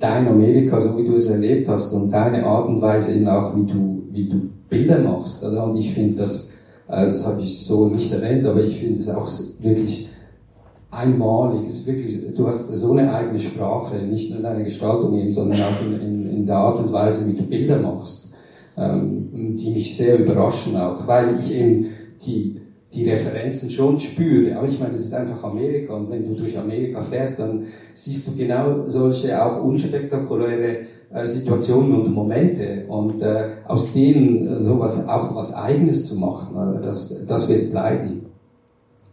dein 0.00 0.26
Amerika, 0.26 0.80
so 0.80 0.98
wie 0.98 1.04
du 1.04 1.14
es 1.14 1.28
erlebt 1.28 1.68
hast 1.68 1.92
und 1.92 2.10
deine 2.10 2.44
Art 2.44 2.68
und 2.68 2.82
Weise 2.82 3.14
eben 3.14 3.28
auch, 3.28 3.54
wie 3.54 3.66
du, 3.66 4.02
wie 4.10 4.28
du 4.28 4.48
Bilder 4.68 4.98
machst. 4.98 5.44
Oder? 5.44 5.64
Und 5.64 5.76
ich 5.76 5.92
finde 5.92 6.22
das, 6.22 6.54
äh, 6.88 7.06
das 7.06 7.24
habe 7.26 7.42
ich 7.42 7.66
so 7.66 7.86
nicht 7.86 8.12
erwähnt, 8.12 8.46
aber 8.46 8.64
ich 8.64 8.78
finde 8.78 8.98
es 8.98 9.08
auch 9.10 9.30
wirklich 9.60 10.08
einmalig. 10.90 11.68
Es 11.68 11.80
ist 11.80 11.86
wirklich, 11.86 12.34
du 12.34 12.48
hast 12.48 12.68
so 12.68 12.92
eine 12.92 13.12
eigene 13.12 13.38
Sprache, 13.38 13.98
nicht 13.98 14.32
nur 14.32 14.42
deine 14.42 14.64
Gestaltung 14.64 15.16
eben, 15.18 15.30
sondern 15.30 15.60
auch 15.62 15.86
in, 15.86 16.00
in, 16.00 16.26
in 16.28 16.46
der 16.46 16.56
Art 16.56 16.78
und 16.78 16.92
Weise, 16.92 17.30
wie 17.30 17.36
du 17.36 17.44
Bilder 17.44 17.78
machst, 17.78 18.32
ähm, 18.76 19.28
die 19.32 19.70
mich 19.70 19.96
sehr 19.96 20.18
überraschen 20.18 20.76
auch, 20.76 21.06
weil 21.06 21.36
ich 21.38 21.54
eben 21.54 21.86
die 22.26 22.60
die 22.92 23.08
Referenzen 23.08 23.70
schon 23.70 24.00
spüre. 24.00 24.56
Aber 24.56 24.68
ich 24.68 24.78
meine, 24.80 24.92
das 24.92 25.02
ist 25.02 25.14
einfach 25.14 25.42
Amerika 25.44 25.94
und 25.94 26.10
wenn 26.10 26.26
du 26.28 26.34
durch 26.34 26.58
Amerika 26.58 27.00
fährst, 27.00 27.38
dann 27.38 27.66
siehst 27.94 28.26
du 28.26 28.36
genau 28.36 28.88
solche 28.88 29.42
auch 29.42 29.62
unspektakuläre 29.62 30.86
äh, 31.12 31.26
Situationen 31.26 32.00
und 32.00 32.12
Momente 32.12 32.86
und 32.88 33.22
äh, 33.22 33.50
aus 33.66 33.92
denen 33.92 34.58
sowas 34.58 35.08
auch 35.08 35.34
was 35.34 35.54
Eigenes 35.54 36.08
zu 36.08 36.16
machen, 36.16 36.78
äh, 36.78 36.82
das, 36.82 37.26
das 37.26 37.48
wird 37.48 37.70
bleiben 37.70 38.26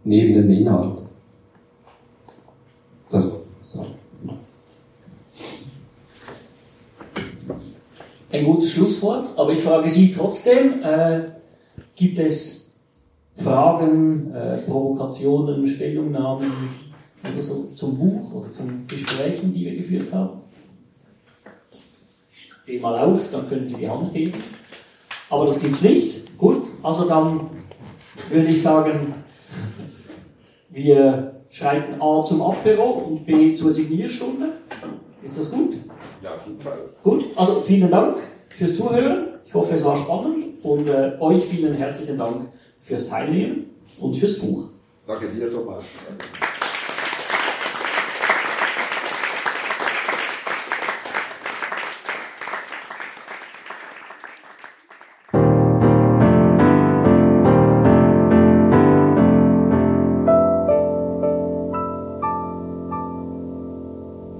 neben 0.04 0.34
dem 0.34 0.52
Inhalt. 0.52 1.00
So. 3.08 3.42
so. 3.62 3.86
Ein 8.30 8.46
gutes 8.46 8.72
Schlusswort, 8.72 9.30
aber 9.38 9.52
ich 9.54 9.62
frage 9.62 9.90
Sie 9.90 10.12
trotzdem, 10.12 10.84
äh, 10.84 11.22
gibt 11.96 12.20
es 12.20 12.57
Fragen, 13.38 14.34
äh, 14.34 14.58
Provokationen, 14.64 15.68
Stellungnahmen 15.68 16.52
oder 17.24 17.42
so 17.42 17.70
zum 17.76 17.98
Buch 17.98 18.34
oder 18.34 18.52
zum 18.52 18.86
Gesprächen, 18.88 19.54
die 19.54 19.66
wir 19.66 19.76
geführt 19.76 20.12
haben. 20.12 20.42
Steh 22.32 22.80
mal 22.80 23.00
auf, 23.00 23.32
dann 23.32 23.48
können 23.48 23.68
Sie 23.68 23.76
die 23.76 23.90
Hand 23.90 24.14
heben. 24.14 24.38
Aber 25.30 25.46
das 25.46 25.60
gibt's 25.60 25.82
nicht. 25.82 26.38
Gut, 26.38 26.64
also 26.84 27.06
dann 27.06 27.50
würde 28.30 28.48
ich 28.48 28.62
sagen, 28.62 29.14
wir 30.70 31.42
schreiten 31.50 32.02
A 32.02 32.24
zum 32.24 32.42
Apero 32.42 32.90
und 33.08 33.26
B 33.26 33.54
zur 33.54 33.74
Signierstunde. 33.74 34.50
Ist 35.24 35.40
das 35.40 35.52
gut? 35.52 35.76
Ja, 36.22 36.36
auf 36.36 36.46
jeden 36.46 36.60
Fall. 36.60 36.78
Gut, 37.04 37.26
also 37.36 37.62
vielen 37.62 37.90
Dank 37.90 38.18
fürs 38.50 38.76
Zuhören. 38.76 39.28
Ich 39.46 39.54
hoffe, 39.54 39.76
es 39.76 39.84
war 39.84 39.96
spannend 39.96 40.64
und 40.64 40.88
äh, 40.88 41.14
euch 41.20 41.44
vielen 41.46 41.76
herzlichen 41.76 42.18
Dank 42.18 42.50
fürs 42.88 43.10
Teilnehmen 43.10 43.66
und 44.00 44.16
fürs 44.16 44.40
Buch. 44.40 44.70
Danke 45.06 45.28
dir, 45.28 45.52
Thomas. 45.52 45.96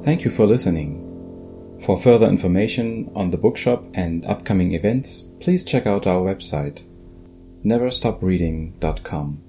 Thank 0.04 0.24
you 0.24 0.32
for 0.32 0.48
listening. 0.48 1.04
For 1.82 1.98
further 1.98 2.30
information 2.30 3.12
on 3.14 3.32
the 3.32 3.38
bookshop 3.38 3.86
and 3.94 4.26
upcoming 4.26 4.74
events, 4.74 5.28
please 5.42 5.66
check 5.66 5.86
out 5.86 6.08
our 6.08 6.22
website 6.22 6.84
neverstopreading.com. 7.64 9.47